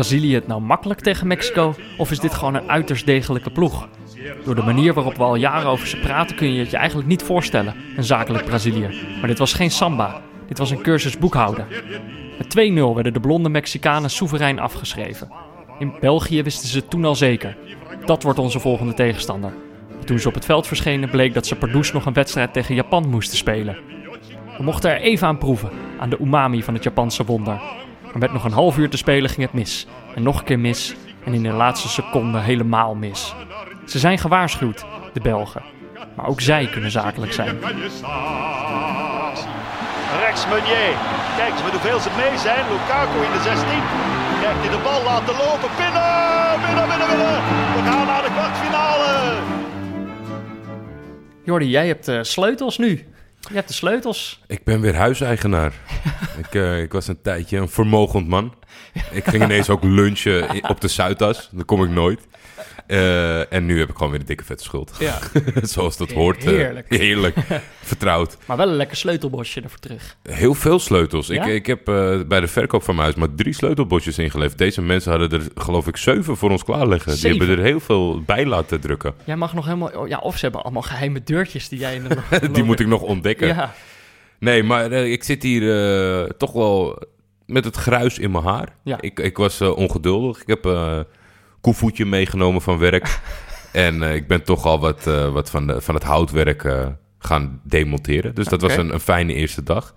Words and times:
Brazilië 0.00 0.34
het 0.34 0.46
nou 0.46 0.60
makkelijk 0.60 1.00
tegen 1.00 1.26
Mexico 1.26 1.74
of 1.98 2.10
is 2.10 2.18
dit 2.18 2.34
gewoon 2.34 2.54
een 2.54 2.70
uiterst 2.70 3.06
degelijke 3.06 3.50
ploeg? 3.50 3.88
Door 4.44 4.54
de 4.54 4.62
manier 4.62 4.94
waarop 4.94 5.16
we 5.16 5.22
al 5.22 5.34
jaren 5.34 5.68
over 5.68 5.86
ze 5.86 5.96
praten 5.96 6.36
kun 6.36 6.52
je 6.52 6.58
het 6.60 6.70
je 6.70 6.76
eigenlijk 6.76 7.08
niet 7.08 7.22
voorstellen, 7.22 7.74
een 7.96 8.04
zakelijk 8.04 8.44
Brazilië. 8.44 8.88
Maar 9.18 9.26
dit 9.26 9.38
was 9.38 9.52
geen 9.52 9.70
samba, 9.70 10.22
dit 10.48 10.58
was 10.58 10.70
een 10.70 10.82
cursus 10.82 11.18
boekhouden. 11.18 11.66
Met 12.38 12.70
2-0 12.72 12.94
werden 12.94 13.12
de 13.12 13.20
blonde 13.20 13.48
Mexicanen 13.48 14.10
soeverein 14.10 14.58
afgeschreven. 14.58 15.32
In 15.78 15.92
België 16.00 16.42
wisten 16.42 16.68
ze 16.68 16.88
toen 16.88 17.04
al 17.04 17.14
zeker. 17.14 17.56
Dat 18.04 18.22
wordt 18.22 18.38
onze 18.38 18.60
volgende 18.60 18.94
tegenstander. 18.94 19.52
Toen 20.04 20.18
ze 20.18 20.28
op 20.28 20.34
het 20.34 20.44
veld 20.44 20.66
verschenen 20.66 21.10
bleek 21.10 21.34
dat 21.34 21.46
ze 21.46 21.56
Pardoes 21.56 21.92
nog 21.92 22.06
een 22.06 22.12
wedstrijd 22.12 22.52
tegen 22.52 22.74
Japan 22.74 23.08
moesten 23.08 23.36
spelen. 23.36 23.78
We 24.56 24.62
mochten 24.62 24.90
er 24.90 25.00
even 25.00 25.26
aan 25.26 25.38
proeven, 25.38 25.70
aan 25.98 26.10
de 26.10 26.18
umami 26.20 26.62
van 26.62 26.74
het 26.74 26.82
Japanse 26.82 27.24
wonder. 27.24 27.60
Maar 28.10 28.18
met 28.18 28.32
nog 28.32 28.44
een 28.44 28.52
half 28.52 28.78
uur 28.78 28.90
te 28.90 28.96
spelen 28.96 29.30
ging 29.30 29.42
het 29.42 29.52
mis. 29.52 29.86
En 30.14 30.22
nog 30.22 30.38
een 30.38 30.44
keer 30.44 30.58
mis. 30.58 30.94
En 31.24 31.34
in 31.34 31.42
de 31.42 31.52
laatste 31.52 31.88
seconde 31.88 32.38
helemaal 32.38 32.94
mis. 32.94 33.34
Ze 33.86 33.98
zijn 33.98 34.18
gewaarschuwd, 34.18 34.84
de 35.12 35.20
Belgen. 35.20 35.62
Maar 36.16 36.26
ook 36.26 36.40
zij 36.40 36.66
kunnen 36.66 36.90
zakelijk 36.90 37.32
zijn. 37.32 37.58
Rechts 40.20 40.46
Meunier. 40.48 40.94
Kijk 41.36 41.52
eens 41.52 41.62
met 41.62 41.72
hoeveel 41.72 42.00
ze 42.00 42.10
mee 42.16 42.38
zijn. 42.38 42.64
Lukaku 42.70 43.18
in 43.24 43.32
de 43.32 43.42
16. 43.42 43.66
Krijgt 44.40 44.60
hij 44.60 44.70
de 44.70 44.80
bal 44.82 45.02
laten 45.02 45.36
lopen. 45.36 45.70
Binnen, 45.76 46.60
binnen, 46.64 46.88
binnen, 46.88 47.08
binnen. 47.08 47.36
We 47.74 47.80
gaan 47.84 48.06
naar 48.06 48.22
de 48.22 48.30
kwartfinale. 48.30 49.38
Jordi, 51.42 51.68
jij 51.68 51.86
hebt 51.86 52.04
de 52.04 52.24
sleutels 52.24 52.78
nu. 52.78 53.09
Je 53.48 53.54
hebt 53.54 53.68
de 53.68 53.74
sleutels. 53.74 54.40
Ik 54.46 54.64
ben 54.64 54.80
weer 54.80 54.96
huiseigenaar. 54.96 55.72
ik, 56.42 56.54
eh, 56.54 56.82
ik 56.82 56.92
was 56.92 57.08
een 57.08 57.22
tijdje 57.22 57.58
een 57.58 57.68
vermogend 57.68 58.28
man. 58.28 58.54
Ik 59.10 59.24
ging 59.24 59.42
ineens 59.42 59.70
ook 59.70 59.82
lunchen 59.82 60.68
op 60.68 60.80
de 60.80 60.88
Zuidas. 60.88 61.48
Dat 61.52 61.64
kom 61.64 61.84
ik 61.84 61.90
nooit. 61.90 62.26
Eh, 62.90 63.52
en 63.52 63.66
nu 63.66 63.78
heb 63.78 63.88
ik 63.88 63.96
gewoon 63.96 64.10
weer 64.10 64.20
een 64.20 64.26
dikke 64.26 64.44
vette 64.44 64.64
schuld. 64.64 64.96
Ja. 64.98 65.18
Zoals 65.62 65.96
dat 65.96 66.12
hoort. 66.12 66.44
eh, 66.44 66.50
Heerlijk. 66.50 66.86
heerlijk. 67.04 67.36
Vertrouwd. 67.82 68.36
Maar 68.46 68.56
wel 68.56 68.68
een 68.68 68.76
lekker 68.76 68.96
sleutelbosje 68.96 69.60
ervoor 69.60 69.78
terug. 69.78 70.16
Heel 70.22 70.54
veel 70.54 70.78
sleutels. 70.78 71.26
Ja? 71.26 71.44
Ik, 71.44 71.52
ik 71.54 71.66
heb 71.66 71.88
eh, 71.88 72.20
bij 72.28 72.40
de 72.40 72.46
verkoop 72.46 72.82
van 72.82 72.94
mijn 72.94 73.06
huis 73.06 73.18
maar 73.18 73.34
drie 73.36 73.54
sleutelbosjes 73.54 74.18
ingeleverd. 74.18 74.58
Deze 74.58 74.82
mensen 74.82 75.10
hadden 75.10 75.40
er 75.40 75.46
geloof 75.54 75.86
ik 75.86 75.96
zeven 75.96 76.36
voor 76.36 76.50
ons 76.50 76.64
klaarleggen. 76.64 77.12
Zeven? 77.12 77.30
Die 77.30 77.38
hebben 77.38 77.58
er 77.58 77.70
heel 77.70 77.80
veel 77.80 78.22
bij 78.22 78.46
laten 78.46 78.80
drukken. 78.80 79.14
Jij 79.24 79.36
mag 79.36 79.54
nog 79.54 79.64
helemaal... 79.64 79.88
oh 79.88 80.08
Ja, 80.08 80.18
of 80.18 80.34
ze 80.34 80.40
hebben 80.40 80.62
allemaal 80.62 80.82
geheime 80.82 81.22
deurtjes 81.22 81.68
die 81.68 81.78
jij... 81.78 81.94
In 81.94 82.04
de 82.08 82.50
Die 82.50 82.62
moet 82.62 82.80
ik 82.80 82.86
nog 82.86 83.02
ontdekken. 83.02 83.46
Ja, 83.46 83.74
Nee, 84.40 84.62
maar 84.62 84.90
eh, 84.92 85.12
ik 85.12 85.24
zit 85.24 85.42
hier 85.42 85.62
eh, 86.22 86.28
toch 86.30 86.52
wel 86.52 87.02
met 87.46 87.64
het 87.64 87.76
gruis 87.76 88.18
in 88.18 88.30
mijn 88.30 88.44
haar. 88.44 88.68
Ja. 88.82 89.00
Ik, 89.00 89.18
ik 89.20 89.36
was 89.36 89.60
eh, 89.60 89.76
ongeduldig. 89.76 90.40
Ik 90.40 90.46
heb 90.46 90.66
eh 90.66 91.00
koevoetje 91.60 92.04
meegenomen 92.06 92.62
van 92.62 92.78
werk. 92.78 93.18
en 93.72 94.02
eh, 94.02 94.14
ik 94.14 94.26
ben 94.28 94.42
toch 94.42 94.64
al 94.64 94.80
wat, 94.80 95.06
eh, 95.06 95.32
wat 95.32 95.50
van, 95.50 95.66
de, 95.66 95.80
van 95.80 95.94
het 95.94 96.04
houtwerk 96.04 96.64
eh, 96.64 96.86
gaan 97.18 97.60
demonteren. 97.64 98.34
Dus 98.34 98.46
dat 98.46 98.60
was 98.60 98.76
een, 98.76 98.92
een 98.94 99.00
fijne 99.00 99.32
eerste 99.34 99.62
dag. 99.62 99.94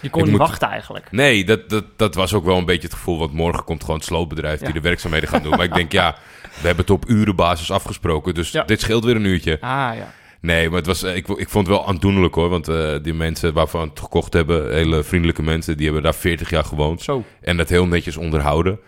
je 0.00 0.10
kon 0.10 0.20
Ik 0.20 0.26
niet 0.28 0.38
moet- 0.38 0.46
wachten 0.48 0.68
eigenlijk. 0.68 1.06
Nee, 1.12 1.44
dat, 1.44 1.68
dat, 1.68 1.84
dat 1.96 2.14
was 2.14 2.34
ook 2.34 2.44
wel 2.44 2.56
een 2.56 2.64
beetje 2.64 2.86
het 2.88 2.96
gevoel. 2.96 3.18
Want 3.18 3.32
morgen 3.32 3.64
komt 3.64 3.80
gewoon 3.80 3.96
het 3.96 4.04
sloopbedrijf 4.06 4.58
Ja. 4.60 4.64
die 4.64 4.74
de 4.74 4.80
werkzaamheden 4.80 5.28
gaan 5.28 5.42
doen. 5.42 5.50
maar 5.56 5.64
ik 5.64 5.74
denk, 5.74 5.92
ja, 5.92 6.16
we 6.42 6.66
hebben 6.66 6.84
het 6.84 6.90
op 6.90 7.08
urenbasis 7.08 7.70
afgesproken. 7.70 8.34
Dus 8.34 8.50
Ja. 8.50 8.62
dit 8.64 8.80
scheelt 8.80 9.04
weer 9.04 9.16
een 9.16 9.24
uurtje. 9.24 9.60
Ah 9.60 9.68
ja. 9.96 10.12
Nee, 10.40 10.68
maar 10.68 10.78
het 10.78 10.86
was, 10.86 11.02
ik, 11.02 11.28
ik 11.28 11.48
vond 11.48 11.66
het 11.66 11.76
wel 11.76 11.86
aandoenlijk 11.88 12.34
hoor. 12.34 12.48
Want 12.48 12.64
die 13.04 13.14
mensen 13.14 13.52
waarvan 13.52 13.80
we 13.82 13.88
het 13.88 14.00
gekocht 14.00 14.32
hebben, 14.32 14.72
hele 14.74 15.02
vriendelijke 15.02 15.42
mensen, 15.42 15.76
die 15.76 15.84
hebben 15.84 16.02
daar 16.02 16.14
40 16.14 16.50
jaar 16.50 16.64
gewoond. 16.64 17.02
Zo. 17.02 17.24
En 17.40 17.56
dat 17.56 17.68
heel 17.68 17.86
netjes 17.86 18.16
onderhouden. 18.16 18.78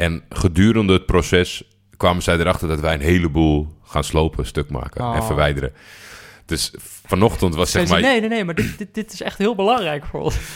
En 0.00 0.22
gedurende 0.28 0.92
het 0.92 1.06
proces 1.06 1.62
kwamen 1.96 2.22
zij 2.22 2.38
erachter 2.38 2.68
dat 2.68 2.80
wij 2.80 2.94
een 2.94 3.00
heleboel 3.00 3.68
gaan 3.84 4.04
slopen, 4.04 4.46
stuk 4.46 4.70
maken 4.70 5.00
en 5.04 5.20
Oh. 5.20 5.26
verwijderen. 5.26 5.72
Dus 6.46 6.74
vanochtend 7.06 7.54
was 7.54 7.70
zeg 7.70 7.88
maar... 7.88 8.00
Nee, 8.00 8.20
nee, 8.20 8.28
nee, 8.28 8.44
maar 8.44 8.54
dit, 8.54 8.78
dit, 8.78 8.94
dit 8.94 9.12
is 9.12 9.22
echt 9.22 9.38
heel 9.38 9.54
belangrijk 9.54 10.04
voor 10.04 10.20
ons. 10.20 10.36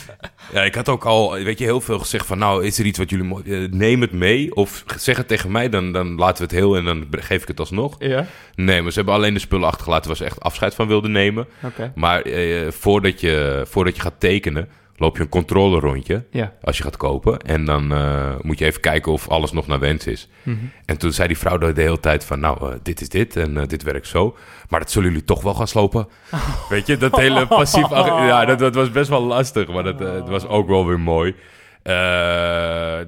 Ja, 0.53 0.63
ik 0.63 0.75
had 0.75 0.89
ook 0.89 1.05
al, 1.05 1.33
weet 1.33 1.57
je, 1.59 1.63
heel 1.63 1.81
veel 1.81 1.99
gezegd 1.99 2.25
van... 2.25 2.37
nou, 2.37 2.65
is 2.65 2.79
er 2.79 2.85
iets 2.85 2.97
wat 2.97 3.09
jullie... 3.09 3.43
eh, 3.43 3.71
neem 3.71 4.01
het 4.01 4.11
mee 4.11 4.55
of 4.55 4.83
zeg 4.97 5.17
het 5.17 5.27
tegen 5.27 5.51
mij, 5.51 5.69
dan, 5.69 5.91
dan 5.91 6.15
laten 6.15 6.37
we 6.37 6.43
het 6.43 6.51
heel... 6.63 6.75
en 6.75 6.85
dan 6.85 7.07
geef 7.11 7.41
ik 7.41 7.47
het 7.47 7.59
alsnog. 7.59 7.95
Ja. 7.99 8.25
Nee, 8.55 8.81
maar 8.81 8.91
ze 8.91 8.97
hebben 8.97 9.15
alleen 9.15 9.33
de 9.33 9.39
spullen 9.39 9.67
achtergelaten... 9.67 10.07
waar 10.07 10.17
ze 10.17 10.23
echt 10.25 10.39
afscheid 10.39 10.75
van 10.75 10.87
wilden 10.87 11.11
nemen. 11.11 11.47
Oké. 11.63 11.91
Maar 11.95 12.21
eh, 12.21 12.71
voordat, 12.71 13.19
je, 13.21 13.65
voordat 13.67 13.95
je 13.95 14.01
gaat 14.01 14.19
tekenen... 14.19 14.69
loop 14.97 15.15
je 15.17 15.23
een 15.23 15.29
controlerondje 15.29 16.23
Ja. 16.31 16.53
als 16.61 16.77
je 16.77 16.83
gaat 16.83 16.97
kopen. 16.97 17.39
En 17.39 17.65
dan 17.65 17.93
eh, 17.93 18.35
moet 18.41 18.59
je 18.59 18.65
even 18.65 18.81
kijken 18.81 19.11
of 19.11 19.29
alles 19.29 19.51
nog 19.51 19.67
naar 19.67 19.79
wens 19.79 20.07
is. 20.07 20.27
Mhm. 20.43 20.57
En 20.85 20.97
toen 20.97 21.11
zei 21.11 21.27
die 21.27 21.37
vrouw 21.37 21.57
de 21.57 21.81
hele 21.81 21.99
tijd 21.99 22.25
van... 22.25 22.39
nou, 22.39 22.71
eh, 22.71 22.77
dit 22.83 23.01
is 23.01 23.09
dit 23.09 23.35
en 23.35 23.57
eh, 23.57 23.67
dit 23.67 23.83
werkt 23.83 24.07
zo. 24.07 24.37
Maar 24.69 24.79
dat 24.79 24.91
zullen 24.91 25.09
jullie 25.09 25.25
toch 25.25 25.41
wel 25.41 25.53
gaan 25.53 25.67
slopen. 25.67 26.07
Weet 26.69 26.87
je, 26.87 26.97
dat 26.97 27.15
hele 27.15 27.47
passief... 27.57 27.89
Ja, 27.89 28.45
dat, 28.45 28.59
dat 28.59 28.75
was 28.75 28.91
best 28.91 29.09
wel 29.09 29.23
lastig, 29.23 29.67
maar 29.67 29.83
dat, 29.83 29.99
het 29.99 30.27
was 30.29 30.47
ook 30.47 30.67
wel 30.67 30.85
weer 30.87 30.99
mooi. 30.99 31.35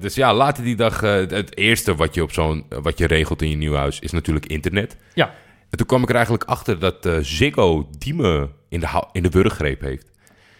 Dus 0.00 0.14
ja, 0.14 0.34
later 0.34 0.64
die 0.64 0.76
dag... 0.76 1.00
het 1.00 1.56
eerste 1.56 1.94
wat 1.94 2.14
je, 2.14 2.22
op 2.22 2.32
zo'n, 2.32 2.64
wat 2.68 2.98
je 2.98 3.06
regelt 3.06 3.42
in 3.42 3.50
je 3.50 3.56
nieuw 3.56 3.74
huis... 3.74 4.00
is 4.00 4.10
natuurlijk 4.10 4.46
internet. 4.46 4.96
Ja. 5.14 5.34
En 5.70 5.78
toen 5.78 5.86
kwam 5.86 6.02
ik 6.02 6.08
er 6.08 6.14
eigenlijk 6.14 6.44
achter 6.44 6.78
dat 6.78 7.08
Ziggo 7.20 7.88
Diemen 7.98 8.50
in 8.68 8.80
de, 8.80 9.04
in 9.12 9.22
de 9.22 9.28
wurggreep 9.28 9.80
heeft. 9.80 10.10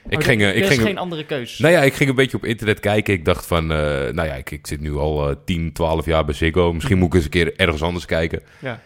Ik 0.08 0.18
Oh, 0.18 0.24
ging, 0.24 0.40
eh, 0.40 0.48
er 0.48 0.54
ik 0.56 0.62
is 0.62 0.68
ging, 0.68 0.82
geen 0.82 0.98
andere 0.98 1.24
keus. 1.24 1.58
nou 1.58 1.74
ja, 1.74 1.82
ik 1.82 1.94
ging 1.94 2.08
een 2.10 2.14
beetje 2.16 2.36
op 2.36 2.44
internet 2.44 2.80
kijken. 2.80 3.14
Ik 3.14 3.24
dacht 3.24 3.46
van, 3.46 3.62
eh, 3.62 3.78
nou 3.88 4.22
ja, 4.28 4.34
ik, 4.34 4.50
ik 4.50 4.66
zit 4.66 4.80
nu 4.80 4.94
al 4.96 5.28
eh 5.30 5.36
10, 5.44 5.72
12 5.72 6.06
jaar 6.06 6.24
bij 6.24 6.34
Ziggo. 6.34 6.72
Misschien 6.72 6.98
moet 6.98 7.06
ik 7.08 7.14
eens 7.14 7.24
een 7.24 7.30
keer 7.30 7.56
ergens 7.56 7.82
anders 7.82 8.04
kijken. 8.04 8.42
Ja. 8.58 8.80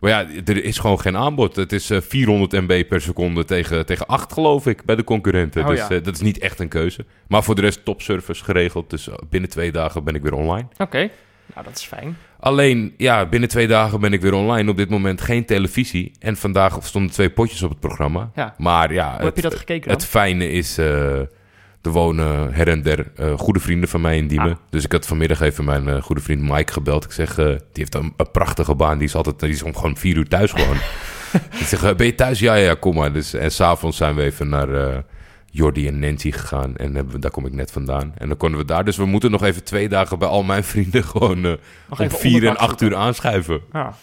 Maar 0.00 0.10
ja, 0.10 0.26
er 0.44 0.64
is 0.64 0.78
gewoon 0.78 1.00
geen 1.00 1.16
aanbod. 1.16 1.56
Het 1.56 1.72
is 1.72 1.90
eh, 1.90 2.00
400 2.00 2.52
MB 2.52 2.84
per 2.88 3.00
seconde 3.00 3.44
tegen, 3.44 3.86
tegen 3.86 4.06
8, 4.06 4.32
geloof 4.32 4.66
ik, 4.66 4.84
bij 4.84 4.96
de 4.96 5.04
concurrenten. 5.04 5.62
Oh 5.62 5.68
dus 5.68 5.78
ja. 5.78 5.90
eh, 5.90 6.02
dat 6.02 6.14
is 6.14 6.20
niet 6.20 6.38
echt 6.38 6.58
een 6.60 6.68
keuze. 6.68 7.04
Maar 7.28 7.42
voor 7.44 7.54
de 7.54 7.60
rest 7.60 7.84
topservice 7.84 8.44
geregeld. 8.44 8.90
Dus 8.90 9.08
eh, 9.08 9.14
binnen 9.30 9.50
twee 9.50 9.72
dagen 9.72 10.04
ben 10.04 10.14
ik 10.14 10.22
weer 10.22 10.32
online. 10.34 10.66
Oké. 10.78 11.10
Nou, 11.54 11.66
dat 11.66 11.76
is 11.76 11.84
fijn. 11.84 12.16
Alleen, 12.40 12.94
ja, 12.96 13.26
binnen 13.26 13.48
twee 13.48 13.66
dagen 13.66 14.00
ben 14.00 14.12
ik 14.12 14.20
weer 14.20 14.32
online. 14.32 14.70
Op 14.70 14.76
dit 14.76 14.90
moment 14.90 15.20
geen 15.20 15.44
televisie. 15.44 16.12
En 16.18 16.36
vandaag 16.36 16.78
stonden 16.82 17.10
twee 17.10 17.30
potjes 17.30 17.62
op 17.62 17.70
het 17.70 17.80
programma. 17.80 18.30
Ja. 18.34 18.54
Maar 18.58 18.92
ja, 18.92 19.14
Hoe 19.16 19.24
heb 19.24 19.36
je 19.36 19.42
dat 19.42 19.54
gekeken 19.54 19.88
dan? 19.88 19.96
het 19.96 20.06
fijne 20.06 20.50
is, 20.50 20.78
er 20.78 21.90
wonen 21.90 22.52
her 22.52 22.68
en 22.68 22.82
der 22.82 23.06
eh, 23.16 23.38
goede 23.38 23.60
vrienden 23.60 23.88
van 23.88 24.00
mij 24.00 24.16
in 24.16 24.26
Diemen. 24.28 24.50
Ah. 24.50 24.58
Dus 24.70 24.84
ik 24.84 24.92
had 24.92 25.06
vanmiddag 25.06 25.40
even 25.40 25.64
mijn 25.64 25.88
eh, 25.88 26.02
goede 26.02 26.20
vriend 26.22 26.42
Mike 26.42 26.72
gebeld. 26.72 27.04
Ik 27.04 27.12
zeg, 27.12 27.34
die 27.34 27.54
heeft 27.72 27.94
een, 27.94 28.14
een 28.16 28.30
prachtige 28.30 28.74
baan. 28.74 28.98
Die 28.98 29.06
is 29.06 29.14
altijd, 29.14 29.40
die 29.40 29.50
is 29.50 29.62
om 29.62 29.74
gewoon 29.74 29.96
vier 29.96 30.16
uur 30.16 30.28
thuis 30.28 30.52
gewoon. 30.52 30.76
ik 31.60 31.66
zeg, 31.66 31.96
ben 31.96 32.06
je 32.06 32.14
thuis? 32.14 32.38
Ja, 32.38 32.54
ja, 32.54 32.74
kom 32.74 32.94
maar. 32.94 33.12
Dus, 33.12 33.34
en 33.34 33.50
s'avonds 33.50 33.96
zijn 33.96 34.14
we 34.14 34.22
even 34.22 34.48
naar 34.48 35.04
Jordi 35.50 35.86
en 35.86 35.98
Nancy 35.98 36.32
gegaan. 36.32 36.76
En 36.76 36.94
hebben 36.94 37.20
daar 37.20 37.30
kom 37.30 37.46
ik 37.46 37.52
net 37.52 37.70
vandaan. 37.70 38.12
En 38.18 38.28
dan 38.28 38.36
konden 38.36 38.58
we 38.60 38.64
daar. 38.66 38.84
Dus 38.84 38.96
we 38.96 39.04
moeten 39.04 39.30
nog 39.30 39.42
even 39.44 39.64
twee 39.64 39.88
dagen 39.88 40.18
bij 40.18 40.28
al 40.28 40.42
mijn 40.42 40.64
vrienden 40.64 41.04
gewoon 41.12 41.44
eh 41.44 41.52
om 41.98 42.10
vier 42.10 42.46
en 42.46 42.56
acht 42.56 42.80
uur 42.80 42.96
aanschuiven. 42.96 43.60
Ja. 43.72 43.94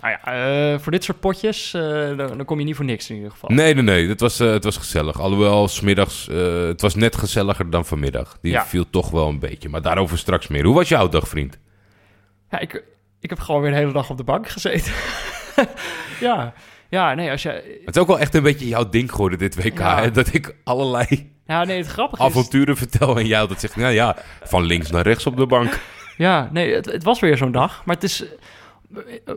Nou 0.00 0.16
ja, 0.22 0.32
eh, 0.72 0.78
voor 0.78 0.92
dit 0.92 1.04
soort 1.04 1.20
potjes, 1.20 1.74
eh, 1.74 1.82
dan, 2.16 2.16
dan 2.16 2.44
kom 2.44 2.58
je 2.58 2.64
niet 2.64 2.76
voor 2.76 2.84
niks 2.84 3.10
in 3.10 3.16
ieder 3.16 3.30
geval. 3.30 3.50
Nee, 3.50 3.74
nee, 3.74 3.82
nee. 3.82 4.08
Het 4.08 4.20
was, 4.20 4.38
het 4.38 4.64
was 4.64 4.76
gezellig. 4.76 5.20
Alhoewel, 5.20 5.68
smiddags... 5.68 6.26
het 6.66 6.80
was 6.80 6.94
net 6.94 7.16
gezelliger 7.16 7.70
dan 7.70 7.84
vanmiddag. 7.84 8.38
Die 8.40 8.52
Ja. 8.52 8.66
viel 8.66 8.90
toch 8.90 9.10
wel 9.10 9.28
een 9.28 9.38
beetje. 9.38 9.68
Maar 9.68 9.82
daarover 9.82 10.18
straks 10.18 10.48
meer. 10.48 10.64
Hoe 10.64 10.74
was 10.74 10.88
jouw 10.88 11.08
dag, 11.08 11.28
vriend? 11.28 11.58
Ja, 12.50 12.58
ik, 12.58 12.84
ik 13.20 13.30
heb 13.30 13.38
gewoon 13.38 13.60
weer 13.60 13.70
de 13.70 13.76
hele 13.76 13.92
dag 13.92 14.10
op 14.10 14.16
de 14.16 14.24
bank 14.24 14.48
gezeten. 14.48 14.92
ja. 16.20 16.52
Ja, 16.92 17.14
nee, 17.14 17.30
als 17.30 17.42
je... 17.42 17.80
Het 17.84 17.96
is 17.96 18.02
ook 18.02 18.06
wel 18.08 18.18
echt 18.18 18.34
een 18.34 18.42
beetje 18.42 18.68
jouw 18.68 18.88
ding 18.88 19.10
geworden 19.10 19.38
dit 19.38 19.64
WK. 19.64 19.78
Ja. 19.78 20.00
Hè? 20.00 20.10
Dat 20.10 20.34
ik 20.34 20.54
allerlei 20.64 21.32
Ja, 21.46 21.64
nee, 21.64 21.76
het 21.78 21.86
grappige 21.86 22.22
is... 22.22 22.28
avonturen 22.28 22.76
vertel 22.76 23.18
en 23.18 23.26
jij 23.26 23.40
altijd 23.40 23.60
zegt... 23.60 23.76
Nou 23.76 23.92
ja, 23.92 24.16
van 24.42 24.62
links 24.64 24.90
naar 24.90 25.02
rechts 25.02 25.26
op 25.26 25.36
de 25.36 25.46
bank. 25.46 25.78
Ja, 26.16 26.48
nee, 26.52 26.74
het, 26.74 26.84
het 26.86 27.02
was 27.04 27.20
weer 27.20 27.36
zo'n 27.36 27.52
dag. 27.52 27.82
Maar 27.84 27.94
het 27.94 28.04
is... 28.04 28.24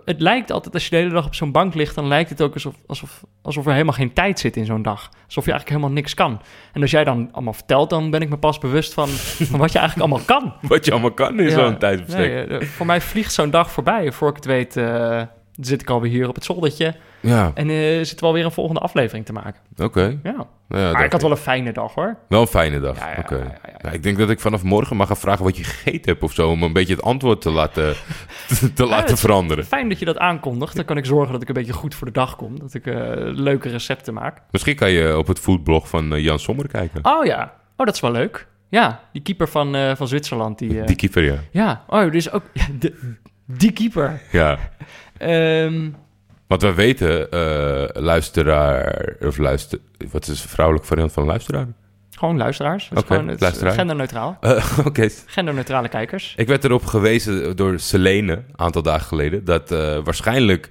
Het 0.06 0.22
lijkt 0.22 0.52
altijd, 0.52 0.74
als 0.74 0.84
je 0.84 0.90
de 0.90 0.96
hele 0.96 1.10
dag 1.10 1.26
op 1.26 1.36
zo'n 1.36 1.52
bank 1.52 1.74
ligt... 1.74 1.96
dan 1.96 2.08
lijkt 2.08 2.30
het 2.30 2.42
ook 2.42 2.54
alsof, 2.54 2.74
alsof, 2.88 3.24
alsof 3.42 3.66
er 3.66 3.72
helemaal 3.72 3.94
geen 3.94 4.14
tijd 4.14 4.40
zit 4.40 4.56
in 4.58 4.66
zo'n 4.66 4.82
dag. 4.82 5.10
Alsof 5.26 5.46
je 5.46 5.52
eigenlijk 5.52 5.70
helemaal 5.70 6.02
niks 6.02 6.14
kan. 6.14 6.42
En 6.74 6.82
als 6.82 6.92
jij 6.92 7.04
dan 7.04 7.30
allemaal 7.32 7.54
vertelt... 7.54 7.90
dan 7.90 8.10
ben 8.10 8.22
ik 8.22 8.30
me 8.30 8.38
pas 8.38 8.58
bewust 8.58 8.94
van, 8.94 9.08
van 9.10 9.60
wat 9.60 9.72
je 9.72 9.80
eigenlijk 9.80 10.10
allemaal 10.10 10.26
kan. 10.40 10.54
Wat 10.70 10.86
je 10.86 10.92
allemaal 10.92 11.12
kan 11.14 11.40
in 11.40 11.46
Ja. 11.50 11.52
zo'n 11.52 11.78
tijdsbestek. 11.78 12.50
Nee, 12.50 12.60
eh, 12.60 12.68
voor 12.68 12.86
mij 12.86 13.02
vliegt 13.02 13.34
zo'n 13.34 13.50
dag 13.50 13.72
voorbij. 13.72 14.12
Voor 14.12 14.30
ik 14.30 14.36
het 14.36 14.46
weet, 14.46 14.78
eh, 14.78 15.22
zit 15.62 15.82
ik 15.82 15.90
alweer 15.90 16.12
hier 16.12 16.28
op 16.28 16.36
het 16.36 16.44
zoldertje. 16.44 16.96
Ja, 17.26 17.52
En 17.54 17.70
eh 17.70 17.96
zitten 17.98 18.20
we 18.20 18.26
alweer 18.26 18.46
een 18.46 18.52
volgende 18.52 18.80
aflevering 18.80 19.26
te 19.26 19.34
maken. 19.34 19.62
oké. 19.78 20.20
Ja. 20.24 20.48
Nou 20.68 20.82
ja, 20.84 20.92
maar 20.92 21.06
ik 21.06 21.12
had 21.12 21.22
wel 21.22 21.32
een 21.32 21.38
fijne 21.38 21.72
dag 21.74 21.94
hoor. 21.94 22.18
wel 22.30 22.42
een 22.42 22.48
fijne 22.48 22.80
dag. 22.80 23.00
Ja, 23.00 23.10
ja, 23.10 23.16
Oké. 23.20 23.36
ja, 23.36 23.42
ja, 23.44 23.60
ja. 23.66 23.78
Ja, 23.82 23.90
ik 23.92 24.04
denk 24.04 24.18
dat 24.18 24.30
ik 24.30 24.40
vanaf 24.40 24.64
morgen 24.64 24.96
mag 24.96 25.08
gaan 25.08 25.18
vragen 25.18 25.44
wat 25.44 25.58
je 25.58 25.64
gegeten 25.64 26.12
hebt 26.12 26.24
of 26.24 26.34
zo... 26.34 26.50
om 26.50 26.64
een 26.64 26.74
beetje 26.74 26.94
het 26.96 27.04
antwoord 27.04 27.42
te 27.42 27.50
laten, 27.50 27.94
te 28.76 28.86
laten 28.86 29.18
veranderen. 29.18 29.66
Fijn 29.66 29.90
dat 29.90 30.00
je 30.00 30.06
dat 30.06 30.18
aankondigt. 30.18 30.76
Dan 30.76 30.86
kan 30.86 30.98
ik 30.98 31.06
zorgen 31.06 31.32
dat 31.32 31.42
ik 31.42 31.48
een 31.48 31.54
beetje 31.54 31.74
goed 31.74 31.96
voor 31.96 32.08
de 32.08 32.14
dag 32.14 32.36
kom. 32.36 32.60
Dat 32.60 32.74
ik 32.74 32.86
eh, 32.88 32.96
leuke 33.18 33.70
recepten 33.70 34.14
maak. 34.14 34.42
Misschien 34.52 34.76
kan 34.76 34.92
je 34.92 35.18
op 35.18 35.28
het 35.28 35.40
foodblog 35.40 35.90
van 35.90 36.14
eh, 36.14 36.24
Jan 36.24 36.40
Sommer 36.40 36.68
kijken. 36.68 37.06
Oh 37.06 37.26
ja. 37.26 37.54
Oh, 37.78 37.86
dat 37.86 37.96
is 37.96 38.02
wel 38.02 38.12
leuk. 38.12 38.48
Ja, 38.70 39.00
die 39.12 39.22
keeper 39.22 39.48
van, 39.48 39.96
van 39.98 40.08
Zwitserland. 40.08 40.60
Die, 40.60 40.84
Die 40.84 40.96
keeper, 40.96 41.24
ja. 41.24 41.38
Ja, 41.52 41.84
oh, 41.88 42.12
dus 42.12 42.32
ook 42.32 42.44
de, 42.80 43.14
die 43.46 43.72
keeper. 43.72 44.22
Ja. 44.32 44.58
Ehm, 45.18 45.90
Want 46.48 46.62
we 46.62 46.74
weten, 46.74 47.32
eh, 47.32 48.02
luisteraar, 48.02 49.16
of 49.20 49.38
luister, 49.38 49.80
wat 50.12 50.28
is 50.28 50.42
de 50.42 50.48
vrouwelijke 50.48 50.88
variant 50.88 51.12
van 51.12 51.26
luisteraar? 51.26 51.68
gewoon 52.16 52.38
luisteraars. 52.38 52.90
Het 52.90 52.98
is 52.98 53.04
Oké, 53.04 53.14
gewoon, 53.14 53.28
het 53.28 53.74
genderneutraal. 53.74 54.38
Eh, 54.42 54.78
Oké, 54.86 55.10
Genderneutrale 55.26 55.90
kijkers. 55.90 56.34
ik 56.38 56.48
werd 56.48 56.64
erop 56.64 56.86
gewezen 56.86 57.56
door 57.56 57.80
Selene, 57.80 58.34
een 58.34 58.44
aantal 58.56 58.82
dagen 58.82 59.08
geleden, 59.08 59.46
dat 59.46 59.72
eh, 59.72 60.00
waarschijnlijk 60.04 60.70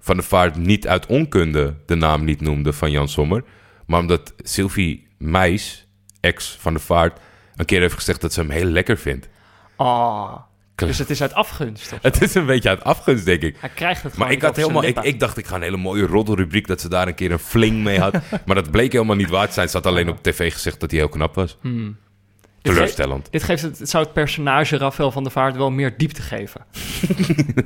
Van 0.00 0.16
der 0.16 0.24
Vaart 0.24 0.56
niet 0.56 0.88
uit 0.88 1.06
onkunde 1.06 1.74
de 1.86 1.94
naam 1.94 2.24
niet 2.24 2.40
noemde 2.40 2.72
van 2.72 2.90
Jan 2.90 3.08
Sommer, 3.08 3.44
maar 3.86 4.00
omdat 4.00 4.34
Sylvie 4.38 5.08
Meis, 5.18 5.86
ex 6.20 6.56
van 6.60 6.72
der 6.72 6.82
Vaart, 6.82 7.20
een 7.56 7.64
keer 7.64 7.80
heeft 7.80 7.94
gezegd 7.94 8.20
dat 8.20 8.32
ze 8.32 8.40
hem 8.40 8.50
heel 8.50 8.64
lekker 8.64 8.96
vindt. 8.96 9.28
Oh, 9.76 10.34
dus 10.74 10.98
het 10.98 11.10
is 11.10 11.22
uit 11.22 11.34
afgunst. 11.34 11.92
Het 12.02 12.22
is 12.22 12.34
een 12.34 12.46
beetje 12.46 12.68
uit 12.68 12.84
afgunst, 12.84 13.24
denk 13.24 13.42
ik. 13.42 13.56
Hij 13.60 13.68
krijgt 13.68 14.02
het 14.02 14.12
gewoon 14.12 14.26
Maar 14.26 14.36
ik, 14.36 14.42
niet 14.42 14.50
had 14.50 14.56
helemaal, 14.56 14.84
ik, 14.84 14.98
ik 14.98 15.20
dacht, 15.20 15.38
ik 15.38 15.46
ga 15.46 15.56
een 15.56 15.62
hele 15.62 15.76
mooie 15.76 16.06
roddelrubriek 16.06 16.66
dat 16.66 16.80
ze 16.80 16.88
daar 16.88 17.08
een 17.08 17.14
keer 17.14 17.32
een 17.32 17.38
fling 17.38 17.82
mee 17.82 17.98
had. 17.98 18.12
maar 18.46 18.54
dat 18.54 18.70
bleek 18.70 18.92
helemaal 18.92 19.16
niet 19.16 19.30
waar 19.30 19.46
te 19.46 19.52
zijn. 19.52 19.68
Ze 19.68 19.76
had 19.76 19.86
alleen 19.86 20.08
op 20.08 20.22
tv 20.22 20.52
gezegd 20.52 20.80
dat 20.80 20.90
hij 20.90 21.00
heel 21.00 21.08
knap 21.08 21.34
was. 21.34 21.56
Hmm. 21.60 21.96
Dit, 22.62 22.72
Teleurstellend. 22.72 23.32
dit 23.32 23.42
geeft 23.42 23.62
het, 23.62 23.80
zou 23.82 24.04
het 24.04 24.12
personage 24.12 24.76
Rafael 24.76 25.10
van 25.10 25.22
der 25.22 25.32
Vaart 25.32 25.56
wel 25.56 25.70
meer 25.70 25.94
diepte 25.96 26.22
geven. 26.22 26.64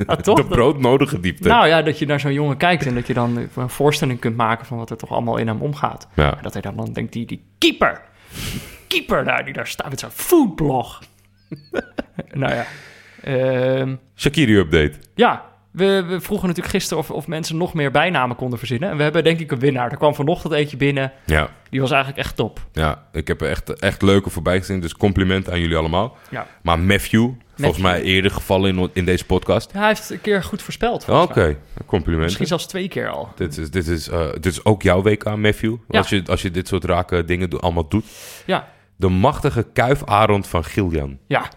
ja, 0.06 0.16
toch? 0.26 0.36
De 0.36 0.44
broodnodige 0.44 1.20
diepte. 1.20 1.48
nou 1.48 1.66
ja, 1.66 1.82
dat 1.82 1.98
je 1.98 2.06
naar 2.06 2.20
zo'n 2.20 2.32
jongen 2.32 2.56
kijkt 2.56 2.86
en 2.86 2.94
dat 2.94 3.06
je 3.06 3.14
dan 3.14 3.48
een 3.54 3.70
voorstelling 3.70 4.18
kunt 4.18 4.36
maken 4.36 4.66
van 4.66 4.78
wat 4.78 4.90
er 4.90 4.96
toch 4.96 5.10
allemaal 5.10 5.36
in 5.36 5.46
hem 5.46 5.62
omgaat. 5.62 6.08
ja. 6.14 6.36
En 6.36 6.42
dat 6.42 6.52
hij 6.52 6.62
dan, 6.62 6.76
dan 6.76 6.92
denkt, 6.92 7.12
die, 7.12 7.26
die 7.26 7.44
keeper, 7.58 8.00
keeper 8.86 9.24
daar, 9.24 9.44
die 9.44 9.54
daar 9.54 9.66
staat 9.66 9.88
met 9.88 10.00
zijn 10.00 10.12
foodblog. 10.12 11.02
nou 12.32 12.54
ja. 12.54 12.66
Ehm, 13.28 13.96
Shakiri-update. 14.16 14.92
ja, 15.14 15.44
we, 15.70 16.04
we 16.08 16.20
vroegen 16.20 16.46
natuurlijk 16.48 16.74
gisteren 16.74 17.02
of, 17.02 17.10
of 17.10 17.26
mensen 17.26 17.56
nog 17.56 17.74
meer 17.74 17.90
bijnamen 17.90 18.36
konden 18.36 18.58
verzinnen. 18.58 18.90
En 18.90 18.96
we 18.96 19.02
hebben 19.02 19.24
denk 19.24 19.40
ik 19.40 19.50
een 19.50 19.58
winnaar. 19.58 19.90
Er 19.90 19.96
kwam 19.96 20.14
vanochtend 20.14 20.52
eentje 20.52 20.76
binnen. 20.76 21.12
Ja. 21.24 21.48
Die 21.70 21.80
was 21.80 21.90
eigenlijk 21.90 22.20
echt 22.22 22.36
top. 22.36 22.60
ja, 22.72 23.02
ik 23.12 23.28
heb 23.28 23.40
er 23.40 23.48
echt, 23.48 23.70
echt 23.78 24.02
leuke 24.02 24.30
voorbij 24.30 24.58
gezien. 24.58 24.80
Dus 24.80 24.94
compliment 24.94 25.50
aan 25.50 25.60
jullie 25.60 25.76
allemaal. 25.76 26.16
Ja. 26.30 26.46
Maar 26.62 26.78
Matthew, 26.78 27.30
volgens 27.56 27.82
mij 27.82 28.02
eerder 28.02 28.30
gevallen 28.30 28.76
in, 28.78 28.90
in 28.92 29.04
deze 29.04 29.24
podcast. 29.24 29.72
Hij 29.72 29.86
heeft 29.86 30.10
een 30.10 30.20
keer 30.20 30.42
goed 30.42 30.62
voorspeld. 30.62 31.08
Oké, 31.08 31.56
compliment. 31.86 32.24
Misschien 32.24 32.46
zelfs 32.46 32.66
twee 32.66 32.88
keer 32.88 33.08
al. 33.08 33.28
Dit 33.36 33.56
is, 33.58 33.70
dit, 33.70 33.86
is, 33.86 34.08
eh, 34.08 34.26
dit 34.32 34.46
is 34.46 34.64
ook 34.64 34.82
jouw 34.82 35.02
WK, 35.02 35.24
Matthew. 35.36 35.74
Ja. 35.88 35.98
Als, 35.98 36.08
je, 36.08 36.22
als 36.26 36.42
je 36.42 36.50
dit 36.50 36.68
soort 36.68 36.84
rake 36.84 37.24
dingen 37.24 37.60
allemaal 37.60 37.88
doet. 37.88 38.04
Ja, 38.46 38.68
De 38.96 39.08
machtige 39.08 39.66
kuifarend 39.72 40.46
van 40.46 40.64
Giljan. 40.64 41.18
ja. 41.26 41.48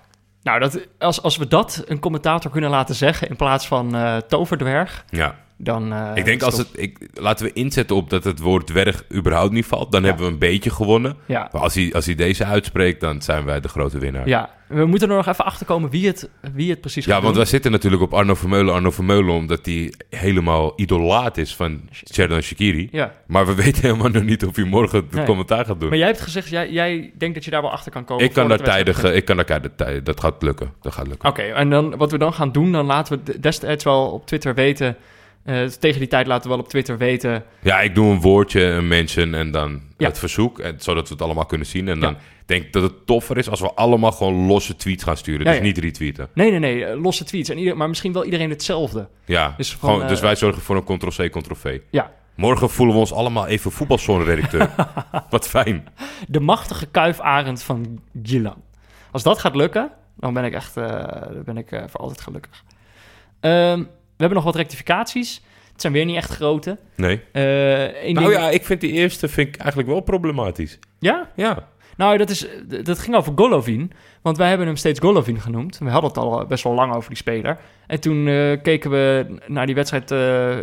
Nou, 0.44 0.60
dat, 0.60 0.88
als, 1.00 1.22
als 1.22 1.38
we 1.38 1.48
dat 1.48 1.84
een 1.88 2.00
commentator 2.00 2.52
kunnen 2.52 2.70
laten 2.70 2.96
zeggen 2.96 3.30
in 3.30 3.36
plaats 3.36 3.68
van 3.68 3.96
eh, 3.96 4.18
toverdwerg, 4.18 5.06
Ja, 5.10 5.36
dan... 5.64 5.94
eh, 5.94 6.12
ik 6.16 6.26
denk 6.26 6.42
als 6.42 6.58
het... 6.58 6.68
Ik, 6.72 6.98
laten 7.14 7.46
we 7.46 7.54
inzetten 7.54 7.96
op 7.96 8.10
dat 8.10 8.24
het 8.24 8.40
woord 8.40 8.68
dwerg 8.68 9.04
überhaupt 9.14 9.52
niet 9.54 9.66
valt. 9.66 9.92
Dan 9.92 10.04
hebben 10.04 10.26
we 10.26 10.32
een 10.32 10.38
beetje 10.40 10.70
gewonnen. 10.70 11.16
Ja, 11.26 11.50
Maar 11.52 11.62
als 11.62 11.76
hij, 11.76 11.94
als 11.94 12.06
hij 12.06 12.16
deze 12.16 12.46
uitspreekt, 12.46 13.00
dan 13.02 13.22
zijn 13.22 13.46
wij 13.46 13.60
de 13.60 13.68
grote 13.68 14.00
winnaar. 14.00 14.28
ja, 14.28 14.50
we 14.68 14.86
moeten 14.86 15.10
er 15.10 15.16
nog 15.16 15.28
even 15.28 15.46
achter 15.46 15.66
komen 15.66 15.90
wie 15.90 16.08
het, 16.08 16.30
wie 16.54 16.70
het 16.70 16.82
precies 16.82 17.06
Ja, 17.06 17.12
want 17.12 17.26
doen. 17.26 17.34
wij 17.36 17.46
zitten 17.46 17.72
natuurlijk 17.72 18.02
op 18.02 18.14
Arno 18.14 18.36
Vermeulen, 18.36 18.74
Arno 18.74 18.92
Vermeulen, 18.92 19.34
omdat 19.34 19.66
hij 19.66 19.94
helemaal 20.10 20.74
idolaat 20.76 21.38
is 21.38 21.56
van 21.56 21.82
Sheridan 22.14 22.42
Shakiri. 22.42 22.88
Ja, 22.92 23.12
Maar 23.28 23.46
we 23.46 23.56
weten 23.64 23.82
helemaal 23.82 24.10
nog 24.10 24.24
niet 24.24 24.46
of 24.46 24.56
hij 24.56 24.66
morgen 24.66 24.98
het 25.00 25.12
Nee. 25.12 25.26
commentaar 25.26 25.66
gaat 25.66 25.80
doen. 25.80 25.90
maar 25.90 25.98
jij 25.98 26.08
hebt 26.08 26.22
gezegd, 26.22 26.50
jij, 26.50 26.72
jij 26.72 27.12
denkt 27.18 27.36
dat 27.36 27.46
je 27.46 27.52
daar 27.52 27.62
wel 27.62 27.72
achter 27.72 27.92
kan 27.92 28.06
komen. 28.06 28.24
ik 28.26 28.34
kan 28.34 28.48
daar 28.48 28.60
tijdig, 28.62 29.04
ik 29.04 29.26
kan 29.26 29.36
daar 29.36 29.46
tijdig, 29.46 29.72
tijdig- 29.76 30.04
dat 30.04 30.20
gaat 30.20 30.42
lukken. 30.44 30.72
Dat 30.82 30.94
gaat 30.94 31.08
lukken. 31.08 31.30
Oké, 31.30 31.42
en 31.42 31.70
dan, 31.70 31.98
wat 31.98 32.12
we 32.12 32.18
dan 32.18 32.34
gaan 32.34 32.52
doen, 32.52 32.72
dan 32.72 32.86
laten 32.86 33.22
we 33.26 33.40
destijds 33.40 33.84
wel 33.84 34.12
op 34.12 34.26
Twitter 34.28 34.54
weten. 34.56 34.96
Eh, 35.44 35.64
tegen 35.66 36.00
die 36.00 36.08
tijd 36.08 36.28
laten 36.28 36.44
we 36.50 36.56
wel 36.56 36.64
op 36.64 36.70
Twitter 36.70 36.98
weten. 36.98 37.44
Ja, 37.62 37.80
ik 37.82 37.96
doe 37.96 38.12
een 38.12 38.22
woordje, 38.22 38.62
een 38.64 38.88
mention 38.88 39.34
en 39.34 39.52
dan 39.52 39.82
Ja. 39.98 40.08
het 40.08 40.20
verzoek, 40.20 40.60
en, 40.60 40.76
zodat 40.80 41.08
we 41.08 41.14
het 41.14 41.24
allemaal 41.24 41.46
kunnen 41.46 41.68
zien. 41.68 41.88
En 41.88 41.96
Ja. 41.96 42.02
dan 42.02 42.18
denk 42.46 42.64
ik 42.64 42.74
dat 42.74 42.84
het 42.84 43.06
toffer 43.06 43.38
is 43.38 43.50
als 43.50 43.60
we 43.60 43.74
allemaal 43.74 44.12
gewoon 44.12 44.46
losse 44.46 44.76
tweets 44.76 45.04
gaan 45.04 45.18
sturen. 45.18 45.46
Ja, 45.46 45.52
dus 45.52 45.62
niet 45.62 45.78
retweeten. 45.78 46.28
Nee, 46.34 46.50
nee, 46.52 46.60
nee, 46.60 46.86
eh, 46.86 47.02
losse 47.02 47.24
tweets. 47.24 47.50
En 47.50 47.58
ieder, 47.58 47.78
maar 47.78 47.88
misschien 47.90 48.14
wel 48.14 48.26
iedereen 48.26 48.50
hetzelfde. 48.50 49.08
Ja, 49.26 49.54
Dus 49.58 49.74
gewoon, 49.74 50.02
eh, 50.02 50.08
dus 50.08 50.20
wij 50.20 50.36
zorgen 50.36 50.62
voor 50.62 50.76
een 50.76 50.98
ctrl-c, 50.98 51.30
ctrl-v. 51.32 51.80
Ja, 51.90 52.12
Morgen 52.36 52.70
voelen 52.70 52.96
we 52.96 53.02
ons 53.02 53.14
allemaal 53.14 53.48
even 53.48 53.72
voetbalzone-redacteur. 53.72 54.70
Wat 55.30 55.48
fijn. 55.48 55.88
de 56.28 56.40
machtige 56.40 56.86
kuifarend 56.86 57.64
van 57.64 58.00
Gilan. 58.24 58.62
Als 59.12 59.24
dat 59.24 59.40
gaat 59.40 59.56
lukken, 59.56 59.92
dan 60.18 60.34
ben 60.34 60.44
ik 60.46 60.54
echt 60.54 60.78
eh, 60.78 60.84
dan 61.34 61.44
ben 61.46 61.58
ik, 61.58 61.72
eh, 61.72 61.84
voor 61.88 62.00
altijd 62.00 62.22
gelukkig. 62.22 62.64
Ehm, 63.40 63.84
hebben 64.22 64.38
nog 64.38 64.44
wat 64.44 64.56
rectificaties. 64.56 65.42
Het 65.72 65.82
zijn 65.82 65.94
weer 65.94 66.06
niet 66.06 66.16
echt 66.16 66.32
grote. 66.32 66.78
Nee. 66.96 67.22
Één 67.32 68.14
Nou 68.14 68.28
ding- 68.30 68.40
ja, 68.40 68.50
ik 68.50 68.64
vind 68.66 68.82
die 68.82 68.92
eerste 68.92 69.28
vind 69.28 69.48
ik 69.48 69.56
eigenlijk 69.58 69.90
wel 69.90 70.00
problematisch. 70.02 70.80
ja? 71.00 71.32
Ja. 71.36 71.70
Nou, 71.98 72.18
dat, 72.18 72.30
is, 72.30 72.48
dat 72.84 73.00
ging 73.00 73.16
over 73.16 73.34
Golovin. 73.36 73.92
Want 74.22 74.38
wij 74.38 74.48
hebben 74.50 74.68
hem 74.68 74.76
steeds 74.76 75.00
Golovin 75.00 75.40
genoemd. 75.42 75.78
We 75.78 75.90
hadden 75.90 76.10
het 76.10 76.18
al 76.20 76.46
best 76.46 76.64
wel 76.64 76.74
lang 76.74 76.94
over 76.96 77.10
die 77.10 77.18
speler. 77.18 77.58
En 77.88 78.00
toen 78.00 78.28
eh, 78.28 78.62
keken 78.62 78.90
we 78.92 79.26
naar 79.48 79.66
die 79.66 79.76
wedstrijd, 79.76 80.12
eh, 80.12 80.58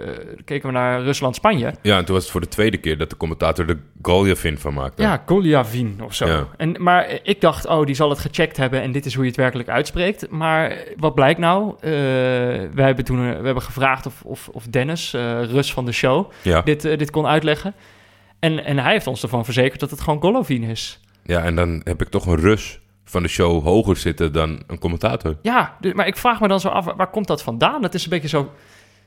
keken 0.45 0.67
we 0.69 0.75
naar 0.75 1.03
Rusland-Spanje. 1.03 1.75
Ja, 1.83 1.97
en 1.99 2.05
toen 2.05 2.15
was 2.15 2.23
het 2.23 2.33
voor 2.33 2.41
de 2.41 2.49
tweede 2.49 2.77
keer 2.77 2.99
dat 2.99 3.11
de 3.11 3.17
commentator 3.17 3.67
de 3.67 3.79
Goljevin 4.03 4.59
van 4.59 4.75
maakte. 4.75 5.03
Ja, 5.03 5.23
Goljavin 5.27 6.01
of 6.05 6.15
zo. 6.15 6.27
Ja. 6.27 6.47
En, 6.57 6.77
maar 6.83 7.19
ik 7.23 7.41
dacht, 7.41 7.67
oh, 7.67 7.85
die 7.87 7.95
zal 7.95 8.11
het 8.11 8.19
gecheckt 8.19 8.57
hebben 8.57 8.83
en 8.83 8.93
dit 8.93 9.07
is 9.07 9.15
hoe 9.15 9.23
je 9.23 9.29
het 9.29 9.39
werkelijk 9.39 9.69
uitspreekt. 9.69 10.31
Maar 10.31 10.77
wat 10.97 11.15
blijkt 11.15 11.41
nou? 11.41 11.75
Eh, 11.81 11.91
wij 12.75 12.85
hebben 12.87 13.05
toen 13.05 13.19
eh, 13.19 13.39
we 13.39 13.45
hebben 13.45 13.63
gevraagd 13.63 14.07
of, 14.07 14.23
of, 14.25 14.49
of 14.53 14.65
Dennis, 14.67 15.15
eh, 15.15 15.43
Rus 15.43 15.73
van 15.73 15.85
de 15.85 15.93
show, 15.93 16.31
Ja. 16.43 16.63
dit, 16.63 16.85
eh, 16.85 16.99
dit 16.99 17.11
kon 17.11 17.27
uitleggen. 17.27 17.75
En, 18.39 18.65
en 18.65 18.79
hij 18.79 18.93
heeft 18.93 19.07
ons 19.07 19.23
ervan 19.23 19.45
verzekerd 19.45 19.81
dat 19.81 19.91
het 19.91 20.01
gewoon 20.01 20.21
Golovin 20.21 20.63
is. 20.63 21.01
Ja, 21.29 21.43
en 21.45 21.55
dan 21.57 21.81
heb 21.85 22.03
ik 22.03 22.09
toch 22.09 22.27
een 22.27 22.37
Rus 22.41 22.81
van 23.05 23.23
de 23.23 23.29
show 23.29 23.63
hoger 23.65 23.97
zitten 23.97 24.33
dan 24.33 24.63
een 24.67 24.79
commentator. 24.79 25.37
Ja, 25.43 25.77
dus- 25.81 25.93
maar 25.93 26.07
ik 26.07 26.17
vraag 26.17 26.41
me 26.41 26.49
dan 26.49 26.61
zo 26.61 26.69
af, 26.69 26.85
waar, 26.97 27.11
komt 27.11 27.27
dat 27.27 27.43
vandaan? 27.43 27.83
Dat 27.83 27.95
is 27.95 28.05
een 28.05 28.11
beetje 28.11 28.29
zo, 28.29 28.53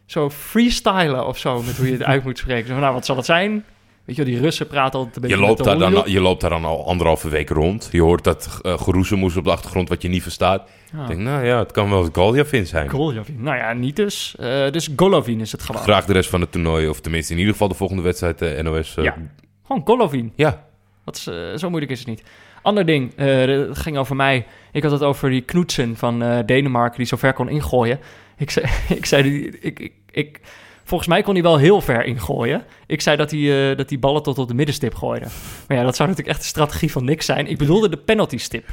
zo 0.05 0.29
freestylen 0.29 1.27
of 1.27 1.37
zo, 1.37 1.61
met 1.61 1.77
hoe 1.77 1.85
je 1.85 1.91
het 1.91 2.03
uit 2.03 2.23
moet 2.23 2.37
spreken. 2.37 2.65
Zo 2.67 2.71
van, 2.73 2.81
nou, 2.81 2.93
wat 2.93 3.05
zal 3.05 3.15
het 3.15 3.25
zijn? 3.25 3.63
Weet 4.05 4.15
je 4.15 4.23
die 4.25 4.39
Russen 4.39 4.67
praten 4.67 4.99
altijd 4.99 5.15
een 5.15 5.21
beetje 5.21 5.37
Je 5.37 5.43
loopt, 5.43 5.57
de 5.57 5.63
daar 5.63 5.77
dan, 5.91 6.03
je 6.05 6.19
loopt 6.21 6.41
daar 6.41 6.49
dan 6.49 6.65
al 6.65 6.85
anderhalve 6.87 7.29
week 7.29 7.49
rond. 7.49 7.89
Je 7.91 8.01
hoort 8.01 8.23
dat 8.23 8.59
uh, 8.63 8.77
geroezemoes 8.79 9.35
op 9.35 9.43
de 9.43 9.51
achtergrond 9.51 9.89
wat 9.89 10.01
je 10.01 10.07
niet 10.07 10.21
verstaat. 10.21 10.69
Ja. 10.93 11.01
Ik 11.01 11.07
denk, 11.07 11.19
nou 11.19 11.45
ja, 11.45 11.57
het 11.59 11.71
kan 11.71 11.89
wel 11.89 12.09
Goljevin 12.13 12.67
zijn. 12.67 12.89
Golovin. 12.89 13.43
Nou 13.43 13.57
ja, 13.57 13.73
niet 13.73 13.95
dus. 13.95 14.35
Eh, 14.39 14.71
dus 14.71 14.89
Golovin 14.95 15.39
is 15.41 15.51
het 15.51 15.61
gewoon. 15.63 15.81
Graag 15.81 16.05
de 16.05 16.13
rest 16.13 16.29
van 16.29 16.41
het 16.41 16.51
toernooi, 16.51 16.87
of 16.87 16.99
tenminste 17.01 17.31
in 17.33 17.37
ieder 17.39 17.53
geval 17.53 17.67
de 17.69 17.75
volgende 17.75 18.01
wedstrijd 18.03 18.41
eh, 18.41 18.63
NOS. 18.63 18.97
eh, 18.97 19.03
Ja. 19.03 19.15
Gewoon 19.65 19.81
Golovin. 19.85 20.33
ja. 20.35 20.69
Dat 21.05 21.27
eh, 21.29 21.57
zo 21.57 21.69
moeilijk 21.69 21.91
is 21.91 21.99
het 21.99 22.07
niet. 22.07 22.23
Ander 22.61 22.85
ding, 22.85 23.13
eh, 23.15 23.45
het 23.45 23.77
ging 23.77 23.97
over 23.97 24.15
mij. 24.15 24.45
Ik 24.71 24.83
had 24.83 24.91
het 24.91 25.03
over 25.03 25.29
die 25.29 25.41
Knoetsen 25.41 25.95
van 25.97 26.23
eh, 26.23 26.39
Denemarken 26.45 26.97
die 26.97 27.05
zo 27.05 27.17
ver 27.17 27.33
kon 27.33 27.49
ingooien. 27.49 27.99
Ik 28.37 28.49
zei, 28.49 28.65
ik 28.99 29.05
zei 29.05 29.45
ik, 29.45 29.79
ik, 29.79 29.93
ik, 30.11 30.39
volgens 30.83 31.09
mij 31.09 31.21
kon 31.21 31.33
hij 31.33 31.43
wel 31.43 31.57
heel 31.57 31.81
ver 31.81 32.05
ingooien. 32.05 32.65
Ik 32.85 33.01
zei 33.01 33.17
dat 33.17 33.31
hij, 33.31 33.75
dat 33.75 33.89
hij 33.89 33.99
ballen 33.99 34.23
tot 34.23 34.37
op 34.37 34.47
de 34.47 34.53
middenstip 34.53 34.95
gooide. 34.95 35.25
Maar 35.67 35.77
ja, 35.77 35.83
dat 35.83 35.95
zou 35.95 36.09
natuurlijk 36.09 36.35
echt 36.35 36.45
de 36.45 36.51
strategie 36.51 36.91
van 36.91 37.05
niks 37.05 37.25
zijn. 37.25 37.47
Ik 37.47 37.57
bedoelde 37.57 37.89
de 37.89 37.97
penalty 37.97 38.37
stip. 38.37 38.67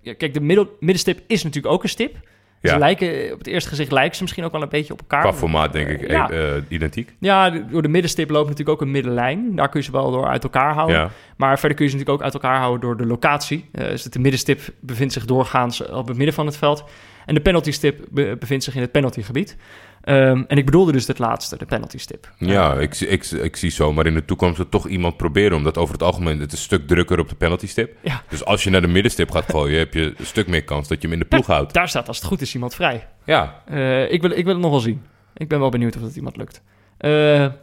Ja, 0.00 0.14
kijk, 0.14 0.34
de 0.34 0.40
middel, 0.40 0.76
middenstip 0.80 1.20
is 1.26 1.42
natuurlijk 1.42 1.74
ook 1.74 1.82
een 1.82 1.88
stip. 1.88 2.16
Ze 2.64 2.70
Ja. 2.70 2.78
lijken, 2.78 3.32
op 3.32 3.38
het 3.38 3.46
eerste 3.46 3.68
gezicht 3.68 3.92
lijken 3.92 4.16
ze 4.16 4.22
misschien 4.22 4.44
ook 4.44 4.52
wel 4.52 4.62
een 4.62 4.68
beetje 4.68 4.92
op 4.92 5.00
elkaar. 5.00 5.20
Qua 5.20 5.32
formaat 5.32 5.72
denk 5.72 5.88
ik 5.88 6.10
Ja. 6.10 6.30
eh, 6.30 6.56
eh, 6.56 6.62
identiek. 6.68 7.14
Ja, 7.18 7.50
door 7.50 7.82
de 7.82 7.88
middenstip 7.88 8.30
loopt 8.30 8.48
natuurlijk 8.48 8.76
ook 8.76 8.86
een 8.86 8.90
middenlijn. 8.92 9.56
Daar 9.56 9.68
kun 9.68 9.80
je 9.80 9.86
ze 9.86 9.92
wel 9.92 10.10
door 10.10 10.26
uit 10.26 10.42
elkaar 10.44 10.74
houden. 10.74 10.96
Ja. 10.96 11.10
Maar 11.36 11.58
verder 11.58 11.76
kun 11.76 11.84
je 11.86 11.90
ze 11.90 11.96
natuurlijk 11.96 12.22
ook 12.24 12.32
uit 12.32 12.42
elkaar 12.42 12.58
houden 12.58 12.80
door 12.80 12.96
de 12.96 13.06
locatie. 13.06 13.68
Eh, 13.72 13.86
dus 13.86 14.02
de 14.02 14.18
middenstip 14.18 14.60
bevindt 14.80 15.12
zich 15.12 15.24
doorgaans 15.24 15.86
op 15.86 16.06
het 16.08 16.16
midden 16.16 16.34
van 16.34 16.46
het 16.46 16.56
veld. 16.56 16.84
En 17.26 17.34
de 17.34 17.40
penaltystip 17.40 18.06
be- 18.10 18.36
bevindt 18.38 18.64
zich 18.64 18.74
in 18.74 18.80
het 18.80 18.90
penaltygebied. 18.92 19.56
Ehm, 20.02 20.42
en 20.48 20.56
ik 20.56 20.64
bedoelde 20.64 20.92
dus 20.92 21.06
het 21.06 21.18
laatste, 21.18 21.56
de 21.58 21.64
penaltystip. 21.64 22.32
Ja, 22.38 22.74
ik, 22.74 22.94
zie- 22.94 23.06
ik, 23.06 23.24
ik 23.30 23.56
zie 23.56 23.70
zomaar 23.70 24.06
in 24.06 24.14
de 24.14 24.24
toekomst 24.24 24.58
er 24.58 24.68
toch 24.68 24.88
iemand 24.88 25.16
proberen. 25.16 25.56
Omdat 25.56 25.78
over 25.78 25.92
het 25.92 26.02
algemeen 26.02 26.40
het 26.40 26.52
is 26.52 26.58
een 26.58 26.64
stuk 26.64 26.86
drukker 26.86 27.18
op 27.18 27.28
de 27.28 27.34
penaltystip. 27.34 27.96
Ja. 28.02 28.22
Dus 28.28 28.44
als 28.44 28.64
je 28.64 28.70
naar 28.70 28.80
de 28.80 28.86
middenstip 28.88 29.30
gaat 29.30 29.44
gooien, 29.50 29.78
heb 29.78 29.94
je 29.94 30.14
een 30.16 30.26
stuk 30.26 30.46
meer 30.46 30.64
kans 30.64 30.88
dat 30.88 30.96
je 31.02 31.08
hem 31.08 31.12
in 31.16 31.22
de 31.22 31.28
ploeg 31.28 31.46
houdt. 31.46 31.72
Daar 31.74 31.88
staat 31.88 32.08
als 32.08 32.16
het 32.18 32.26
goed 32.26 32.40
is 32.40 32.54
iemand 32.54 32.74
vrij. 32.74 33.06
Ja, 33.24 33.62
Eh, 33.66 34.12
ik, 34.12 34.20
wil, 34.22 34.30
ik 34.30 34.44
wil 34.44 34.52
het 34.52 34.62
nog 34.62 34.70
wel 34.70 34.80
zien. 34.80 35.02
Ik 35.36 35.48
ben 35.48 35.60
wel 35.60 35.68
benieuwd 35.70 35.96
of 35.96 36.02
het 36.02 36.16
iemand 36.16 36.36
lukt. 36.36 36.62
Eh, 36.98 37.10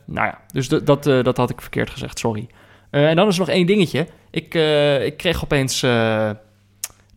nou 0.05 0.27
ja, 0.27 0.41
dus 0.53 0.67
dat, 0.67 1.07
eh, 1.07 1.23
dat 1.23 1.37
had 1.37 1.49
ik 1.49 1.61
verkeerd 1.61 1.89
gezegd, 1.89 2.19
sorry. 2.19 2.47
Eh, 2.89 3.09
en 3.09 3.15
dan 3.15 3.27
is 3.27 3.33
er 3.33 3.39
nog 3.39 3.49
één 3.49 3.65
dingetje. 3.65 4.07
Ik, 4.31 4.53
eh, 4.55 5.05
ik 5.05 5.17
kreeg 5.17 5.43
opeens... 5.43 5.85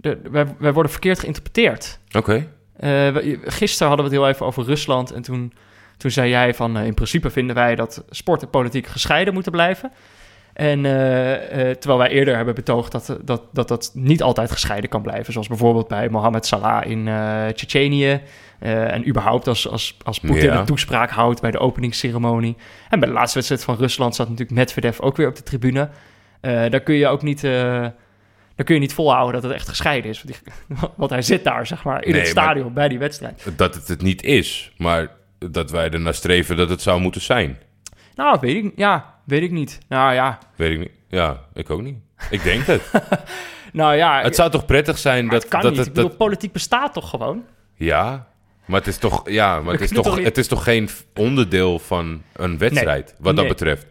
de, 0.04 0.18
wij, 0.30 0.46
wij 0.58 0.72
worden 0.72 0.92
verkeerd 0.92 1.18
geïnterpreteerd. 1.18 1.98
oké. 2.16 2.46
Eh, 2.76 3.16
gisteren 3.44 3.88
hadden 3.88 4.06
we 4.06 4.12
het 4.14 4.20
heel 4.22 4.28
even 4.28 4.46
over 4.46 4.64
Rusland. 4.64 5.12
En 5.12 5.22
toen, 5.22 5.52
toen 5.96 6.10
zei 6.10 6.30
jij 6.30 6.54
van... 6.54 6.76
eh, 6.76 6.86
in 6.86 6.94
principe 6.94 7.30
vinden 7.30 7.54
wij 7.56 7.74
dat 7.74 8.04
sport 8.10 8.42
en 8.42 8.50
politiek 8.50 8.86
gescheiden 8.86 9.34
moeten 9.34 9.52
blijven. 9.52 9.92
En 10.52 10.78
eh, 10.84 11.70
terwijl 11.70 11.98
wij 11.98 12.08
eerder 12.08 12.36
hebben 12.36 12.54
betoogd 12.54 12.92
dat, 12.92 13.18
dat, 13.22 13.42
dat 13.52 13.68
dat 13.68 13.90
niet 13.94 14.22
altijd 14.22 14.50
gescheiden 14.50 14.90
kan 14.90 15.02
blijven. 15.02 15.32
Zoals 15.32 15.48
bijvoorbeeld 15.48 15.88
bij 15.88 16.08
Mohammed 16.08 16.46
Salah 16.46 16.86
in 16.90 17.06
uh, 17.06 17.46
Tsjetsjenië. 17.46 18.20
en 18.58 19.08
überhaupt 19.08 19.48
als, 19.48 19.68
als, 19.68 19.96
als 20.02 20.20
Poetin 20.20 20.42
Ja. 20.44 20.58
een 20.58 20.64
toespraak 20.64 21.10
houdt 21.10 21.40
bij 21.40 21.50
de 21.50 21.58
openingsceremonie. 21.58 22.56
En 22.90 22.98
bij 22.98 23.08
de 23.08 23.14
laatste 23.14 23.34
wedstrijd 23.34 23.64
van 23.64 23.76
Rusland 23.76 24.14
zat 24.14 24.28
natuurlijk 24.28 24.58
Medvedev 24.58 25.00
ook 25.00 25.16
weer 25.16 25.28
op 25.28 25.36
de 25.36 25.42
tribune. 25.42 25.88
Daar 26.40 26.80
kun 26.80 26.94
je 26.94 27.06
ook 27.06 27.22
niet... 27.22 27.46
daar 28.56 28.66
kun 28.66 28.74
je 28.74 28.80
niet 28.80 28.94
volhouden 28.94 29.32
dat 29.32 29.42
het 29.42 29.52
echt 29.52 29.68
gescheiden 29.68 30.10
is. 30.10 30.22
Want, 30.22 30.40
die- 30.68 30.76
want 30.96 31.10
hij 31.10 31.22
zit 31.22 31.44
daar, 31.44 31.66
zeg 31.66 31.84
maar, 31.84 32.04
in 32.04 32.10
Nee, 32.12 32.20
het 32.20 32.28
stadion 32.30 32.72
bij 32.72 32.88
die 32.88 32.98
wedstrijd. 32.98 33.46
Dat 33.56 33.74
het 33.74 33.88
het 33.88 34.02
niet 34.02 34.22
is, 34.22 34.72
maar 34.76 35.10
dat 35.38 35.70
wij 35.70 35.90
ernaar 35.90 36.14
streven 36.14 36.56
dat 36.56 36.68
het 36.68 36.82
zou 36.82 37.00
moeten 37.00 37.20
zijn. 37.20 37.58
Nou, 38.14 38.38
weet 38.40 38.64
ik, 38.64 38.72
ja, 38.76 39.14
weet 39.24 39.42
ik 39.42 39.50
niet. 39.50 39.78
Nou 39.88 40.14
ja, 40.14 40.38
Weet 40.56 40.70
ik 40.70 40.78
niet. 40.78 40.90
Ja, 41.08 41.40
ik 41.54 41.70
ook 41.70 41.82
niet. 41.82 41.96
Ik 42.30 42.42
denk 42.42 42.64
het. 42.66 42.90
nou 43.72 43.94
ja 43.94 44.22
het 44.22 44.34
zou 44.34 44.50
toch 44.50 44.66
prettig 44.66 44.98
zijn 44.98 45.28
dat... 45.28 45.42
het 45.42 45.50
kan 45.50 45.60
dat, 45.60 45.70
niet. 45.70 45.78
het- 45.78 45.88
ik 45.88 45.94
bedoel, 45.94 46.08
dat- 46.08 46.18
politiek 46.18 46.52
bestaat 46.52 46.92
toch 46.92 47.10
gewoon? 47.10 47.44
ja, 47.74 48.26
maar 48.64 48.78
het 48.78 48.88
is 48.88 48.96
toch, 48.98 49.30
ja, 49.30 49.60
maar 49.60 49.72
het 49.72 49.82
is 49.82 49.90
toch, 49.90 50.22
het 50.22 50.38
is 50.38 50.48
toch 50.48 50.64
geen 50.64 50.88
onderdeel 51.14 51.78
van 51.78 52.22
een 52.32 52.58
wedstrijd, 52.58 53.14
wat 53.18 53.36
dat 53.36 53.48
betreft. 53.48 53.86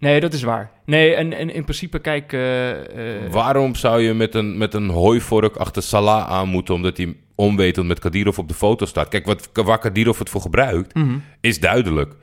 Nee, 0.00 0.20
dat 0.20 0.32
is 0.32 0.42
waar. 0.42 0.70
Nee, 0.84 1.14
en, 1.14 1.32
en 1.32 1.50
in 1.50 1.62
principe, 1.62 1.98
kijk... 1.98 2.32
eh, 2.32 3.24
eh, 3.24 3.32
Waarom 3.32 3.74
zou 3.74 4.00
je 4.02 4.14
met 4.14 4.34
een, 4.34 4.58
met 4.58 4.74
een 4.74 4.88
hooivork 4.88 5.56
achter 5.56 5.82
Salah 5.82 6.28
aan 6.28 6.48
moeten... 6.48 6.74
omdat 6.74 6.96
hij 6.96 7.16
onwetend 7.34 7.86
met 7.86 7.98
Kadirov 7.98 8.38
op 8.38 8.48
de 8.48 8.54
foto 8.54 8.86
staat? 8.86 9.08
Kijk, 9.08 9.26
wat, 9.26 9.50
waar 9.52 9.78
Kadirov 9.78 10.18
het 10.18 10.30
voor 10.30 10.40
gebruikt, 10.40 10.94
mhm. 10.94 11.18
is 11.40 11.60
duidelijk. 11.60 12.14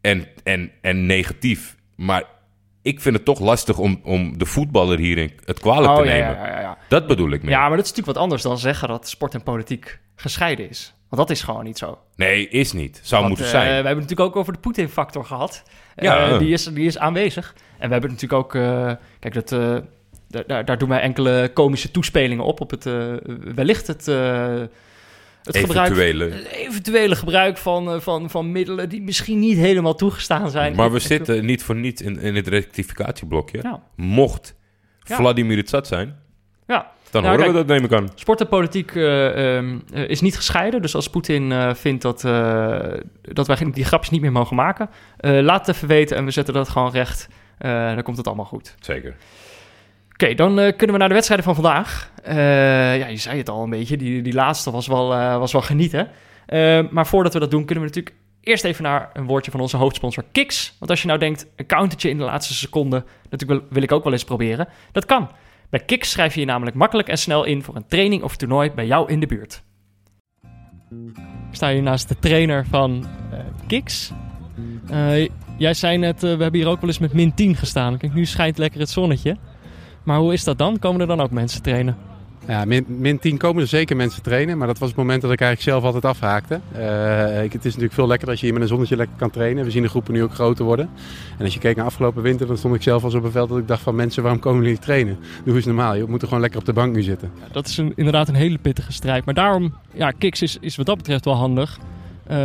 En, 0.00 0.26
en, 0.42 0.70
en 0.80 1.06
negatief. 1.06 1.76
Maar 1.96 2.24
ik 2.82 3.00
vind 3.00 3.16
het 3.16 3.24
toch 3.24 3.40
lastig 3.40 3.78
om, 3.78 4.00
om 4.04 4.38
de 4.38 4.46
voetballer 4.46 4.98
hierin 4.98 5.32
het 5.44 5.60
kwalijk 5.60 5.94
te 5.94 6.00
Oh, 6.00 6.06
ja, 6.06 6.12
nemen. 6.12 6.34
ja, 6.36 6.46
ja, 6.46 6.60
ja. 6.60 6.78
Dat 6.88 7.06
bedoel 7.06 7.30
ik 7.30 7.42
meer. 7.42 7.50
Ja, 7.50 7.60
maar 7.68 7.76
dat 7.76 7.84
is 7.84 7.90
natuurlijk 7.90 8.14
wat 8.16 8.22
anders 8.24 8.42
dan 8.42 8.58
zeggen 8.58 8.88
dat 8.88 9.08
sport 9.08 9.34
en 9.34 9.42
politiek 9.42 9.98
gescheiden 10.16 10.68
is. 10.68 10.94
Want 11.08 11.28
dat 11.28 11.30
is 11.36 11.42
gewoon 11.42 11.64
niet 11.64 11.78
zo. 11.78 11.98
Nee, 12.16 12.48
is 12.48 12.72
niet. 12.72 13.00
Zou 13.02 13.22
Want, 13.22 13.28
moeten 13.38 13.44
eh, 13.44 13.60
zijn. 13.60 13.66
we 13.68 13.72
hebben 13.74 13.92
het 13.92 14.02
natuurlijk 14.02 14.28
ook 14.28 14.36
over 14.36 14.52
de 14.52 14.58
Poetin-factor 14.58 15.24
gehad. 15.24 15.62
Eh, 16.00 16.28
Ja. 16.30 16.38
die, 16.38 16.52
is, 16.52 16.64
die 16.64 16.86
is 16.86 16.98
aanwezig. 16.98 17.54
En 17.78 17.86
we 17.86 17.92
hebben 17.92 18.10
natuurlijk 18.10 18.42
ook... 18.42 18.54
eh, 18.54 18.92
kijk, 19.18 19.34
dat, 19.34 19.52
eh, 19.52 19.76
daar- 20.46 20.64
daar, 20.64 20.78
doen 20.78 20.88
wij 20.88 21.00
enkele 21.00 21.50
komische 21.54 21.90
toespelingen 21.90 22.44
op. 22.44 22.60
Op 22.60 22.70
het, 22.70 22.86
eh, 22.86 23.14
wellicht 23.54 23.86
het, 23.86 24.08
eh, 24.08 24.54
het 25.42 25.56
gebruik... 25.56 25.90
Eventuele. 25.90 26.24
het 26.30 26.46
eventuele 26.46 27.16
gebruik 27.16 27.58
van, 27.58 28.02
van, 28.02 28.30
van 28.30 28.52
middelen 28.52 28.88
die 28.88 29.02
misschien 29.02 29.38
niet 29.38 29.56
helemaal 29.56 29.94
toegestaan 29.94 30.50
zijn. 30.50 30.74
Maar 30.74 30.90
we 30.90 30.96
Ik- 30.96 31.02
ik- 31.02 31.08
zitten 31.08 31.44
niet 31.44 31.62
voor 31.62 31.76
niets 31.76 32.02
in, 32.02 32.20
in 32.20 32.34
het 32.34 32.48
rectificatieblokje. 32.48 33.58
Ja, 33.62 33.82
Mocht 33.96 34.54
Ja. 35.02 35.16
Vladimir 35.16 35.56
het 35.56 35.68
zat 35.68 35.86
zijn, 35.86 36.16
ja. 36.66 36.90
Dan 37.10 37.22
Nou, 37.22 37.34
horen 37.36 37.52
kijk, 37.52 37.66
we 37.66 37.66
dat, 37.66 37.76
neem 37.76 37.84
ik 37.84 37.98
aan. 37.98 38.12
Sport 38.14 38.40
en 38.40 38.48
politiek 38.48 38.94
eh, 38.94 39.56
ehm, 39.56 39.78
eh, 39.92 40.08
is 40.08 40.20
niet 40.20 40.36
gescheiden. 40.36 40.82
Dus 40.82 40.94
als 40.94 41.10
Poetin 41.10 41.52
eh, 41.52 41.74
vindt 41.74 42.02
dat, 42.02 42.20
dat 43.22 43.46
wij 43.46 43.56
die 43.72 43.84
grapjes 43.84 44.10
niet 44.10 44.20
meer 44.20 44.32
mogen 44.32 44.56
maken, 44.56 44.90
laat 45.20 45.66
het 45.66 45.76
even 45.76 45.88
weten 45.88 46.16
en 46.16 46.24
we 46.24 46.30
zetten 46.30 46.54
dat 46.54 46.68
gewoon 46.68 46.90
recht. 46.90 47.28
Dan 47.58 48.02
komt 48.02 48.16
het 48.16 48.26
allemaal 48.26 48.44
goed. 48.44 48.74
Zeker. 48.80 49.16
Oké, 50.12 50.34
dan 50.34 50.54
kunnen 50.54 50.92
we 50.92 50.96
naar 50.96 51.08
de 51.08 51.14
wedstrijden 51.14 51.46
van 51.46 51.54
vandaag. 51.54 52.12
Ja, 52.24 53.06
je 53.06 53.16
zei 53.16 53.38
het 53.38 53.48
al 53.48 53.62
een 53.62 53.70
beetje. 53.70 53.96
Die, 53.96 54.22
die 54.22 54.32
laatste 54.32 54.70
was 54.70 54.86
wel, 54.86 55.08
was 55.38 55.52
wel 55.52 55.62
genieten. 55.62 56.08
Maar 56.90 57.06
voordat 57.06 57.32
we 57.32 57.38
dat 57.38 57.50
doen, 57.50 57.64
kunnen 57.64 57.84
we 57.84 57.90
natuurlijk 57.90 58.16
eerst 58.40 58.64
even 58.64 58.82
naar 58.82 59.10
een 59.12 59.26
woordje 59.26 59.50
van 59.50 59.60
onze 59.60 59.76
hoofdsponsor 59.76 60.24
Kiks. 60.32 60.76
Want 60.78 60.90
als 60.90 61.00
je 61.00 61.06
nou 61.06 61.18
denkt, 61.18 61.46
een 61.56 61.66
countertje 61.66 62.08
in 62.08 62.18
de 62.18 62.24
laatste 62.24 62.54
seconde, 62.54 63.04
dat 63.28 63.42
wil, 63.42 63.60
wil 63.70 63.82
ik 63.82 63.92
ook 63.92 64.04
wel 64.04 64.12
eens 64.12 64.24
proberen. 64.24 64.68
Dat 64.92 65.06
kan. 65.06 65.30
Bij 65.70 65.80
Kiks 65.80 66.10
schrijf 66.10 66.34
je 66.34 66.40
je 66.40 66.46
namelijk 66.46 66.76
makkelijk 66.76 67.08
en 67.08 67.18
snel 67.18 67.44
in 67.44 67.62
voor 67.62 67.76
een 67.76 67.86
training 67.86 68.22
of 68.22 68.36
toernooi 68.36 68.70
bij 68.70 68.86
jou 68.86 69.10
in 69.10 69.20
de 69.20 69.26
buurt. 69.26 69.62
Ik 71.48 71.56
sta 71.56 71.70
hier 71.70 71.82
naast 71.82 72.08
de 72.08 72.18
trainer 72.18 72.66
van 72.66 73.06
eh 73.32 73.38
Kiks. 73.66 74.12
Eh, 74.88 75.28
jij 75.56 75.74
zei 75.74 75.98
net, 75.98 76.14
eh, 76.14 76.20
we 76.20 76.42
hebben 76.42 76.60
hier 76.60 76.68
ook 76.68 76.80
wel 76.80 76.88
eens 76.88 76.98
met 76.98 77.12
min 77.12 77.34
10 77.34 77.56
gestaan. 77.56 77.98
Kijk, 77.98 78.14
nu 78.14 78.24
schijnt 78.24 78.58
lekker 78.58 78.80
het 78.80 78.90
zonnetje. 78.90 79.36
Maar 80.04 80.18
hoe 80.18 80.32
is 80.32 80.44
dat 80.44 80.58
dan? 80.58 80.78
Komen 80.78 81.00
er 81.00 81.06
dan 81.06 81.20
ook 81.20 81.30
mensen 81.30 81.62
trainen? 81.62 81.96
Ja, 82.46 82.64
min, 82.64 82.84
min 82.88 83.18
10 83.18 83.36
komen 83.36 83.62
er 83.62 83.68
zeker 83.68 83.96
mensen 83.96 84.22
trainen, 84.22 84.58
maar 84.58 84.66
dat 84.66 84.78
was 84.78 84.88
het 84.88 84.98
moment 84.98 85.22
dat 85.22 85.32
ik 85.32 85.40
eigenlijk 85.40 85.70
zelf 85.70 85.84
altijd 85.84 86.04
afhaakte. 86.04 86.60
Eh, 86.72 87.44
ik, 87.44 87.52
het 87.52 87.64
is 87.64 87.64
natuurlijk 87.64 87.92
veel 87.92 88.06
lekkerder 88.06 88.30
als 88.30 88.40
je 88.40 88.44
hier 88.44 88.54
met 88.54 88.62
een 88.62 88.68
zonnetje 88.68 88.96
lekker 88.96 89.16
kan 89.16 89.30
trainen. 89.30 89.64
We 89.64 89.70
zien 89.70 89.82
de 89.82 89.88
groepen 89.88 90.12
nu 90.14 90.22
ook 90.22 90.34
groter 90.34 90.64
worden. 90.64 90.90
En 91.38 91.44
als 91.44 91.54
je 91.54 91.60
keek 91.60 91.76
naar 91.76 91.84
afgelopen 91.84 92.22
winter, 92.22 92.46
dan 92.46 92.56
stond 92.56 92.74
ik 92.74 92.82
zelf 92.82 93.04
al 93.04 93.10
op 93.14 93.24
een 93.24 93.30
veld 93.30 93.48
dat 93.48 93.58
ik 93.58 93.68
dacht 93.68 93.82
van 93.82 93.94
mensen, 93.94 94.22
waarom 94.22 94.40
komen 94.40 94.62
jullie 94.62 94.78
trainen? 94.78 95.18
Doe 95.44 95.54
eens 95.54 95.64
normaal, 95.64 95.94
je 95.94 96.04
moet 96.08 96.20
er 96.20 96.26
gewoon 96.26 96.42
lekker 96.42 96.60
op 96.60 96.66
de 96.66 96.72
bank 96.72 96.94
nu 96.94 97.02
zitten. 97.02 97.30
Ja, 97.40 97.52
dat 97.52 97.66
is 97.66 97.78
inderdaad 97.78 98.28
een 98.28 98.34
hele 98.34 98.58
pittige 98.58 98.92
strijd. 98.92 99.24
Maar 99.24 99.34
daarom, 99.34 99.74
ja, 99.92 100.10
Kiks 100.10 100.42
is, 100.42 100.56
is 100.60 100.76
wat 100.76 100.86
dat 100.86 100.96
betreft 100.96 101.24
wel 101.24 101.34
handig. 101.34 101.78
Eh, 102.26 102.36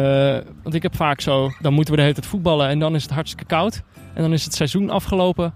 want 0.63 0.75
ik 0.75 0.83
heb 0.83 0.95
vaak 0.95 1.21
zo, 1.21 1.51
dan 1.61 1.73
moeten 1.73 1.91
we 1.91 1.97
de 1.99 2.05
hele 2.05 2.19
tijd 2.19 2.27
voetballen 2.27 2.67
en 2.67 2.79
dan 2.79 2.95
is 2.95 3.03
het 3.03 3.11
hartstikke 3.11 3.45
koud. 3.45 3.81
En 4.13 4.21
dan 4.21 4.33
is 4.33 4.43
het 4.43 4.53
seizoen 4.53 4.89
afgelopen 4.89 5.53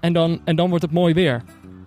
en 0.00 0.12
dan, 0.12 0.40
en 0.44 0.56
dan 0.56 0.68
wordt 0.68 0.84
het 0.84 0.92
mooi 0.92 1.14
weer. 1.14 1.42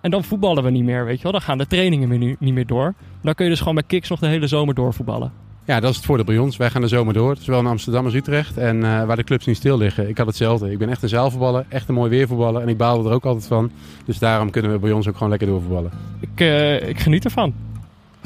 En 0.06 0.12
dan 0.12 0.24
voetballen 0.24 0.62
we 0.62 0.70
niet 0.70 0.84
meer, 0.84 1.04
weet 1.04 1.16
je 1.16 1.22
wel. 1.22 1.32
Dan 1.32 1.40
gaan 1.40 1.58
de 1.58 1.66
trainingen 1.66 2.08
weer 2.08 2.18
niet, 2.18 2.40
niet 2.40 2.54
meer 2.54 2.66
door. 2.66 2.94
Dan 3.22 3.34
kun 3.34 3.44
je 3.44 3.50
dus 3.50 3.58
gewoon 3.58 3.74
bij 3.74 3.84
Kiks 3.86 4.08
nog 4.08 4.20
de 4.20 4.26
hele 4.26 4.46
zomer 4.46 4.74
doorvoetballen. 4.74 5.32
Ja, 5.64 5.80
dat 5.80 5.90
is 5.90 5.96
het 5.96 6.04
voordeel 6.04 6.24
bij 6.24 6.38
ons. 6.38 6.56
Wij 6.56 6.70
gaan 6.70 6.80
de 6.80 6.88
zomer 6.88 7.14
door, 7.14 7.36
zowel 7.40 7.60
in 7.60 7.66
Amsterdam 7.66 8.04
als 8.04 8.14
Utrecht. 8.14 8.56
En 8.56 8.84
eh, 8.84 9.04
waar 9.04 9.16
de 9.16 9.24
clubs 9.24 9.46
niet 9.46 9.56
stil 9.56 9.78
liggen. 9.78 10.08
Ik 10.08 10.18
had 10.18 10.26
hetzelfde. 10.26 10.70
Ik 10.70 10.78
ben 10.78 10.88
echt 10.88 11.02
een 11.02 11.08
zaalvoetballer, 11.08 11.66
echt 11.68 11.88
een 11.88 11.94
mooi 11.94 12.10
weervoetballer. 12.10 12.62
En 12.62 12.68
ik 12.68 12.76
baalde 12.76 13.08
er 13.08 13.14
ook 13.14 13.24
altijd 13.24 13.46
van. 13.46 13.70
Dus 14.04 14.18
daarom 14.18 14.50
kunnen 14.50 14.72
we 14.72 14.78
bij 14.78 14.92
ons 14.92 15.08
ook 15.08 15.14
gewoon 15.14 15.28
lekker 15.28 15.48
doorvoetballen. 15.48 15.90
Ik, 16.20 16.40
eh, 16.40 16.88
ik 16.88 16.98
geniet 16.98 17.24
ervan. 17.24 17.54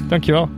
Dankjewel. 0.07 0.49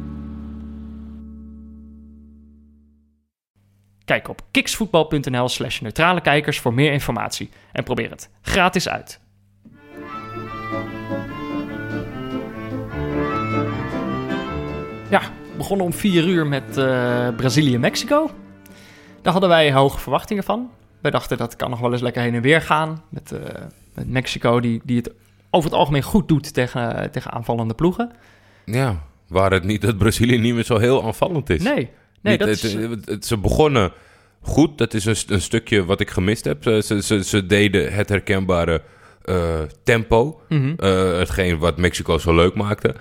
Kijk 4.06 4.30
op 4.30 4.42
kiksvoetbal.nl 4.52 5.50
slash 5.50 5.80
neutrale 5.80 6.22
kijkers 6.22 6.60
voor 6.60 6.74
meer 6.74 6.92
informatie. 6.92 7.50
En 7.72 7.84
probeer 7.84 8.10
het 8.10 8.30
gratis 8.42 8.90
uit. 8.90 9.22
Ja, 15.14 15.22
we 15.22 15.58
begonnen 15.58 15.86
om 15.86 15.94
4 15.94 16.28
uur 16.28 16.48
met 16.48 16.78
eh, 16.78 17.28
Brazilië-Mexico. 17.36 18.30
Daar 19.22 19.32
hadden 19.32 19.50
wij 19.50 19.74
hoge 19.74 20.00
verwachtingen 20.00 20.44
van. 20.44 20.70
Wij 21.02 21.12
dachten 21.12 21.38
dat 21.38 21.56
kan 21.56 21.70
nog 21.70 21.80
wel 21.80 21.92
eens 21.92 22.02
lekker 22.02 22.22
heen 22.22 22.34
en 22.36 22.42
weer 22.42 22.62
gaan. 22.62 23.04
Met, 23.10 23.32
eh, 23.32 23.40
met 23.94 24.10
Mexico, 24.10 24.60
die, 24.60 24.82
die 24.84 24.98
het 24.98 25.12
over 25.50 25.70
het 25.70 25.80
algemeen 25.80 26.02
goed 26.02 26.28
doet 26.28 26.54
tegen, 26.54 27.12
tegen 27.12 27.32
aanvallende 27.32 27.74
ploegen. 27.74 28.12
Ja, 28.66 29.04
waar 29.28 29.52
het 29.52 29.64
niet 29.64 29.82
dat 29.82 29.98
Brazilië 29.98 30.38
niet 30.38 30.54
meer 30.54 30.64
zo 30.64 30.78
heel 30.78 31.04
aanvallend 31.04 31.50
is. 31.50 31.64
Nee, 31.64 31.74
nee 31.76 31.88
Niet- 32.22 32.40
dat 32.40 32.48
het, 32.50 32.64
is... 32.64 32.74
het- 32.74 33.06
het- 33.10 33.26
ze 33.26 33.38
begonnen 33.38 33.92
goed. 34.42 34.78
Dat 34.78 34.94
is 34.94 35.06
een, 35.06 35.16
st- 35.16 35.30
een 35.32 35.42
stukje 35.42 35.86
wat 35.86 36.00
ik 36.00 36.10
gemist 36.10 36.46
heb. 36.46 36.64
Ze, 36.64 37.00
ze, 37.04 37.24
ze, 37.24 37.46
deden 37.46 37.94
het 37.94 38.10
herkenbare 38.10 38.82
eh, 39.24 39.60
tempo. 39.84 40.42
Mhm. 40.50 40.74
eh, 40.78 41.18
hetgeen 41.18 41.58
wat 41.58 41.78
Mexico 41.78 42.18
zo 42.18 42.36
leuk 42.36 42.56
maakte. 42.56 42.96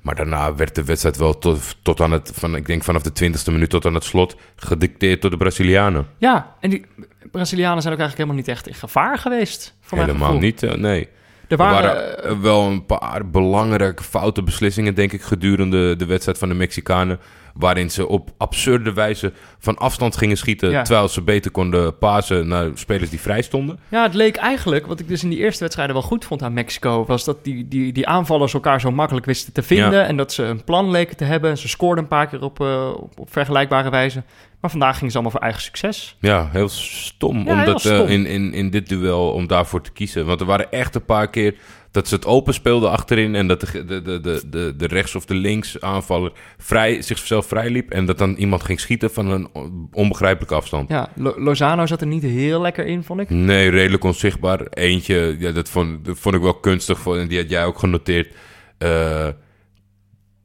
Maar 0.00 0.14
daarna 0.14 0.54
werd 0.54 0.74
de 0.74 0.84
wedstrijd 0.84 1.16
wel 1.16 1.38
tot, 1.38 1.76
tot 1.82 2.00
aan 2.00 2.12
het, 2.12 2.30
van, 2.34 2.56
ik 2.56 2.66
denk 2.66 2.84
vanaf 2.84 3.02
de 3.02 3.12
twintigste 3.12 3.50
minuut 3.50 3.70
tot 3.70 3.86
aan 3.86 3.94
het 3.94 4.04
slot, 4.04 4.36
gedicteerd 4.56 5.22
door 5.22 5.30
de 5.30 5.36
Brazilianen. 5.36 6.06
Ja, 6.18 6.54
en 6.60 6.70
die 6.70 6.86
Brazilianen 7.30 7.82
zijn 7.82 7.94
ook 7.94 8.00
eigenlijk 8.00 8.28
helemaal 8.28 8.34
niet 8.34 8.48
echt 8.48 8.68
in 8.68 8.74
gevaar 8.74 9.18
geweest. 9.18 9.74
Voor 9.80 9.98
Helemaal 9.98 10.38
niet, 10.38 10.62
eh, 10.62 10.74
nee. 10.74 11.08
Er 11.48 11.58
Er 11.60 11.66
waren, 11.66 12.42
wel 12.42 12.66
een 12.66 12.86
paar 12.86 13.30
belangrijke 13.30 14.02
foute 14.02 14.42
beslissingen, 14.42 14.94
denk 14.94 15.12
ik, 15.12 15.22
gedurende 15.22 15.96
de 15.96 16.06
wedstrijd 16.06 16.38
van 16.38 16.48
de 16.48 16.54
Mexicanen. 16.54 17.18
Waarin 17.54 17.90
ze 17.90 18.08
op 18.08 18.30
absurde 18.36 18.92
wijze 18.92 19.32
van 19.58 19.76
afstand 19.76 20.16
gingen 20.16 20.36
schieten. 20.36 20.70
Ja. 20.70 20.82
Terwijl 20.82 21.08
ze 21.08 21.22
beter 21.22 21.50
konden 21.50 21.98
pasen 21.98 22.48
naar 22.48 22.70
spelers 22.74 23.10
die 23.10 23.20
vrij 23.20 23.42
stonden. 23.42 23.78
Ja, 23.88 24.02
het 24.02 24.14
leek 24.14 24.36
eigenlijk, 24.36 24.86
wat 24.86 25.00
ik 25.00 25.08
dus 25.08 25.22
in 25.22 25.28
die 25.28 25.38
eerste 25.38 25.60
wedstrijden 25.60 25.94
wel 25.94 26.04
goed 26.04 26.24
vond 26.24 26.42
aan 26.42 26.52
Mexico, 26.52 27.04
was 27.06 27.24
dat 27.24 27.44
die, 27.44 27.68
die, 27.68 27.92
die 27.92 28.06
aanvallers 28.06 28.54
elkaar 28.54 28.80
zo 28.80 28.90
makkelijk 28.90 29.26
wisten 29.26 29.52
te 29.52 29.62
vinden. 29.62 29.92
Ja. 29.92 30.06
En 30.06 30.16
dat 30.16 30.32
ze 30.32 30.42
een 30.42 30.64
plan 30.64 30.90
leken 30.90 31.16
te 31.16 31.24
hebben. 31.24 31.58
Ze 31.58 31.68
scoorden 31.68 32.04
een 32.04 32.10
paar 32.10 32.26
keer 32.26 32.42
op, 32.42 32.60
eh, 32.60 32.90
op, 32.96 33.18
op 33.18 33.32
vergelijkbare 33.32 33.90
wijze. 33.90 34.22
Maar 34.60 34.70
vandaag 34.70 34.94
gingen 34.94 35.10
ze 35.10 35.14
allemaal 35.18 35.32
voor 35.32 35.42
eigen 35.42 35.62
succes. 35.62 36.16
Ja, 36.20 36.48
heel 36.52 36.68
stom. 36.68 37.44
Ja, 37.46 37.58
om 37.58 37.64
dat, 37.64 37.84
eh, 37.84 38.10
in, 38.10 38.26
in, 38.26 38.52
in 38.52 38.70
dit 38.70 38.88
duel 38.88 39.32
om 39.32 39.46
daarvoor 39.46 39.80
te 39.82 39.92
kiezen. 39.92 40.26
Want 40.26 40.40
er 40.40 40.46
waren 40.46 40.70
echt 40.72 40.94
een 40.94 41.04
paar 41.04 41.30
keer 41.30 41.54
dat 41.90 42.08
ze 42.08 42.14
het 42.14 42.26
open 42.26 42.54
speelden 42.54 42.90
achterin. 42.90 43.34
En 43.34 43.46
dat 43.46 43.60
de, 43.60 43.84
de, 43.84 44.02
de, 44.02 44.20
de, 44.20 44.42
de, 44.50 44.74
de 44.76 44.86
rechts- 44.86 45.14
of 45.14 45.24
de 45.24 45.34
links 45.34 45.80
aanvaller 45.80 46.32
vrij, 46.58 47.02
zichzelf 47.02 47.46
vrij 47.46 47.70
liep. 47.70 47.90
En 47.90 48.06
dat 48.06 48.18
dan 48.18 48.34
iemand 48.34 48.62
ging 48.62 48.80
schieten 48.80 49.10
van 49.10 49.30
een 49.30 49.48
on- 49.52 49.88
onbegrijpelijke 49.92 50.54
afstand. 50.54 50.88
Ja, 50.88 51.08
Lo- 51.14 51.34
Lozano 51.36 51.86
zat 51.86 52.00
er 52.00 52.06
niet 52.06 52.22
heel 52.22 52.60
lekker 52.60 52.86
in, 52.86 53.02
vond 53.04 53.20
ik. 53.20 53.30
Nee, 53.30 53.68
redelijk 53.70 54.04
onzichtbaar. 54.04 54.60
Eentje, 54.70 55.36
ja, 55.38 55.50
dat, 55.52 55.68
vond, 55.68 56.04
dat 56.04 56.18
vond 56.18 56.34
ik 56.34 56.40
wel 56.42 56.54
kunstig. 56.60 56.98
voor- 56.98 57.18
En 57.18 57.28
die 57.28 57.38
had 57.38 57.50
jij 57.50 57.64
ook 57.64 57.78
genoteerd. 57.78 58.34
Eh, 58.78 59.28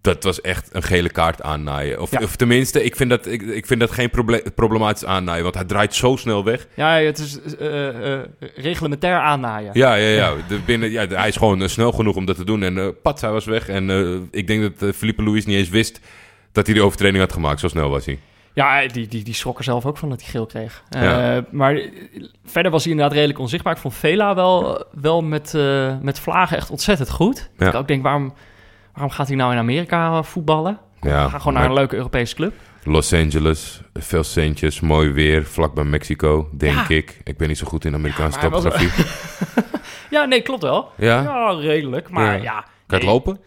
dat 0.04 0.24
was 0.24 0.42
echt 0.42 0.70
een 0.72 0.84
gele 0.84 1.10
kaart 1.10 1.42
aannaaien. 1.42 2.02
Of, 2.02 2.12
Ja. 2.12 2.20
of 2.24 2.36
tenminste, 2.36 2.84
ik 2.84 2.96
vind 2.96 3.10
dat, 3.10 3.26
ik, 3.28 3.42
ik 3.42 3.66
vind 3.66 3.80
dat 3.80 3.92
geen 3.92 4.10
proble- 4.10 4.44
problematisch 4.56 5.06
aannaaien. 5.06 5.44
Want 5.44 5.56
hij 5.56 5.64
draait 5.64 5.94
zo 5.96 6.16
snel 6.16 6.44
weg. 6.44 6.68
Ja, 6.74 6.90
het 6.96 7.18
is 7.20 7.40
eh, 7.60 8.14
eh, 8.14 8.22
reglementair 8.56 9.18
aannaaien. 9.20 9.70
Ja, 9.74 9.94
ja, 9.96 10.08
ja. 10.08 10.34
De 10.48 10.60
binnen, 10.66 10.92
ja 10.92 11.06
de- 11.06 11.16
hij 11.18 11.28
is 11.28 11.36
gewoon 11.36 11.62
eh, 11.62 11.68
snel 11.68 11.92
genoeg 11.92 12.16
om 12.16 12.26
dat 12.26 12.36
te 12.36 12.46
doen. 12.46 12.64
En 12.64 12.78
eh 12.78 12.88
pat, 13.02 13.22
hij 13.22 13.32
was 13.32 13.46
weg. 13.46 13.70
En 13.70 13.90
eh, 13.90 14.16
ik 14.40 14.48
denk 14.48 14.62
dat 14.62 14.90
eh, 14.90 14.96
Felipe 14.96 15.24
Luis 15.24 15.46
niet 15.46 15.58
eens 15.58 15.70
wist 15.70 16.00
dat 16.52 16.66
hij 16.66 16.76
die 16.76 16.84
overtreding 16.84 17.20
had 17.24 17.34
gemaakt. 17.34 17.60
Zo 17.60 17.68
snel 17.68 17.90
was 17.90 18.06
hij. 18.06 18.20
Ja, 18.54 18.88
die, 18.88 19.08
die, 19.08 19.24
die 19.24 19.34
schrok 19.34 19.58
er 19.58 19.64
zelf 19.64 19.86
ook 19.86 19.98
van 19.98 20.10
dat 20.10 20.22
hij 20.22 20.30
geel 20.30 20.46
kreeg. 20.46 20.84
Eh, 20.90 21.02
Ja. 21.04 21.46
maar 21.52 21.76
eh, 21.76 21.92
verder 22.46 22.72
was 22.72 22.82
hij 22.84 22.92
inderdaad 22.92 23.16
redelijk 23.16 23.40
onzichtbaar. 23.40 23.74
Ik 23.74 23.80
vond 23.82 23.94
Vela 23.94 24.36
wel, 24.36 24.86
wel 25.02 25.22
met, 25.22 25.54
eh, 25.54 25.96
met 26.02 26.20
vlagen 26.20 26.58
echt 26.58 26.70
ontzettend 26.70 27.10
goed. 27.10 27.50
Ja. 27.58 27.68
Ik 27.68 27.74
ook 27.76 27.88
denk, 27.88 28.04
waarom, 28.04 28.34
waarom 28.94 29.12
gaat 29.12 29.28
hij 29.28 29.36
nou 29.36 29.52
in 29.52 29.58
Amerika 29.58 30.18
eh, 30.18 30.24
voetballen? 30.24 30.78
Ja, 31.02 31.30
Ga 31.30 31.38
gewoon 31.38 31.54
naar 31.54 31.66
een 31.66 31.74
leuke 31.74 31.96
Europese 31.96 32.36
club. 32.36 32.54
Los 32.84 33.14
Angeles, 33.14 33.82
veel 33.94 34.24
centjes, 34.24 34.80
mooi 34.80 35.12
weer, 35.12 35.46
vlak 35.46 35.74
bij 35.74 35.84
Mexico, 35.84 36.50
denk 36.58 36.76
Ja. 36.76 36.96
ik. 36.96 37.22
Ik 37.24 37.38
ben 37.38 37.48
niet 37.48 37.58
zo 37.58 37.68
goed 37.68 37.86
in 37.86 37.94
Amerikaanse 37.94 38.40
Ja, 38.40 38.50
topografie. 38.50 38.90
Ja, 40.10 40.26
nee, 40.26 40.42
klopt 40.42 40.62
wel. 40.62 40.90
Ja? 40.98 41.22
Ja, 41.22 41.50
redelijk. 41.50 42.10
Maar 42.10 42.42
Ja. 42.42 42.66
Kan 42.88 42.98
het 42.98 43.08
nee, 43.08 43.14
lopen? 43.14 43.40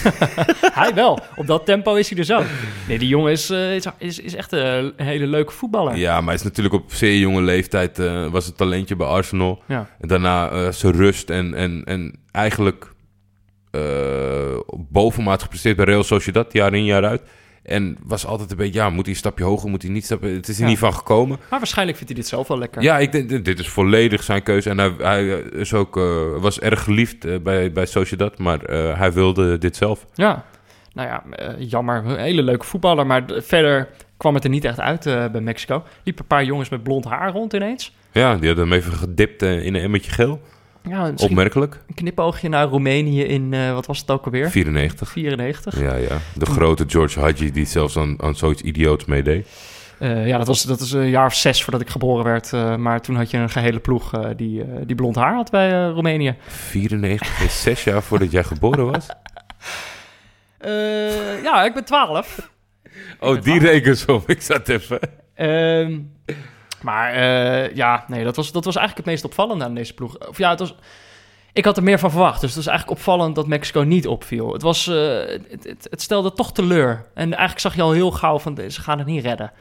hij 0.80 0.94
wel. 0.94 1.18
Op 1.36 1.46
dat 1.46 1.66
tempo 1.66 1.94
is 1.94 2.08
hij 2.08 2.18
er 2.18 2.24
zo. 2.24 2.42
Nee, 2.88 2.98
die 2.98 3.08
jongen 3.08 3.32
is, 3.32 3.50
eh, 3.50 3.74
is, 3.98 4.18
is, 4.18 4.34
echt 4.34 4.52
een 4.52 4.92
hele 4.96 5.26
leuke 5.26 5.52
voetballer. 5.52 5.96
Ja, 5.96 6.14
maar 6.16 6.24
hij 6.26 6.34
is 6.34 6.42
natuurlijk 6.42 6.74
op 6.74 6.92
zeer 6.92 7.18
jonge 7.18 7.40
leeftijd 7.40 7.98
eh, 7.98 8.26
was 8.26 8.46
het 8.46 8.56
talentje 8.56 8.96
bij 8.96 9.06
Arsenal. 9.06 9.62
Ja. 9.66 9.88
En 10.00 10.08
daarna 10.08 10.48
eh, 10.50 10.68
zijn 10.70 10.92
rust 10.92 11.30
en, 11.30 11.54
en, 11.54 11.82
en 11.84 12.18
eigenlijk 12.32 12.84
eh 12.84 12.95
bovenmaat 14.88 15.42
gepresteerd 15.42 15.76
bij 15.76 15.84
Real 15.84 16.02
Sociedad, 16.04 16.52
jaar 16.52 16.74
in 16.74 16.84
jaar 16.84 17.04
uit. 17.04 17.22
En 17.62 17.96
was 18.04 18.26
altijd 18.26 18.50
een 18.50 18.56
beetje, 18.56 18.80
ja, 18.80 18.90
moet 18.90 19.04
hij 19.04 19.14
een 19.14 19.18
stapje 19.20 19.44
hoger, 19.44 19.70
moet 19.70 19.82
hij 19.82 19.90
niet 19.90 20.04
stappen? 20.04 20.34
Het 20.34 20.48
is 20.48 20.56
er 20.56 20.62
Ja. 20.62 20.68
niet 20.68 20.78
van 20.78 20.94
gekomen. 20.94 21.38
Maar 21.50 21.58
waarschijnlijk 21.58 21.96
vindt 21.98 22.12
hij 22.12 22.22
dit 22.22 22.30
zelf 22.30 22.48
wel 22.48 22.58
lekker. 22.58 22.82
Ja, 22.82 22.98
ik 22.98 23.12
denk, 23.12 23.44
dit 23.44 23.58
is 23.58 23.68
volledig 23.68 24.22
zijn 24.22 24.42
keuze. 24.42 24.70
En 24.70 24.78
hij, 24.78 24.92
hij 24.98 25.26
is 25.40 25.74
ook, 25.74 25.96
eh, 25.96 26.04
was 26.38 26.60
erg 26.60 26.82
geliefd 26.82 27.24
eh, 27.24 27.38
bij, 27.38 27.72
bij 27.72 27.86
Sociedad, 27.86 28.38
maar 28.38 28.62
eh, 28.64 28.98
hij 28.98 29.12
wilde 29.12 29.58
dit 29.58 29.76
zelf. 29.76 30.06
Ja, 30.14 30.44
nou 30.92 31.08
ja, 31.08 31.22
eh, 31.36 31.54
jammer. 31.70 32.02
Een 32.04 32.18
hele 32.18 32.42
leuke 32.42 32.64
voetballer, 32.66 33.06
maar 33.06 33.24
verder 33.36 33.88
kwam 34.16 34.34
het 34.34 34.44
er 34.44 34.50
niet 34.50 34.64
echt 34.64 34.80
uit 34.80 35.06
eh, 35.06 35.26
bij 35.28 35.40
Mexico. 35.40 35.82
Liep 36.04 36.18
een 36.18 36.26
paar 36.26 36.44
jongens 36.44 36.68
met 36.68 36.82
blond 36.82 37.04
haar 37.04 37.32
rond 37.32 37.52
ineens. 37.52 37.94
Ja, 38.12 38.34
die 38.36 38.46
hadden 38.46 38.68
hem 38.68 38.78
even 38.78 38.92
gedipt 38.92 39.42
eh, 39.42 39.64
in 39.64 39.74
een 39.74 39.82
emmertje 39.82 40.10
geel. 40.10 40.40
Ja, 40.88 41.12
Opmerkelijk. 41.16 41.80
een 41.88 41.94
knipoogje 41.94 42.48
naar 42.48 42.66
Roemenië 42.66 43.22
in, 43.22 43.52
eh, 43.54 43.72
wat 43.72 43.86
was 43.86 43.98
het 44.00 44.10
ook 44.10 44.24
alweer? 44.24 44.50
94. 44.50 45.08
94. 45.08 45.80
Ja, 45.80 45.94
ja. 45.94 46.18
De 46.34 46.46
grote 46.46 46.84
George 46.86 47.20
Hadji 47.20 47.50
die 47.52 47.66
zelfs 47.66 47.96
aan, 47.96 48.22
aan 48.22 48.34
zoiets 48.36 48.62
idioots 48.62 49.04
meedeed. 49.04 49.48
Eh, 49.98 50.26
ja, 50.26 50.38
dat 50.38 50.46
was, 50.46 50.62
dat 50.62 50.80
is 50.80 50.92
een 50.92 51.08
jaar 51.08 51.26
of 51.26 51.34
zes 51.34 51.62
voordat 51.62 51.80
ik 51.80 51.88
geboren 51.88 52.24
werd. 52.24 52.52
eh, 52.52 52.76
maar 52.76 53.00
toen 53.00 53.16
had 53.16 53.30
je 53.30 53.36
een 53.38 53.50
gehele 53.50 53.78
ploeg 53.80 54.10
die, 54.36 54.64
die 54.86 54.96
blond 54.96 55.16
haar 55.16 55.34
had 55.34 55.50
bij 55.50 55.88
Roemenië. 55.88 56.34
94 56.46 57.40
is 57.42 57.62
zes 57.62 57.84
jaar 57.84 58.02
voordat 58.02 58.30
jij 58.30 58.44
geboren 58.44 58.90
was? 58.90 59.06
Ja, 61.42 61.64
ik 61.64 61.74
ben 61.74 61.84
12. 61.84 62.50
Oh, 63.20 63.40
die 63.42 63.58
rekensom. 63.58 64.22
Ik 64.26 64.42
zat 64.42 64.68
even. 64.68 64.98
Maar 66.82 67.12
eh, 67.12 67.74
ja, 67.76 68.04
nee, 68.08 68.24
dat 68.24 68.36
was, 68.36 68.52
dat 68.52 68.64
was 68.64 68.76
eigenlijk 68.76 69.06
het 69.06 69.14
meest 69.14 69.24
opvallende 69.26 69.64
aan 69.64 69.74
deze 69.74 69.94
ploeg. 69.94 70.28
Of 70.28 70.38
ja, 70.38 70.50
het 70.50 70.58
was, 70.58 70.74
ik 71.52 71.64
had 71.64 71.76
er 71.76 71.82
meer 71.82 71.98
van 71.98 72.10
verwacht. 72.10 72.40
Dus 72.40 72.48
het 72.54 72.64
was 72.64 72.66
eigenlijk 72.66 72.98
opvallend 72.98 73.34
dat 73.34 73.46
Mexico 73.46 73.80
niet 73.80 74.06
opviel. 74.06 74.52
Het, 74.52 74.62
was, 74.62 74.86
eh, 74.88 74.94
het, 75.48 75.64
het, 75.64 75.86
het 75.90 76.02
stelde 76.02 76.32
toch 76.32 76.52
teleur. 76.52 77.04
En 77.14 77.28
eigenlijk 77.28 77.60
zag 77.60 77.74
je 77.74 77.82
al 77.82 77.92
heel 77.92 78.10
gauw 78.10 78.38
van, 78.38 78.58
ze 78.70 78.80
gaan 78.80 78.98
het 78.98 79.06
niet 79.06 79.24
redden. 79.24 79.52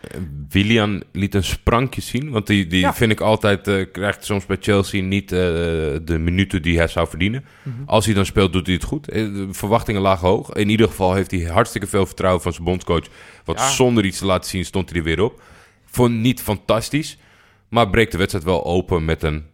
Willian 0.50 1.04
liet 1.12 1.36
een 1.36 1.44
sprankje 1.44 2.02
zien. 2.02 2.30
Want 2.32 2.48
die, 2.48 2.68
die 2.68 2.80
Ja. 2.80 2.94
vind 2.94 3.12
ik 3.12 3.20
altijd... 3.22 3.68
eh, 3.68 3.86
krijgt 3.92 4.26
soms 4.26 4.46
bij 4.46 4.58
Chelsea 4.60 5.02
niet 5.04 5.32
eh, 5.32 5.38
de 6.04 6.18
minuten 6.20 6.62
die 6.62 6.78
hij 6.78 6.88
zou 6.88 7.08
verdienen. 7.08 7.46
Mhm. 7.64 7.76
Als 7.86 8.06
hij 8.06 8.14
dan 8.14 8.26
speelt, 8.26 8.54
doet 8.54 8.66
hij 8.66 8.76
het 8.76 8.84
goed. 8.84 9.10
Eh, 9.10 9.24
De 9.24 9.48
verwachtingen 9.52 10.02
lagen 10.02 10.28
hoog. 10.28 10.54
In 10.54 10.70
ieder 10.70 10.88
geval 10.88 11.14
heeft 11.14 11.32
hij 11.32 11.42
hartstikke 11.42 11.88
veel 11.88 12.06
vertrouwen 12.06 12.42
van 12.42 12.54
zijn 12.54 12.64
bondscoach. 12.66 13.06
Want 13.46 13.60
Ja. 13.60 13.70
zonder 13.70 14.06
iets 14.06 14.18
te 14.18 14.26
laten 14.26 14.50
zien 14.50 14.66
stond 14.66 14.90
hij 14.90 15.00
er 15.00 15.06
weer 15.06 15.22
op. 15.22 15.42
Vond 15.96 16.14
niet 16.14 16.42
fantastisch. 16.42 17.18
Maar 17.70 17.90
breekt 17.90 18.12
de 18.12 18.18
wedstrijd 18.18 18.46
wel 18.46 18.66
open 18.66 19.06
met 19.06 19.24
een 19.24 19.46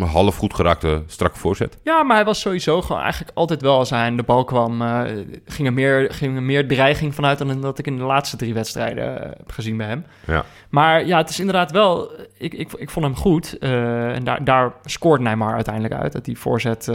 half 0.00 0.36
goed 0.36 0.54
geraakte 0.54 1.02
strakke 1.06 1.38
voorzet. 1.38 1.78
Ja, 1.84 2.02
maar 2.02 2.16
hij 2.16 2.24
was 2.24 2.40
sowieso 2.40 2.82
gewoon 2.82 3.02
eigenlijk 3.02 3.30
altijd 3.36 3.62
wel 3.62 3.78
als 3.78 3.90
hij 3.90 3.98
aan 4.00 4.16
de 4.16 4.22
bal 4.22 4.44
kwam... 4.44 4.82
eh, 4.82 5.02
ging, 5.44 5.68
er 5.68 5.72
meer, 5.74 6.12
ging 6.14 6.36
er 6.36 6.42
meer 6.42 6.68
dreiging 6.68 7.14
vanuit 7.14 7.38
dan 7.38 7.60
dat 7.60 7.78
ik 7.78 7.86
in 7.86 7.96
de 7.96 8.02
laatste 8.02 8.36
drie 8.36 8.54
wedstrijden 8.54 9.20
eh, 9.22 9.30
heb 9.36 9.52
gezien 9.52 9.76
bij 9.76 9.86
hem. 9.86 10.04
Ja. 10.26 10.44
Maar 10.68 11.06
ja, 11.06 11.18
het 11.18 11.28
is 11.30 11.38
inderdaad 11.40 11.70
wel... 11.70 12.12
Ik, 12.38 12.54
ik, 12.54 12.72
ik 12.72 12.90
vond 12.90 13.04
hem 13.04 13.16
goed. 13.16 13.58
eh, 13.58 14.14
en 14.14 14.24
daar, 14.24 14.44
daar 14.44 14.72
scoort 14.84 15.20
Neymar 15.20 15.54
uiteindelijk 15.54 15.94
uit. 15.94 16.12
Dat 16.12 16.24
die 16.24 16.38
voorzet 16.38 16.90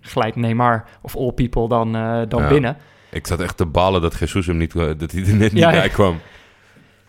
glijdt 0.00 0.36
Neymar 0.36 0.84
of 1.02 1.16
all 1.16 1.32
people 1.32 1.68
dan, 1.68 1.92
dan 2.28 2.42
Ja. 2.42 2.48
binnen. 2.48 2.76
Ik 3.10 3.26
zat 3.26 3.40
echt 3.40 3.56
te 3.56 3.66
balen 3.66 4.00
dat 4.02 4.18
Jesus 4.18 4.46
hem 4.46 4.56
niet, 4.56 4.72
dat 4.72 5.12
hij 5.12 5.22
er 5.22 5.34
net 5.34 5.52
niet 5.52 5.62
ja. 5.62 5.70
bij 5.70 5.88
kwam. 5.88 6.20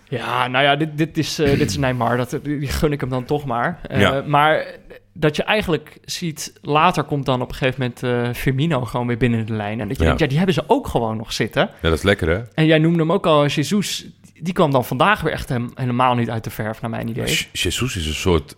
Ja, 0.10 0.48
nou 0.48 0.64
ja, 0.64 0.76
dit, 0.76 0.98
dit, 0.98 1.18
is, 1.18 1.40
eh, 1.40 1.58
dit 1.58 1.70
is 1.70 1.78
Neymar. 1.88 2.18
Dat, 2.18 2.40
die 2.44 2.68
gun 2.68 2.92
ik 2.92 3.00
hem 3.02 3.10
dan 3.10 3.26
toch 3.26 3.46
maar. 3.46 3.80
Eh, 3.84 4.00
Ja. 4.02 4.24
Maar 4.28 4.66
dat 5.14 5.36
je 5.36 5.44
eigenlijk 5.44 5.98
ziet... 6.06 6.54
Later 6.62 7.04
komt 7.04 7.26
dan 7.26 7.42
op 7.42 7.50
een 7.50 7.56
gegeven 7.56 7.80
moment 8.04 8.04
eh, 8.28 8.34
Firmino 8.42 8.82
gewoon 8.82 9.08
weer 9.08 9.18
binnen 9.18 9.46
de 9.46 9.54
lijn. 9.54 9.80
En 9.80 9.88
dat 9.88 9.98
je 9.98 10.02
Ja. 10.04 10.08
denkt, 10.08 10.20
ja, 10.22 10.28
die 10.28 10.38
hebben 10.38 10.56
ze 10.56 10.64
ook 10.68 10.88
gewoon 10.88 11.18
nog 11.18 11.34
zitten. 11.34 11.62
Ja, 11.82 11.90
dat 11.90 11.98
is 11.98 12.04
lekker 12.04 12.30
hè? 12.30 12.42
En 12.54 12.66
jij 12.66 12.78
noemde 12.78 13.00
hem 13.00 13.12
ook 13.12 13.26
al, 13.26 13.46
Jesus... 13.48 14.06
Die 14.42 14.54
kwam 14.54 14.72
dan 14.72 14.86
vandaag 14.86 15.22
weer 15.22 15.34
echt 15.34 15.50
hem, 15.50 15.72
helemaal 15.76 16.16
niet 16.16 16.30
uit 16.30 16.44
de 16.44 16.50
verf, 16.50 16.82
naar 16.82 16.90
mijn 16.90 17.08
idee. 17.08 17.28
Je- 17.28 17.46
Jesus 17.52 17.96
is 17.96 18.08
een 18.08 18.14
soort 18.14 18.56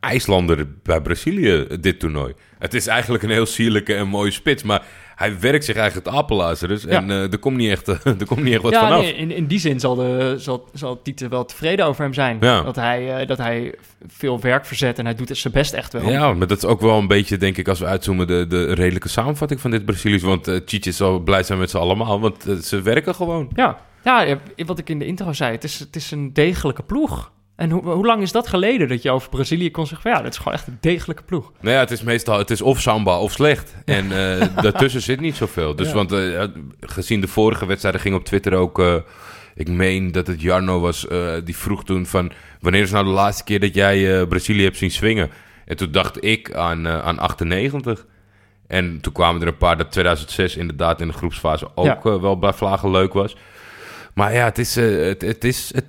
IJslander 0.00 0.66
bij 0.82 1.00
Brazilië, 1.00 1.66
dit 1.80 2.00
toernooi. 2.00 2.34
Het 2.58 2.74
is 2.74 2.86
eigenlijk 2.86 3.22
een 3.22 3.30
heel 3.30 3.46
sierlijke 3.46 3.94
en 3.94 4.08
mooie 4.08 4.30
spits, 4.30 4.62
maar 4.62 4.82
hij 5.16 5.40
werkt 5.40 5.64
zich 5.64 5.76
eigenlijk 5.76 6.06
het 6.06 6.16
appellazerus. 6.16 6.82
Ja. 6.82 6.88
En 6.88 7.10
eh, 7.10 7.32
er, 7.32 7.38
komt 7.38 7.56
niet 7.56 7.70
echt, 7.70 7.88
er 8.20 8.26
komt 8.26 8.42
niet 8.42 8.52
echt 8.52 8.62
wat 8.62 8.72
ja, 8.72 8.80
vanaf. 8.80 9.00
nee, 9.00 9.14
in, 9.14 9.30
in 9.30 9.46
die 9.46 9.58
zin 9.58 9.80
zal, 9.80 9.94
de, 9.94 10.34
zal, 10.38 10.68
zal 10.72 11.02
Tieten 11.02 11.30
wel 11.30 11.44
tevreden 11.44 11.86
over 11.86 12.02
hem 12.02 12.14
zijn. 12.14 12.36
Ja. 12.40 12.62
Dat, 12.62 12.76
hij, 12.76 13.20
eh, 13.20 13.26
dat 13.26 13.38
hij 13.38 13.74
veel 14.06 14.40
werk 14.40 14.66
verzet 14.66 14.98
en 14.98 15.04
hij 15.04 15.14
doet 15.14 15.28
het 15.28 15.38
zijn 15.38 15.52
best 15.52 15.72
echt 15.72 15.92
wel. 15.92 16.10
Ja, 16.10 16.32
maar 16.32 16.46
dat 16.46 16.56
is 16.56 16.64
ook 16.64 16.80
wel 16.80 16.98
een 16.98 17.06
beetje, 17.06 17.36
denk 17.36 17.56
ik, 17.56 17.68
als 17.68 17.78
we 17.78 17.86
uitzoomen, 17.86 18.26
de, 18.26 18.46
de 18.46 18.72
redelijke 18.72 19.08
samenvatting 19.08 19.60
van 19.60 19.70
dit 19.70 19.84
Brazilië. 19.84 20.20
Want 20.20 20.48
eh 20.48 20.60
Chichi 20.64 20.92
zal 20.92 21.18
blij 21.18 21.42
zijn 21.42 21.58
met 21.58 21.70
z'n 21.70 21.76
allemaal, 21.76 22.20
want 22.20 22.46
eh, 22.46 22.54
ze 22.54 22.82
werken 22.82 23.14
gewoon. 23.14 23.48
Ja, 23.54 23.78
ja, 24.04 24.20
ja, 24.20 24.38
wat 24.66 24.78
ik 24.78 24.88
in 24.88 24.98
de 24.98 25.06
intro 25.06 25.32
zei, 25.32 25.52
het 25.52 25.64
is, 25.64 25.78
het 25.78 25.96
is 25.96 26.10
een 26.10 26.32
degelijke 26.32 26.82
ploeg. 26.82 27.30
En 27.56 27.70
hoe 27.70 27.82
hoe 27.82 28.06
lang 28.06 28.22
is 28.22 28.32
dat 28.32 28.48
geleden 28.48 28.88
dat 28.88 29.02
je 29.02 29.10
over 29.10 29.28
Brazilië 29.28 29.70
kon 29.70 29.86
zeggen... 29.86 30.02
van, 30.02 30.16
ja, 30.16 30.22
dat 30.24 30.32
is 30.32 30.38
gewoon 30.38 30.54
echt 30.54 30.66
een 30.66 30.78
degelijke 30.80 31.22
ploeg. 31.22 31.52
Nou 31.60 31.74
ja, 31.74 31.80
het 31.80 31.90
is 31.90 32.02
meestal 32.02 32.38
het 32.38 32.50
is 32.50 32.62
of 32.62 32.80
samba 32.80 33.18
of 33.18 33.32
slecht. 33.32 33.76
En 33.84 34.04
eh, 34.12 34.46
daartussen 34.62 35.00
zit 35.02 35.20
niet 35.20 35.36
zoveel. 35.36 35.76
Dus 35.76 35.88
Ja. 35.88 35.94
want 35.94 36.12
eh, 36.12 36.44
gezien 36.80 37.20
de 37.20 37.28
vorige 37.28 37.66
wedstrijden 37.66 38.00
ging 38.00 38.14
op 38.14 38.24
Twitter 38.24 38.54
ook... 38.54 38.78
eh, 38.78 38.94
ik 39.54 39.68
meen 39.68 40.12
dat 40.12 40.26
het 40.26 40.40
Jarno 40.40 40.80
was, 40.80 41.06
die 41.44 41.56
vroeg 41.56 41.84
toen 41.84 42.06
van... 42.06 42.32
wanneer 42.60 42.82
is 42.82 42.90
nou 42.90 43.04
de 43.04 43.10
laatste 43.10 43.44
keer 43.44 43.60
dat 43.60 43.74
jij 43.74 44.26
Brazilië 44.26 44.62
hebt 44.62 44.76
zien 44.76 44.90
swingen? 44.90 45.30
En 45.64 45.76
toen 45.76 45.90
dacht 45.90 46.24
ik 46.24 46.54
aan, 46.54 46.88
aan 46.88 47.18
98. 47.18 48.06
En 48.66 48.98
toen 49.00 49.12
kwamen 49.12 49.40
er 49.42 49.46
een 49.48 49.56
paar 49.56 49.76
dat 49.76 49.92
2006 49.92 50.56
inderdaad 50.56 51.00
in 51.00 51.06
de 51.06 51.12
groepsfase 51.12 51.68
ook 51.74 52.04
Ja. 52.04 52.20
wel 52.20 52.38
bij 52.38 52.52
Vlagen 52.52 52.90
leuk 52.90 53.12
was. 53.12 53.36
Maar 54.16 54.32
ja, 54.34 54.44
het 54.44 54.58
is, 54.58 54.76
eh, 54.76 55.06
het, 55.06 55.22
het 55.22 55.44
is 55.44 55.72
het, 55.74 55.84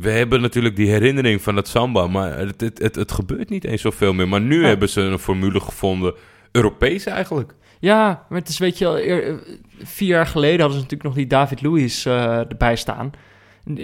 we 0.00 0.10
hebben 0.10 0.40
natuurlijk 0.40 0.76
die 0.76 0.90
herinnering 0.90 1.42
van 1.42 1.54
dat 1.54 1.68
samba, 1.68 2.06
maar 2.06 2.38
het, 2.38 2.60
het, 2.60 2.78
het, 2.78 2.94
het 2.94 3.12
gebeurt 3.12 3.48
niet 3.48 3.64
eens 3.64 3.80
zoveel 3.82 4.12
meer. 4.12 4.28
Maar 4.28 4.40
nu 4.40 4.60
Ja. 4.60 4.66
hebben 4.66 4.88
ze 4.88 5.00
een 5.00 5.18
formule 5.18 5.60
gevonden, 5.60 6.14
Europees 6.52 7.06
eigenlijk. 7.06 7.54
Ja, 7.80 8.24
maar 8.28 8.38
het 8.38 8.48
is, 8.48 8.58
weet 8.58 8.78
je 8.78 9.06
eer- 9.06 9.26
eh, 9.28 9.34
vier 9.82 10.08
jaar 10.08 10.26
geleden 10.26 10.60
hadden 10.60 10.76
ze 10.76 10.82
natuurlijk 10.82 11.02
nog 11.08 11.14
die 11.14 11.26
David 11.26 11.62
Luiz 11.62 12.06
eh, 12.06 12.38
erbij 12.38 12.76
staan. 12.76 13.10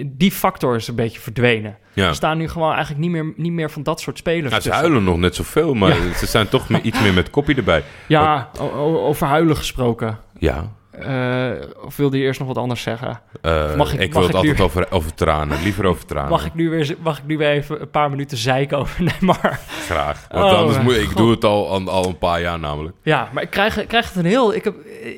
Die 0.05 0.31
factor 0.31 0.75
is 0.75 0.87
een 0.87 0.95
beetje 0.95 1.19
verdwenen. 1.19 1.77
Ja. 1.93 2.07
Er 2.07 2.15
staan 2.15 2.37
nu 2.37 2.47
gewoon 2.49 2.71
eigenlijk 2.71 2.99
niet 3.01 3.11
meer, 3.11 3.33
niet 3.37 3.51
meer 3.51 3.71
van 3.71 3.83
dat 3.83 3.99
soort 4.01 4.17
spelers. 4.17 4.49
Nou, 4.49 4.61
ze 4.61 4.67
tussen. 4.69 4.85
huilen 4.85 5.03
nog 5.03 5.17
net 5.17 5.35
zoveel, 5.35 5.73
maar 5.73 5.95
ze 6.17 6.25
zijn 6.25 6.49
toch 6.49 6.69
meer- 6.69 6.81
iets 6.81 7.01
meer 7.01 7.13
met 7.13 7.29
koppie 7.29 7.55
erbij. 7.55 7.83
Ja, 8.07 8.49
over 8.79 9.27
huilen 9.27 9.55
gesproken. 9.57 10.19
Ja, 10.39 10.71
Eh, 10.99 11.67
of 11.85 11.95
wilde 11.95 12.17
je 12.17 12.23
eerst 12.23 12.39
nog 12.39 12.47
wat 12.47 12.57
anders 12.57 12.81
zeggen? 12.81 13.21
eh, 13.41 13.75
Mag 13.75 13.93
ik- 13.93 13.99
ik, 13.99 14.13
mag 14.13 14.13
wil 14.13 14.21
het 14.21 14.29
ik 14.31 14.35
altijd 14.35 14.61
over, 14.61 14.91
over 14.91 15.13
tranen, 15.13 15.63
liever 15.63 15.85
over 15.85 16.05
tranen. 16.05 16.29
Mag 16.29 16.45
ik, 16.45 16.53
nu 16.53 16.69
weer, 16.69 16.95
mag 16.99 17.17
ik 17.17 17.23
nu 17.25 17.37
weer 17.37 17.49
even 17.49 17.81
een 17.81 17.89
paar 17.89 18.09
minuten 18.09 18.37
zeiken 18.37 18.77
over 18.77 19.03
Neymar? 19.19 19.59
Graag, 19.85 20.27
want 20.31 20.51
Oh, 20.51 20.57
anders 20.59 20.79
moet 20.83 20.95
ik 20.95 21.05
God. 21.07 21.17
doe 21.17 21.31
het 21.31 21.43
al, 21.43 21.69
al, 21.69 21.89
al 21.89 22.05
een 22.07 22.17
paar 22.17 22.41
jaar 22.41 22.59
namelijk. 22.59 22.95
Ja, 23.03 23.29
maar 23.33 23.43
ik 23.43 23.49
krijg, 23.49 23.81
ik 23.81 23.87
krijg 23.87 24.07
het 24.07 24.15
een 24.15 24.25
heel... 24.25 24.53
Ik 24.55 24.63
heb, 24.63 24.75
eh, 25.03 25.11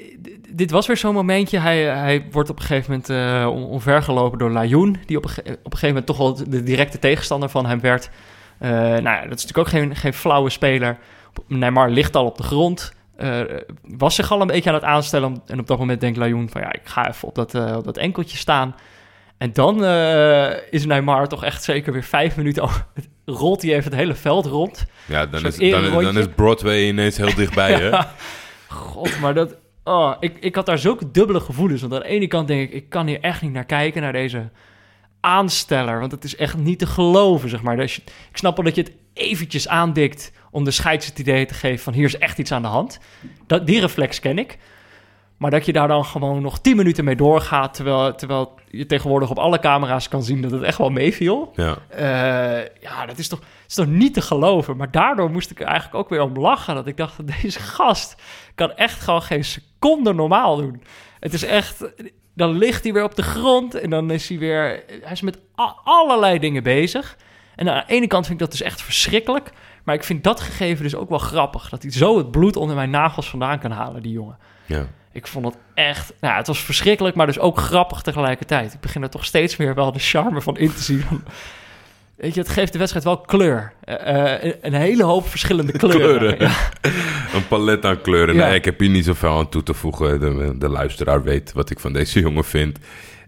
dit 0.50 0.72
was 0.72 0.88
weer 0.88 0.98
zo'n 0.98 1.14
momentje. 1.14 1.60
Hij, 1.60 1.84
hij 1.84 2.26
wordt 2.32 2.50
op 2.50 2.60
een 2.60 2.66
gegeven 2.66 2.92
moment 2.92 3.10
eh 3.10 3.50
on- 3.54 3.66
omvergelopen 3.70 4.38
door 4.40 4.50
Lajoen... 4.52 4.98
die 5.06 5.18
op 5.18 5.24
een, 5.26 5.32
op 5.32 5.46
een 5.48 5.56
gegeven 5.64 5.88
moment 5.88 6.06
toch 6.06 6.18
wel 6.18 6.34
de 6.50 6.64
directe 6.64 7.00
tegenstander 7.00 7.50
van 7.50 7.66
hem 7.66 7.80
werd. 7.80 8.10
Eh, 8.60 8.70
nou 8.70 9.02
ja, 9.04 9.22
dat 9.28 9.38
is 9.38 9.46
natuurlijk 9.46 9.58
ook 9.58 9.68
geen, 9.68 9.96
geen 9.96 10.14
flauwe 10.14 10.50
speler. 10.50 10.98
Neymar 11.48 11.90
ligt 11.90 12.16
al 12.16 12.26
op 12.26 12.38
de 12.38 12.44
grond. 12.44 12.94
Eh, 13.18 13.42
was 13.82 14.16
zich 14.16 14.32
al 14.32 14.42
een 14.42 14.48
beetje 14.48 14.70
aan 14.70 14.76
het 14.76 14.84
aanstellen. 14.84 15.42
En 15.46 15.60
op 15.60 15.68
dat 15.68 15.80
moment 15.80 16.02
denkt 16.02 16.18
Lajoen 16.18 16.50
van 16.50 16.62
ja, 16.62 16.74
ik 16.74 16.82
ga 16.84 17.08
even 17.10 17.28
op 17.28 17.36
dat, 17.36 17.56
eh, 17.56 17.76
op 17.78 17.84
dat 17.84 17.98
enkeltje 17.98 18.38
staan. 18.38 18.76
En 19.38 19.54
dan 19.54 19.86
eh, 19.86 20.52
is 20.72 20.86
Neymar 20.86 21.28
toch 21.28 21.44
echt 21.44 21.64
zeker 21.64 21.94
weer 21.94 22.04
vijf 22.04 22.38
minuten... 22.38 22.64
over- 22.64 22.86
rolt 23.26 23.62
hij 23.62 23.72
even 23.72 23.92
het 23.92 24.00
hele 24.00 24.16
veld 24.16 24.46
rond. 24.46 24.86
Ja, 25.06 25.26
dan 25.26 25.46
is, 25.46 25.58
dan, 25.58 25.92
dan 26.04 26.18
is 26.18 26.28
Broadway 26.36 26.88
ineens 26.88 27.18
heel 27.18 27.36
dichtbij, 27.36 27.74
hè? 27.82 28.00
God, 28.68 29.20
maar 29.20 29.34
dat... 29.34 29.56
Oh, 29.84 30.14
ik, 30.20 30.38
ik 30.40 30.56
had 30.56 30.66
daar 30.66 30.78
zulke 30.78 31.12
dubbele 31.12 31.40
gevoelens. 31.40 31.82
Want 31.82 31.94
aan 31.94 32.00
de 32.00 32.08
ene 32.08 32.28
kant 32.28 32.48
denk 32.48 32.62
ik, 32.70 32.76
ik 32.76 32.90
kan 32.90 33.08
hier 33.08 33.20
echt 33.22 33.42
niet 33.42 33.54
naar 33.54 33.66
kijken, 33.66 34.02
naar 34.02 34.12
deze 34.12 34.50
aansteller. 35.28 36.00
Want 36.00 36.12
het 36.12 36.24
is 36.24 36.36
echt 36.36 36.58
niet 36.58 36.80
te 36.80 36.86
geloven, 36.88 37.50
zeg 37.50 37.62
maar. 37.62 37.76
Dus 37.78 37.96
je- 37.96 38.02
ik 38.32 38.38
snap 38.38 38.56
wel 38.56 38.66
dat 38.66 38.76
je 38.76 38.82
het 38.82 38.92
eventjes 39.14 39.68
aandikt 39.68 40.32
om 40.52 40.64
de 40.64 40.72
scheids 40.72 41.06
het 41.06 41.20
idee 41.20 41.46
te 41.46 41.54
geven 41.54 41.84
van 41.84 41.94
hier 41.94 42.06
is 42.06 42.18
echt 42.18 42.38
iets 42.38 42.52
aan 42.52 42.62
de 42.62 42.68
hand. 42.68 43.00
Dat, 43.48 43.66
die 43.68 43.80
reflex 43.80 44.20
ken 44.20 44.38
ik. 44.38 44.58
Maar 45.38 45.52
dat 45.52 45.66
je 45.66 45.74
daar 45.74 45.88
dan 45.88 46.06
gewoon 46.06 46.42
nog 46.42 46.60
10 46.60 46.76
minuten 46.76 47.04
mee 47.06 47.16
doorgaat, 47.16 47.74
terwijl, 47.74 48.16
terwijl 48.16 48.60
je 48.68 48.86
tegenwoordig 48.86 49.30
op 49.30 49.38
alle 49.40 49.60
camera's 49.60 50.08
kan 50.10 50.24
zien 50.24 50.42
dat 50.42 50.52
het 50.52 50.62
echt 50.62 50.78
wel 50.78 50.90
meeviel. 50.90 51.52
Ja. 51.56 51.78
Eh, 51.90 52.66
ja, 52.82 53.06
dat 53.06 53.18
is 53.18 53.28
toch, 53.28 53.40
is 53.68 53.74
toch 53.76 53.88
niet 53.88 54.14
te 54.14 54.22
geloven. 54.22 54.78
Maar 54.78 54.92
daardoor 54.92 55.30
moest 55.32 55.52
ik 55.52 55.60
er 55.60 55.66
eigenlijk 55.66 55.96
ook 55.96 56.10
weer 56.10 56.22
om 56.22 56.38
lachen. 56.38 56.76
Dat 56.76 56.88
ik 56.88 56.98
dacht, 56.98 57.28
deze 57.42 57.60
gast 57.60 58.16
kan 58.56 58.72
echt 58.72 59.02
gewoon 59.02 59.22
geen 59.22 59.44
seconde 59.44 60.14
normaal 60.14 60.56
doen. 60.58 60.82
Het 61.20 61.34
is 61.34 61.44
echt... 61.44 61.84
Dan 62.38 62.58
ligt 62.58 62.84
hij 62.84 62.94
weer 62.94 63.04
op 63.04 63.16
de 63.16 63.24
grond 63.24 63.76
en 63.76 63.90
dan 63.90 64.12
is 64.12 64.30
hij 64.30 64.38
weer... 64.38 64.84
Hij 65.02 65.12
is 65.12 65.22
met 65.22 65.40
allerlei 65.84 66.40
dingen 66.40 66.64
bezig. 66.64 67.18
En 67.56 67.70
aan 67.70 67.84
de 67.88 67.94
ene 67.94 68.08
kant 68.08 68.26
vind 68.26 68.42
ik 68.42 68.46
dat 68.48 68.58
dus 68.58 68.68
echt 68.68 68.82
verschrikkelijk. 68.82 69.52
Maar 69.84 69.96
ik 69.96 70.04
vind 70.04 70.24
dat 70.24 70.40
gegeven 70.40 70.84
dus 70.84 70.96
ook 70.96 71.10
wel 71.10 71.18
grappig. 71.18 71.70
Dat 71.70 71.82
hij 71.82 71.92
zo 71.92 72.18
het 72.18 72.32
bloed 72.32 72.56
onder 72.56 72.76
mijn 72.76 72.90
nagels 72.90 73.30
vandaan 73.30 73.60
kan 73.60 73.72
halen, 73.72 74.02
die 74.02 74.12
jongen. 74.12 74.38
ja. 74.66 74.88
Ik 75.12 75.28
vond 75.28 75.46
het 75.46 75.58
echt... 75.74 76.14
Nou, 76.22 76.36
het 76.36 76.48
was 76.48 76.60
verschrikkelijk, 76.60 77.16
maar 77.16 77.26
dus 77.26 77.40
ook 77.40 77.58
grappig 77.58 78.02
tegelijkertijd. 78.02 78.74
Ik 78.74 78.80
begin 78.80 79.04
er 79.04 79.10
toch 79.10 79.26
steeds 79.26 79.58
meer 79.58 79.76
wel 79.76 79.92
de 79.92 80.00
charme 80.00 80.42
van 80.42 80.58
in 80.58 80.74
te 80.74 80.84
zien. 80.84 81.04
Weet 82.18 82.34
je, 82.34 82.40
het 82.40 82.50
geeft 82.50 82.72
de 82.72 82.78
wedstrijd 82.78 83.06
wel 83.06 83.22
kleur. 83.22 83.74
Eh, 83.84 84.34
eh, 84.46 84.54
een 84.62 84.74
hele 84.74 85.04
hoop 85.04 85.28
verschillende 85.28 85.72
kleuren. 85.72 86.18
Kleuren. 86.18 86.40
Ja. 86.40 86.56
Een 87.36 87.48
palet 87.48 87.86
aan 87.86 88.02
kleuren. 88.02 88.36
Ja. 88.36 88.46
Nee, 88.48 88.56
ik 88.56 88.66
heb 88.66 88.80
hier 88.80 88.90
niet 88.90 89.06
zoveel 89.06 89.38
aan 89.38 89.50
toe 89.50 89.64
te 89.64 89.74
voegen. 89.74 90.20
De, 90.20 90.58
de 90.58 90.70
luisteraar 90.70 91.24
weet 91.24 91.54
wat 91.54 91.70
ik 91.70 91.80
van 91.80 91.94
deze 91.94 92.20
jongen 92.28 92.44
vind. 92.44 92.80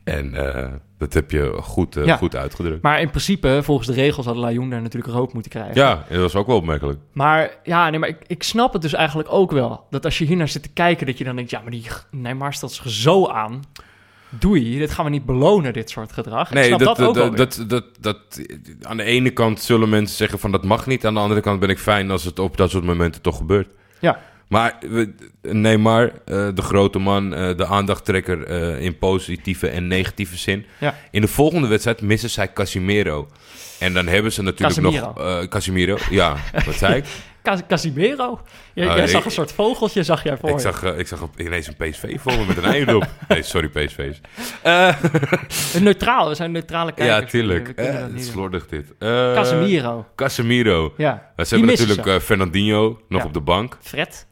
En 0.03 0.33
eh, 0.55 0.71
dat 0.97 1.13
heb 1.13 1.31
je 1.31 1.57
goed, 1.61 1.97
Ja. 2.05 2.17
goed 2.17 2.35
uitgedrukt. 2.35 2.81
Maar 2.81 3.01
in 3.01 3.09
principe, 3.09 3.59
volgens 3.63 3.87
de 3.87 3.93
regels, 3.93 4.25
had 4.25 4.35
Lajoen 4.35 4.69
daar 4.69 4.81
natuurlijk 4.81 5.13
rood 5.13 5.33
moeten 5.33 5.51
krijgen. 5.51 5.75
Ja, 5.75 6.05
dat 6.09 6.19
was 6.21 6.35
ook 6.35 6.47
wel 6.47 6.55
opmerkelijk. 6.55 6.99
Maar 7.13 7.51
ja, 7.63 7.89
nee, 7.89 7.99
maar 7.99 8.09
ik, 8.09 8.17
ik 8.27 8.43
snap 8.43 8.73
het 8.73 8.81
dus 8.81 8.93
eigenlijk 8.93 9.31
ook 9.31 9.51
wel. 9.51 9.85
Dat 9.89 10.05
als 10.05 10.17
je 10.17 10.25
hier 10.25 10.37
naar 10.37 10.47
zit 10.47 10.63
te 10.63 10.69
kijken, 10.73 11.05
dat 11.05 11.17
je 11.17 11.23
dan 11.23 11.35
denkt... 11.35 11.51
Ja, 11.51 11.61
maar 11.61 11.71
die 11.71 11.85
Neymar 12.11 12.53
stelt 12.53 12.71
zich 12.71 12.89
zo 12.89 13.27
aan. 13.27 13.61
Doei, 14.29 14.77
dit 14.77 14.91
gaan 14.91 15.05
we 15.05 15.11
niet 15.11 15.25
belonen, 15.25 15.73
dit 15.73 15.89
soort 15.89 16.11
gedrag. 16.11 16.47
ik 16.47 16.53
Nee, 16.53 16.65
snap 16.65 16.79
dat, 16.79 16.97
dat, 16.97 17.15
dat, 17.15 17.37
dat, 17.37 17.63
dat, 17.67 17.85
dat, 17.99 18.41
aan 18.81 18.97
de 18.97 19.03
ene 19.03 19.29
kant 19.29 19.61
zullen 19.61 19.89
mensen 19.89 20.17
zeggen 20.17 20.39
van 20.39 20.51
dat 20.51 20.63
mag 20.63 20.87
niet. 20.87 21.05
Aan 21.05 21.13
de 21.13 21.19
andere 21.19 21.41
kant 21.41 21.59
ben 21.59 21.69
ik 21.69 21.79
fijn 21.79 22.11
als 22.11 22.23
het 22.23 22.39
op 22.39 22.57
dat 22.57 22.69
soort 22.69 22.83
momenten 22.83 23.21
toch 23.21 23.37
gebeurt. 23.37 23.67
Ja. 23.99 24.19
Maar 24.49 24.77
Neymar, 25.41 26.11
eh, 26.25 26.47
de 26.53 26.61
grote 26.61 26.99
man, 26.99 27.33
eh, 27.33 27.57
de 27.57 27.65
aandachttrekker 27.65 28.43
eh, 28.43 28.81
in 28.81 28.97
positieve 28.97 29.67
en 29.67 29.87
negatieve 29.87 30.37
zin. 30.37 30.65
Ja. 30.79 30.95
In 31.11 31.21
de 31.21 31.27
volgende 31.27 31.67
wedstrijd 31.67 32.01
missen 32.01 32.29
zij 32.29 32.53
Casimiro. 32.53 33.27
En 33.79 33.93
dan 33.93 34.07
hebben 34.07 34.31
ze 34.31 34.41
natuurlijk 34.41 34.81
nog... 34.81 35.13
Casimiro, 35.47 35.97
ja, 36.09 36.35
wat 36.65 36.75
zei 36.75 36.95
ik? 36.95 37.05
Cas- 37.43 37.59
Casimiro. 37.67 38.39
Jij, 38.73 38.87
Oh, 38.87 38.93
jij 38.95 39.03
ik- 39.03 39.09
zag 39.09 39.25
een 39.25 39.31
soort 39.31 39.51
vogeltje, 39.51 40.03
zag 40.03 40.23
jij 40.23 40.37
voor 40.37 40.49
Ik 40.49 40.55
je. 40.55 40.61
zag, 40.61 40.83
eh, 40.83 40.99
ik 40.99 41.07
zag 41.07 41.21
op, 41.21 41.39
ineens 41.39 41.67
een 41.67 41.75
PSV 41.75 42.19
voor 42.19 42.31
me 42.37 42.45
met 42.45 42.57
een 42.57 42.63
einde 42.63 42.95
op. 42.95 43.07
Nee, 43.27 43.43
sorry 43.43 43.67
PSV's. 43.67 44.21
Eh, 44.61 44.95
Een 45.75 45.83
neutraal, 45.83 46.27
we 46.29 46.35
zijn 46.35 46.51
neutrale 46.51 46.91
kijkers. 46.91 47.19
ja, 47.19 47.25
tuurlijk. 47.25 47.69
Eh, 47.69 48.05
slordig 48.15 48.67
dit. 48.67 48.93
Eh, 48.99 49.09
Casemiro. 49.33 50.05
Casemiro. 50.15 50.93
Ja. 50.97 51.13
Uh, 51.37 51.45
ze 51.45 51.55
hebben 51.55 51.75
natuurlijk 51.77 52.23
Fernandinho 52.23 52.99
nog 53.09 53.21
Ja. 53.21 53.27
op 53.27 53.33
de 53.33 53.41
bank. 53.41 53.77
Fred. 53.81 54.27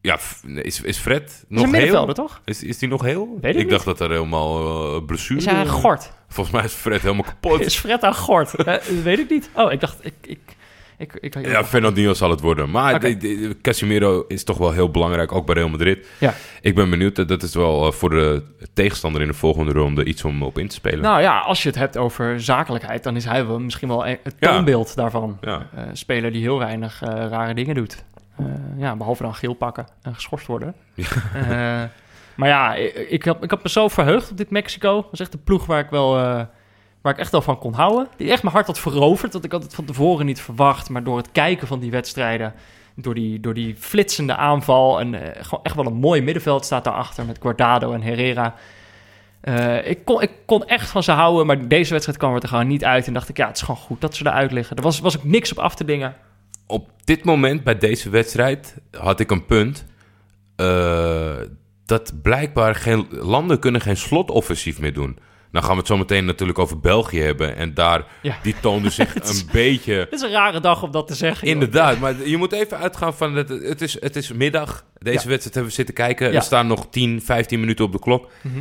Ja, 0.00 0.18
is, 0.54 0.80
is 0.82 0.98
Fred 0.98 1.22
Is 1.30 1.44
nog 1.48 1.66
middenvelder, 1.70 2.14
heel? 2.16 2.26
toch? 2.26 2.40
Is, 2.44 2.62
is 2.62 2.78
die 2.78 2.88
nog 2.88 3.02
heel? 3.02 3.38
Weet 3.40 3.54
ik 3.54 3.60
ik 3.60 3.68
dacht 3.70 3.84
dat 3.84 4.00
er 4.00 4.10
helemaal 4.10 4.62
eh 4.96 5.04
blessure... 5.06 5.38
Is 5.40 5.46
hij 5.46 5.66
gort? 5.66 6.12
Volgens 6.28 6.56
mij 6.56 6.64
is 6.64 6.72
Fred 6.72 7.02
helemaal 7.02 7.24
kapot. 7.24 7.60
Is 7.60 7.76
Fred 7.76 8.02
een 8.02 8.14
gort? 8.14 8.52
Weet 9.02 9.18
ik 9.18 9.30
niet. 9.30 9.50
Oh, 9.54 9.72
ik 9.72 9.80
dacht... 9.80 9.96
Ik, 10.04 10.14
ik, 10.22 10.38
ik, 10.98 11.12
ik, 11.20 11.34
ik- 11.36 11.46
Ja, 11.46 11.64
Fernandinho 11.64 12.14
zal 12.14 12.30
het 12.30 12.40
worden. 12.40 12.70
Maar 12.70 13.00
de- 13.00 13.16
de- 13.16 13.56
Casemiro 13.62 14.24
is 14.28 14.44
toch 14.44 14.58
wel 14.58 14.72
heel 14.72 14.90
belangrijk, 14.90 15.32
ook 15.32 15.46
bij 15.46 15.54
Real 15.54 15.68
Madrid. 15.68 16.06
Ja. 16.18 16.34
Ik 16.60 16.74
ben 16.74 16.90
benieuwd. 16.90 17.18
eh, 17.18 17.26
Dat 17.26 17.42
is 17.42 17.54
wel 17.54 17.86
eh, 17.86 17.92
voor 17.92 18.10
de 18.10 18.42
tegenstander 18.74 19.20
in 19.22 19.28
de 19.28 19.34
volgende 19.34 19.72
ronde 19.72 20.04
iets 20.04 20.24
om 20.24 20.42
op 20.42 20.58
in 20.58 20.68
te 20.68 20.74
spelen. 20.74 21.00
Nou 21.00 21.20
ja, 21.20 21.38
als 21.38 21.62
je 21.62 21.68
het 21.68 21.78
hebt 21.78 21.96
over 21.96 22.40
zakelijkheid, 22.40 23.02
dan 23.02 23.16
is 23.16 23.24
hij 23.24 23.46
wel 23.46 23.60
misschien 23.60 23.88
wel 23.88 24.06
een- 24.06 24.18
het 24.22 24.34
Ja. 24.38 24.52
toonbeeld 24.52 24.94
daarvan. 24.94 25.38
Ja. 25.40 25.66
Eh, 25.74 25.82
speler 25.92 26.32
die 26.32 26.42
heel 26.42 26.58
weinig 26.58 27.00
rare 27.04 27.54
dingen 27.54 27.74
doet. 27.74 28.04
Ja, 28.76 28.96
behalve 28.96 29.22
dan 29.22 29.34
geel 29.34 29.54
pakken 29.54 29.86
en 30.02 30.14
geschorst 30.14 30.46
worden. 30.46 30.74
Maar 32.36 32.48
ja, 32.48 32.74
ik, 32.74 32.94
ik, 32.94 33.24
had, 33.24 33.42
ik 33.42 33.50
had 33.50 33.62
me 33.62 33.68
zo 33.68 33.88
verheugd 33.88 34.30
op 34.30 34.36
dit 34.36 34.50
Mexico. 34.50 34.94
Dat 34.94 35.10
was 35.10 35.20
echt 35.20 35.34
een 35.34 35.42
ploeg 35.44 35.66
waar 35.66 35.80
ik 35.80 35.90
wel... 35.90 36.16
waar 37.02 37.12
ik 37.12 37.18
echt 37.18 37.32
wel 37.32 37.42
van 37.42 37.58
kon 37.58 37.72
houden. 37.72 38.08
Die 38.16 38.30
echt 38.30 38.42
mijn 38.42 38.54
hart 38.54 38.66
had 38.66 38.78
veroverd. 38.78 39.32
Dat 39.32 39.44
ik 39.44 39.52
had 39.52 39.62
het 39.62 39.74
van 39.74 39.84
tevoren 39.84 40.26
niet 40.26 40.40
verwacht. 40.40 40.88
Maar 40.88 41.04
door 41.04 41.16
het 41.16 41.32
kijken 41.32 41.66
van 41.66 41.78
die 41.78 41.90
wedstrijden... 41.90 42.54
Door 43.00 43.14
die, 43.14 43.40
door 43.40 43.54
die 43.54 43.76
flitsende 43.78 44.36
aanval. 44.36 45.00
En 45.00 45.14
eh, 45.14 45.44
gewoon 45.44 45.64
echt 45.64 45.74
wel 45.74 45.86
een 45.86 45.94
mooi 45.94 46.22
middenveld 46.22 46.64
staat 46.64 46.84
daarachter. 46.84 47.24
Met 47.24 47.38
Guardado 47.40 47.92
en 47.92 48.02
Herrera. 48.02 48.54
Eh, 49.40 49.90
ik, 49.90 50.04
kon, 50.04 50.22
ik 50.22 50.30
kon 50.46 50.66
echt 50.66 50.90
van 50.90 51.02
ze 51.02 51.12
houden. 51.12 51.46
Maar 51.46 51.68
deze 51.68 51.90
wedstrijd 51.90 52.18
kwam 52.18 52.34
er 52.34 52.42
er 52.42 52.48
gewoon 52.48 52.66
niet 52.66 52.84
uit. 52.84 53.06
En 53.06 53.12
dacht 53.12 53.28
ik, 53.28 53.36
ja, 53.36 53.46
het 53.46 53.56
is 53.56 53.62
gewoon 53.62 53.80
goed 53.80 54.00
dat 54.00 54.14
ze 54.14 54.26
eruit 54.26 54.52
liggen. 54.52 54.76
Er 54.76 54.82
was, 54.82 55.00
was 55.00 55.16
ook 55.16 55.24
niks 55.24 55.50
op 55.52 55.58
af 55.58 55.74
te 55.74 55.84
dingen. 55.84 56.14
Op 56.66 56.90
dit 57.04 57.24
moment 57.24 57.64
bij 57.64 57.78
deze 57.78 58.10
wedstrijd 58.10 58.76
had 58.90 59.20
ik 59.20 59.30
een 59.30 59.46
punt. 59.46 59.84
eh, 60.56 61.36
dat 61.84 62.12
blijkbaar 62.22 62.74
geen, 62.74 63.06
landen 63.10 63.58
kunnen 63.58 63.80
geen 63.80 63.96
slotoffensief 63.96 64.80
meer 64.80 64.94
doen. 64.94 65.18
Dan 65.52 65.62
gaan 65.62 65.72
we 65.72 65.78
het 65.78 65.86
zo 65.86 65.96
meteen 65.96 66.24
natuurlijk 66.24 66.58
over 66.58 66.80
België 66.80 67.20
hebben. 67.20 67.56
En 67.56 67.74
daar, 67.74 68.04
Ja. 68.22 68.36
die 68.42 68.54
toonde 68.60 68.90
zich 68.90 69.14
is- 69.14 69.40
een 69.40 69.48
beetje... 69.52 69.92
Het 69.94 70.12
is 70.12 70.20
een 70.22 70.30
rare 70.30 70.60
dag 70.60 70.82
om 70.82 70.90
dat 70.90 71.06
te 71.06 71.14
zeggen. 71.14 71.46
joh. 71.46 71.54
Inderdaad, 71.56 71.98
maar 71.98 72.28
je 72.28 72.36
moet 72.36 72.52
even 72.52 72.78
uitgaan 72.78 73.14
van... 73.14 73.34
Het, 73.34 73.48
het, 73.48 73.80
is, 73.82 74.00
het 74.00 74.16
is 74.16 74.32
middag. 74.32 74.84
Deze 74.98 75.22
Ja. 75.22 75.28
wedstrijd 75.28 75.44
hebben 75.44 75.64
we 75.64 75.70
zitten 75.70 75.94
kijken. 75.94 76.28
Ja. 76.30 76.34
Er 76.34 76.42
staan 76.42 76.66
nog 76.66 76.86
10, 76.90 77.22
15 77.22 77.60
minuten 77.60 77.84
op 77.84 77.92
de 77.92 77.98
klok. 77.98 78.30
Mhm. 78.42 78.58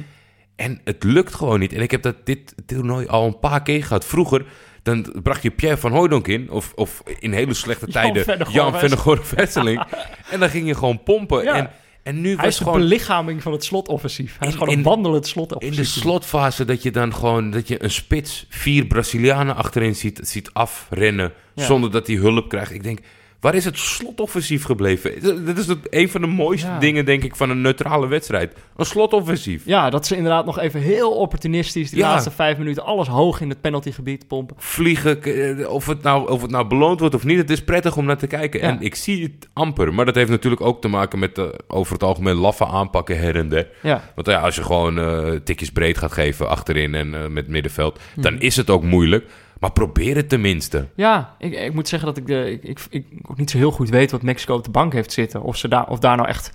En 0.55 0.81
het 0.83 1.03
lukt 1.03 1.35
gewoon 1.35 1.59
niet. 1.59 1.73
En 1.73 1.81
ik 1.81 1.91
heb 1.91 2.01
dat 2.01 2.15
dit 2.23 2.53
toernooi 2.65 3.07
al 3.07 3.25
een 3.25 3.39
paar 3.39 3.61
keer 3.61 3.83
gehad. 3.83 4.05
Vroeger, 4.05 4.45
dan 4.83 5.13
bracht 5.23 5.43
je 5.43 5.51
Pierre 5.51 5.77
van 5.77 5.91
Hooydonk 5.91 6.27
in. 6.27 6.49
Of, 6.51 6.71
of 6.75 7.03
in 7.19 7.33
hele 7.33 7.53
slechte 7.53 7.87
tijden 7.87 8.47
Jan 8.51 8.79
Vennegoor 8.79 9.21
Wesseling. 9.35 9.83
en 10.31 10.39
dan 10.39 10.49
ging 10.49 10.67
je 10.67 10.75
gewoon 10.75 11.03
pompen. 11.03 11.43
Ja. 11.43 11.53
En, 11.55 11.69
en 12.07 12.21
nu 12.21 12.27
Hij 12.27 12.35
was 12.37 12.45
is 12.47 12.57
de 12.57 12.63
gewoon 12.63 12.79
belichaming 12.79 13.41
van 13.41 13.51
het 13.51 13.63
slotoffensief. 13.63 14.35
Hij 14.39 14.47
is 14.47 14.53
In- 14.53 14.59
gewoon 14.59 14.73
een 14.73 14.79
in- 14.79 14.85
wandelend 14.85 15.23
in 15.23 15.29
slotoffensief. 15.29 15.93
de 15.93 15.99
slotfase 15.99 16.65
dat 16.65 16.83
je 16.83 16.91
dan 16.91 17.13
gewoon... 17.13 17.51
dat 17.51 17.67
je 17.67 17.83
een 17.83 17.91
spits, 17.91 18.45
vier 18.49 18.85
Brazilianen 18.85 19.55
achterin 19.55 19.95
ziet, 19.95 20.19
ziet 20.23 20.49
afrennen... 20.53 21.33
Ja. 21.55 21.65
zonder 21.65 21.91
dat 21.91 22.07
hij 22.07 22.15
hulp 22.15 22.49
krijgt. 22.49 22.71
Ik 22.71 22.83
denk... 22.83 22.99
Waar 23.39 23.55
is 23.55 23.65
het 23.65 23.77
slotoffensief 23.77 24.63
gebleven? 24.63 25.45
Dat 25.45 25.57
is 25.57 25.67
het, 25.67 25.77
een 25.89 26.09
van 26.09 26.21
de 26.21 26.27
mooiste 26.27 26.67
Ja. 26.67 26.79
dingen, 26.79 27.05
denk 27.05 27.23
ik, 27.23 27.35
van 27.35 27.49
een 27.49 27.61
neutrale 27.61 28.07
wedstrijd. 28.07 28.53
Een 28.77 28.85
slotoffensief. 28.85 29.61
Ja, 29.65 29.89
dat 29.89 30.07
ze 30.07 30.15
inderdaad 30.15 30.45
nog 30.45 30.59
even 30.59 30.79
heel 30.81 31.11
opportunistisch... 31.11 31.89
die 31.89 31.99
Ja. 31.99 32.11
laatste 32.11 32.31
vijf 32.31 32.57
minuten 32.57 32.83
alles 32.85 33.07
hoog 33.07 33.41
in 33.41 33.49
het 33.49 33.61
penaltygebied 33.61 34.27
pompen. 34.27 34.55
vliegen, 34.59 35.23
eh, 35.23 35.69
of 35.69 35.85
het, 35.87 36.01
nou, 36.01 36.29
of 36.31 36.41
het 36.41 36.51
nou 36.51 36.67
beloond 36.67 36.99
wordt 36.99 37.15
of 37.15 37.23
niet, 37.23 37.37
het 37.37 37.49
is 37.49 37.63
prettig 37.63 37.97
om 37.97 38.05
naar 38.05 38.17
te 38.17 38.27
kijken. 38.27 38.59
Ja. 38.59 38.65
En 38.67 38.81
ik 38.81 38.95
zie 38.95 39.23
het 39.23 39.49
amper, 39.53 39.93
maar 39.93 40.05
dat 40.05 40.15
heeft 40.15 40.29
natuurlijk 40.29 40.61
ook 40.61 40.81
te 40.81 40.87
maken 40.87 41.19
met 41.19 41.35
de, 41.35 41.59
over 41.67 41.93
het 41.93 42.03
algemeen 42.03 42.35
laffe 42.35 42.65
aanpakken 42.65 43.17
her 43.19 43.35
en 43.35 43.49
der. 43.49 43.67
Want 44.15 44.27
ja, 44.27 44.39
als 44.39 44.55
je 44.55 44.63
gewoon 44.63 44.99
eh 44.99 45.31
tikjes 45.43 45.71
breed 45.71 45.97
gaat 45.97 46.11
geven 46.11 46.49
achterin 46.49 46.95
en 46.95 47.13
eh, 47.13 47.27
met 47.27 47.47
middenveld, 47.47 47.99
dan 48.15 48.33
Mhm. 48.33 48.41
is 48.43 48.55
het 48.55 48.69
ook 48.69 48.83
moeilijk. 48.83 49.25
Maar 49.59 49.71
probeer 49.71 50.15
het 50.15 50.29
tenminste. 50.29 50.87
ja 50.95 51.35
ik, 51.39 51.53
ik 51.53 51.73
moet 51.73 51.87
zeggen 51.87 52.07
dat 52.07 52.17
ik, 52.17 52.27
de, 52.27 52.51
ik, 52.51 52.63
ik, 52.63 52.85
ik 52.89 53.05
ook 53.29 53.37
niet 53.37 53.49
zo 53.49 53.57
heel 53.57 53.71
goed 53.71 53.89
weet... 53.89 54.11
wat 54.11 54.21
Mexico 54.21 54.55
op 54.55 54.63
de 54.63 54.71
bank 54.71 54.93
heeft 54.93 55.11
zitten. 55.11 55.41
Of, 55.41 55.57
ze 55.57 55.67
daar, 55.67 55.87
of 55.87 55.99
daar 55.99 56.15
nou 56.17 56.27
echt... 56.29 56.51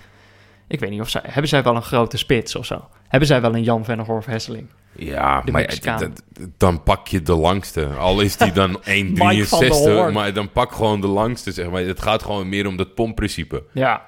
Ik 0.68 0.80
weet 0.80 0.90
niet, 0.90 1.00
of 1.00 1.08
zij, 1.08 1.20
hebben 1.24 1.48
zij 1.48 1.62
wel 1.62 1.76
een 1.76 1.82
grote 1.82 2.16
spits 2.16 2.56
of 2.56 2.66
zo? 2.66 2.88
Hebben 3.08 3.28
zij 3.28 3.40
wel 3.40 3.54
een 3.54 3.62
Jan 3.62 3.84
Vennegoor 3.84 4.16
of 4.16 4.26
Hesseling? 4.26 4.66
Ja, 4.92 5.40
De 5.40 5.52
maar 5.52 5.74
ja, 5.82 6.08
dan 6.56 6.82
pak 6.82 7.08
je 7.08 7.22
de 7.22 7.34
langste. 7.34 7.86
Al 7.86 8.20
is 8.20 8.36
die 8.36 8.52
dan 8.52 8.78
1,63, 8.78 8.82
Mike 8.84 9.46
van 9.46 9.60
der 9.60 9.70
Hoorn. 9.72 10.12
maar 10.12 10.32
dan 10.32 10.50
pak 10.52 10.72
gewoon 10.72 11.00
de 11.00 11.06
langste, 11.06 11.52
zeg 11.52 11.70
maar. 11.70 11.82
Het 11.82 12.02
gaat 12.02 12.22
gewoon 12.22 12.48
meer 12.48 12.66
om 12.66 12.76
dat 12.76 12.94
pompprincipe. 12.94 13.64
Ja. 13.72 14.02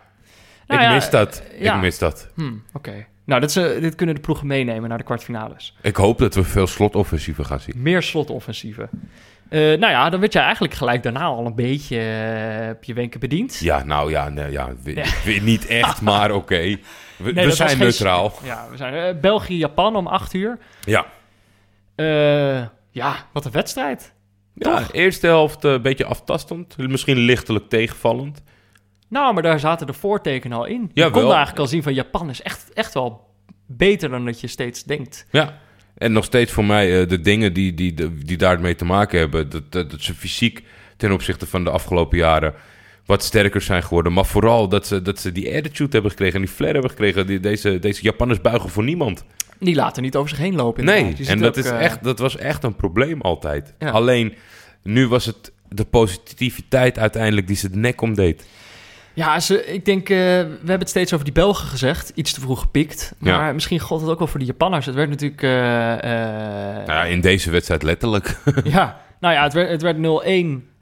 Nou 0.66 0.80
ik 0.80 0.87
ja, 0.87 0.94
mis 0.94 1.11
dat. 1.11 1.42
eh, 1.52 1.61
ja. 1.61 1.74
Ik 1.74 1.80
mis 1.80 1.98
dat. 1.98 2.28
Hm, 2.35 2.52
Oké. 2.72 3.07
Nou, 3.24 3.40
dit, 3.40 3.52
ze, 3.52 3.78
dit 3.80 3.94
kunnen 3.94 4.14
de 4.14 4.20
ploegen 4.20 4.46
meenemen 4.46 4.88
naar 4.88 4.98
de 4.98 5.04
kwartfinales. 5.04 5.76
Ik 5.82 5.96
hoop 5.96 6.18
dat 6.18 6.34
we 6.34 6.44
veel 6.44 6.66
slotoffensieven 6.66 7.46
gaan 7.46 7.60
zien. 7.60 7.74
Meer 7.82 8.02
slotoffensieven. 8.02 8.88
Eh, 9.48 9.60
nou 9.60 9.87
ja, 9.92 10.10
dan 10.10 10.20
werd 10.20 10.32
je 10.32 10.38
eigenlijk 10.38 10.74
gelijk 10.74 11.02
daarna 11.02 11.22
al 11.24 11.46
een 11.46 11.54
beetje 11.54 11.96
uh, 12.64 12.68
op 12.70 12.84
je 12.84 12.94
wenken 12.94 13.20
bediend. 13.20 13.58
Ja, 13.58 13.84
nou 13.84 14.10
ja, 14.10 14.28
nee, 14.28 14.50
ja, 14.50 14.68
niet 15.42 15.66
echt, 15.66 16.00
maar 16.00 16.30
oké. 16.40 16.58
We, 16.60 16.78
Nee, 17.18 17.32
we 17.32 17.32
dat 17.34 17.44
was 17.44 17.56
zijn 17.56 17.68
geen- 17.68 17.78
neutraal. 17.78 18.32
Ja, 18.44 18.66
we 18.70 18.76
zijn 18.76 18.94
eh, 18.94 19.20
België-Japan 19.20 19.96
om 19.96 20.06
8 20.06 20.34
uur. 20.34 20.58
Ja. 20.84 21.06
Eh, 21.94 22.66
ja, 22.90 23.16
wat 23.32 23.44
een 23.44 23.50
wedstrijd. 23.52 24.12
ja, 24.54 24.82
eerste 24.92 25.26
helft 25.26 25.64
eh, 25.64 25.72
een 25.72 25.82
beetje 25.82 26.04
aftastend. 26.04 26.76
Misschien 26.76 27.16
lichtelijk 27.18 27.68
tegenvallend. 27.68 28.42
Nou, 29.14 29.35
maar 29.35 29.42
daar 29.42 29.61
zaten 29.61 29.87
de 29.87 29.92
voortekenen 29.92 30.59
al 30.59 30.64
in. 30.64 30.90
Je 30.92 31.11
kon 31.11 31.22
eigenlijk 31.22 31.59
al 31.59 31.66
zien 31.66 31.83
van 31.83 31.94
Japan 31.94 32.31
is 32.31 32.42
echt, 32.42 32.72
echt 32.72 32.94
wel 32.94 33.27
beter 33.66 34.09
dan 34.09 34.24
dat 34.24 34.40
je 34.40 34.46
steeds 34.46 34.85
denkt. 34.85 35.27
Ja. 35.31 35.59
En 35.94 36.12
nog 36.12 36.24
steeds 36.24 36.53
voor 36.53 36.64
mij 36.64 37.00
eh, 37.00 37.09
de 37.09 37.20
dingen 37.20 37.53
die, 37.53 37.74
die, 37.74 37.94
die, 37.94 38.14
die 38.14 38.37
daarmee 38.37 38.74
te 38.74 38.85
maken 38.85 39.18
hebben. 39.18 39.48
Dat, 39.48 39.72
dat, 39.72 39.90
dat 39.90 40.00
ze 40.03 40.14
fysiek 40.14 40.62
ten 40.96 41.12
opzichte 41.12 41.46
van 41.46 41.64
de 41.64 41.70
afgelopen 41.70 42.18
jaren 42.18 42.55
wat 43.07 43.22
sterker 43.22 43.61
zijn 43.61 43.83
geworden. 43.83 44.12
Maar 44.12 44.27
vooral 44.27 44.68
dat 44.68 44.87
ze, 44.87 45.03
dat 45.03 45.18
ze 45.18 45.33
die 45.33 45.57
attitude 45.57 45.92
hebben 45.92 46.11
gekregen 46.11 46.35
en 46.35 46.44
die 46.44 46.55
flair 46.55 46.72
hebben 46.72 46.90
gekregen. 46.90 47.27
Die, 47.27 47.40
deze, 47.40 47.79
deze 47.79 48.03
Japanners 48.03 48.40
buigen 48.40 48.70
voor 48.70 48.85
niemand. 48.85 49.24
Die 49.59 49.74
laten 49.74 50.03
niet 50.03 50.16
over 50.16 50.29
zich 50.29 50.38
heen 50.38 50.55
lopen. 50.55 50.85
Nee, 50.85 51.16
en 51.27 51.38
dat, 51.38 51.59
ook, 51.59 51.64
is 51.64 51.70
eh, 51.70 51.85
echt, 51.85 52.05
dat 52.05 52.18
was 52.18 52.37
echt 52.37 52.64
een 52.64 52.77
probleem 52.77 53.20
altijd. 53.20 53.74
Ja. 53.79 53.90
Alleen, 53.90 54.35
nu 54.83 55.09
was 55.09 55.27
het 55.27 55.53
de 55.68 55.85
positiviteit 55.85 56.98
uiteindelijk 56.98 57.46
die 57.46 57.57
ze 57.57 57.70
de 57.70 57.77
nek 57.77 58.00
omdeed. 58.00 58.44
Ja, 59.14 59.40
ze, 59.40 59.66
ik 59.66 59.85
denk, 59.85 60.09
eh, 60.09 60.16
we 60.16 60.57
hebben 60.59 60.79
het 60.79 60.88
steeds 60.88 61.12
over 61.12 61.24
die 61.24 61.35
Belgen 61.35 61.68
gezegd. 61.68 62.12
Iets 62.14 62.33
te 62.33 62.40
vroeg 62.40 62.61
gepikt. 62.61 63.14
Ja. 63.20 63.38
Maar 63.38 63.55
misschien 63.55 63.79
gold 63.81 64.00
het 64.00 64.11
ook 64.11 64.18
wel 64.18 64.27
voor 64.27 64.40
de 64.40 64.46
Japanners. 64.46 64.87
Het 64.87 64.94
werd 64.94 65.09
natuurlijk... 65.09 65.42
eh, 65.42 65.92
eh, 65.92 66.87
Nou 66.87 66.98
ja, 66.98 67.05
in 67.05 67.20
deze 67.20 67.50
wedstrijd 67.50 67.83
letterlijk. 67.83 68.38
ja, 68.64 69.00
nou 69.20 69.35
ja, 69.35 69.42
het 69.42 69.53
werd, 69.53 69.70
het 69.70 69.83
werd 69.83 69.96
0-1 69.96 70.00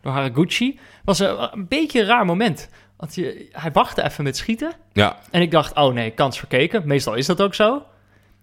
door 0.00 0.12
Haraguchi. 0.12 0.78
was 1.04 1.18
een, 1.18 1.48
een 1.52 1.68
beetje 1.68 2.00
een 2.00 2.06
raar 2.06 2.26
moment. 2.26 2.68
Want 2.96 3.14
je, 3.14 3.48
hij 3.52 3.72
wachtte 3.72 4.04
even 4.04 4.24
met 4.24 4.36
schieten. 4.36 4.72
ja, 4.92 5.18
En 5.30 5.42
ik 5.42 5.50
dacht, 5.50 5.74
oh 5.74 5.94
nee, 5.94 6.10
kans 6.10 6.38
verkeken. 6.38 6.82
Meestal 6.84 7.14
is 7.14 7.26
dat 7.26 7.40
ook 7.40 7.54
zo. 7.54 7.82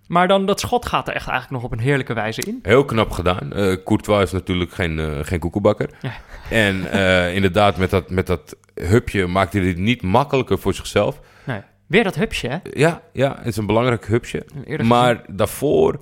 Maar 0.10 0.28
dan 0.28 0.46
dat 0.46 0.60
schot 0.60 0.86
gaat 0.86 1.08
er 1.08 1.14
echt 1.14 1.28
eigenlijk 1.28 1.62
nog 1.62 1.72
op 1.72 1.78
een 1.78 1.84
heerlijke 1.84 2.14
wijze 2.14 2.42
in. 2.42 2.60
heel 2.64 2.86
knap 2.86 3.12
gedaan. 3.12 3.54
Eh 3.54 3.76
Courtois 3.86 4.24
is 4.24 4.32
natuurlijk 4.32 4.72
geen, 4.72 5.00
eh, 5.00 5.08
geen 5.22 5.40
koekenbakker. 5.40 5.90
Ja. 6.02 6.12
En 6.50 6.92
eh, 6.92 7.36
inderdaad, 7.36 7.78
met 7.78 7.90
dat, 7.90 8.10
met 8.10 8.28
dat 8.28 8.56
hupje 8.74 9.28
maakte 9.28 9.58
hij 9.60 9.68
het 9.68 9.78
niet 9.78 10.02
makkelijker 10.02 10.60
voor 10.60 10.74
zichzelf. 10.74 11.20
Nee. 11.44 11.62
Weer 11.88 12.04
dat 12.04 12.16
hupsje, 12.16 12.48
hè? 12.48 12.58
Ja, 12.74 13.02
ja, 13.14 13.36
het 13.38 13.48
is 13.48 13.58
een 13.58 13.66
belangrijk 13.66 14.06
hupje. 14.08 14.46
Maar 14.84 15.22
daarvoor, 15.28 16.00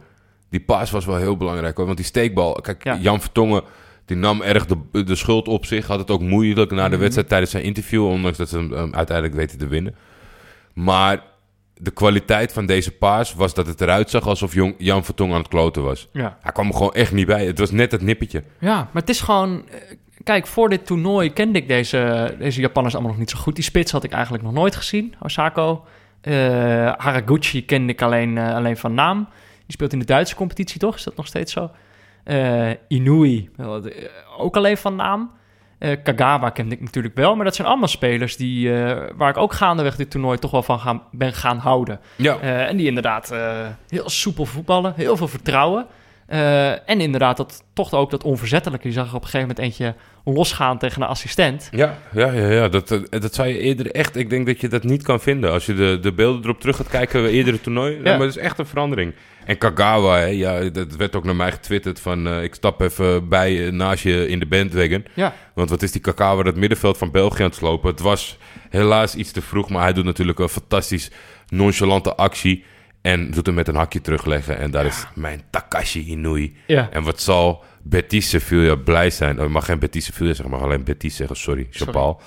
die 0.50 0.60
paas 0.60 0.92
was 0.92 1.06
wel 1.06 1.16
heel 1.16 1.38
belangrijk. 1.38 1.76
Hoor. 1.78 1.86
Want 1.86 1.98
die 1.98 2.06
steekbal, 2.06 2.54
kijk, 2.54 2.84
Ja. 2.84 2.96
Jan 3.02 3.22
Vertongen, 3.22 3.62
die 4.06 4.18
nam 4.18 4.42
erg 4.42 4.66
de, 4.66 5.04
de 5.04 5.16
schuld 5.16 5.48
op 5.48 5.66
zich. 5.66 5.88
Had 5.88 6.00
het 6.00 6.12
ook 6.12 6.22
moeilijk 6.22 6.72
na 6.72 6.84
de 6.84 6.90
Mhm. 6.90 7.00
wedstrijd 7.00 7.28
tijdens 7.30 7.52
zijn 7.52 7.64
interview. 7.64 8.06
Ondanks 8.06 8.38
dat 8.38 8.50
ze 8.50 8.58
hem 8.58 8.74
um, 8.74 8.94
uiteindelijk 8.96 9.36
weten 9.38 9.58
te 9.58 9.68
winnen. 9.68 9.96
Maar 10.74 11.22
de 11.80 11.92
kwaliteit 11.92 12.54
van 12.54 12.66
deze 12.66 12.92
paas 12.92 13.34
was 13.34 13.54
dat 13.54 13.68
het 13.68 13.82
eruit 13.82 14.10
zag 14.10 14.28
alsof 14.28 14.54
Jong- 14.54 14.76
Jan 14.78 15.06
Vertongen 15.06 15.34
aan 15.36 15.42
het 15.42 15.50
kloten 15.50 15.84
was. 15.84 16.08
Ja. 16.14 16.38
Hij 16.42 16.52
kwam 16.52 16.68
er 16.68 16.74
gewoon 16.74 16.94
echt 16.94 17.12
niet 17.12 17.26
bij. 17.28 17.46
Het 17.46 17.60
was 17.60 17.72
net 17.72 17.92
het 17.92 18.02
nippertje. 18.02 18.44
Ja, 18.60 18.76
maar 18.76 19.02
het 19.02 19.10
is 19.10 19.22
gewoon... 19.22 19.64
eh, 19.70 19.78
Kijk, 20.24 20.48
voor 20.48 20.70
dit 20.70 20.86
toernooi 20.86 21.34
kende 21.34 21.60
ik 21.60 21.68
deze, 21.68 22.36
deze 22.40 22.62
Japanners 22.62 22.94
allemaal 22.94 23.12
nog 23.12 23.20
niet 23.22 23.30
zo 23.30 23.38
goed. 23.40 23.56
Die 23.56 23.64
spits 23.64 23.92
had 23.92 24.04
ik 24.04 24.12
eigenlijk 24.12 24.44
nog 24.44 24.54
nooit 24.54 24.76
gezien, 24.76 25.16
Osako. 25.22 25.86
Eh, 26.22 26.34
Haraguchi 26.98 27.66
kende 27.66 27.92
ik 27.94 28.02
alleen, 28.02 28.38
eh, 28.38 28.56
alleen 28.56 28.78
van 28.78 28.94
naam. 28.94 29.18
Die 29.58 29.76
speelt 29.76 29.94
in 29.94 30.00
de 30.00 30.06
Duitse 30.06 30.36
competitie, 30.36 30.80
toch? 30.80 30.96
Is 30.96 31.04
dat 31.04 31.16
nog 31.16 31.28
steeds 31.28 31.52
zo? 31.54 31.72
Eh, 32.24 32.70
Inui, 32.88 33.50
ook 34.38 34.56
alleen 34.58 34.78
van 34.78 34.96
naam. 34.96 35.32
Eh, 35.80 35.98
Kagawa 36.04 36.50
kende 36.50 36.76
ik 36.76 36.82
natuurlijk 36.82 37.16
wel. 37.16 37.36
Maar 37.36 37.46
dat 37.46 37.56
zijn 37.56 37.68
allemaal 37.68 37.88
spelers 37.88 38.38
die, 38.38 38.74
eh, 38.74 38.98
waar 39.16 39.30
ik 39.30 39.38
ook 39.38 39.54
gaandeweg 39.54 39.96
dit 39.96 40.12
toernooi 40.12 40.38
toch 40.38 40.52
wel 40.52 40.64
van 40.64 40.80
gaan, 40.80 41.02
ben 41.12 41.34
gaan 41.34 41.58
houden. 41.58 42.00
Ja, 42.16 42.38
Eh, 42.42 42.68
en 42.68 42.78
die 42.78 42.88
inderdaad 42.88 43.34
heel 43.88 44.10
soepel 44.10 44.46
voetballen, 44.46 44.94
heel 44.96 45.18
veel 45.18 45.28
vertrouwen. 45.28 45.86
En 46.86 47.00
inderdaad, 47.02 47.38
dat, 47.38 47.64
toch 47.74 47.94
ook 47.94 48.12
dat 48.12 48.24
onverzettelijke. 48.24 48.88
Je 48.88 48.94
zag 48.94 49.10
er 49.10 49.16
op 49.16 49.24
een 49.24 49.30
gegeven 49.30 49.48
moment 49.48 49.66
eentje 49.66 49.96
losgaan 50.24 50.78
tegen 50.78 51.02
een 51.02 51.08
assistent. 51.08 51.70
ja, 51.72 51.98
ja, 52.12 52.32
ja, 52.32 52.48
ja. 52.48 52.68
Dat, 52.68 52.88
dat 53.10 53.34
zou 53.34 53.48
je 53.48 53.60
eerder 53.60 53.92
echt... 53.92 54.16
Ik 54.16 54.30
denk 54.30 54.46
dat 54.46 54.62
je 54.62 54.68
dat 54.68 54.84
niet 54.84 55.04
kan 55.04 55.20
vinden. 55.20 55.52
Als 55.52 55.66
je 55.66 55.74
de, 55.74 56.00
de 56.02 56.14
beelden 56.14 56.44
erop 56.44 56.60
terug 56.60 56.76
gaat 56.76 56.90
kijken, 56.90 57.26
eerdere 57.26 57.62
toernooi. 57.62 57.96
Ja. 57.96 58.02
Maar 58.02 58.28
het 58.28 58.36
is 58.36 58.38
echt 58.38 58.60
een 58.60 58.66
verandering. 58.66 59.14
En 59.48 59.58
Kagawa, 59.58 60.18
hè, 60.18 60.26
ja, 60.26 60.70
dat 60.70 60.96
werd 60.96 61.16
ook 61.16 61.24
naar 61.24 61.36
mij 61.36 61.52
getwitterd 61.52 62.00
van... 62.00 62.28
eh, 62.28 62.44
ik 62.44 62.54
stap 62.56 62.82
even 62.82 63.30
bij 63.30 63.66
eh, 63.66 63.72
naast 63.72 64.04
je 64.04 64.28
in 64.28 64.40
de 64.40 64.46
bandwagon. 64.46 65.06
Ja, 65.14 65.34
Want 65.54 65.70
wat 65.70 65.82
is 65.82 65.92
die 65.92 66.02
Kagawa 66.02 66.44
dat 66.44 66.56
middenveld 66.56 66.98
van 66.98 67.12
België 67.12 67.42
aan 67.42 67.48
het 67.48 67.56
slopen? 67.58 67.90
Het 67.90 68.00
was 68.00 68.38
helaas 68.70 69.16
iets 69.16 69.32
te 69.32 69.42
vroeg, 69.42 69.70
maar 69.70 69.82
hij 69.84 69.94
doet 69.94 70.06
natuurlijk 70.06 70.40
een 70.40 70.50
fantastisch 70.50 71.12
nonchalante 71.48 72.16
actie. 72.16 72.64
En 73.02 73.32
doet 73.32 73.46
hem 73.46 73.56
met 73.56 73.68
een 73.68 73.76
hakje 73.76 74.02
terugleggen. 74.02 74.58
En 74.58 74.72
daar 74.72 74.86
is 74.86 75.06
mijn 75.14 75.42
Takashi 75.50 76.06
Inui. 76.08 76.56
ja. 76.66 76.90
En 76.92 77.04
wat 77.04 77.22
zal 77.22 77.64
Betis 77.84 78.30
Sevilla 78.30 78.76
blij 78.76 79.10
zijn? 79.10 79.40
Oh, 79.40 79.46
ik 79.46 79.52
mag 79.52 79.66
geen 79.66 79.80
Betis 79.80 80.06
Sevilla 80.06 80.34
zeggen, 80.34 80.50
mag 80.50 80.62
alleen 80.62 80.84
Betis 80.84 81.16
zeggen. 81.16 81.36
Sorry, 81.38 81.68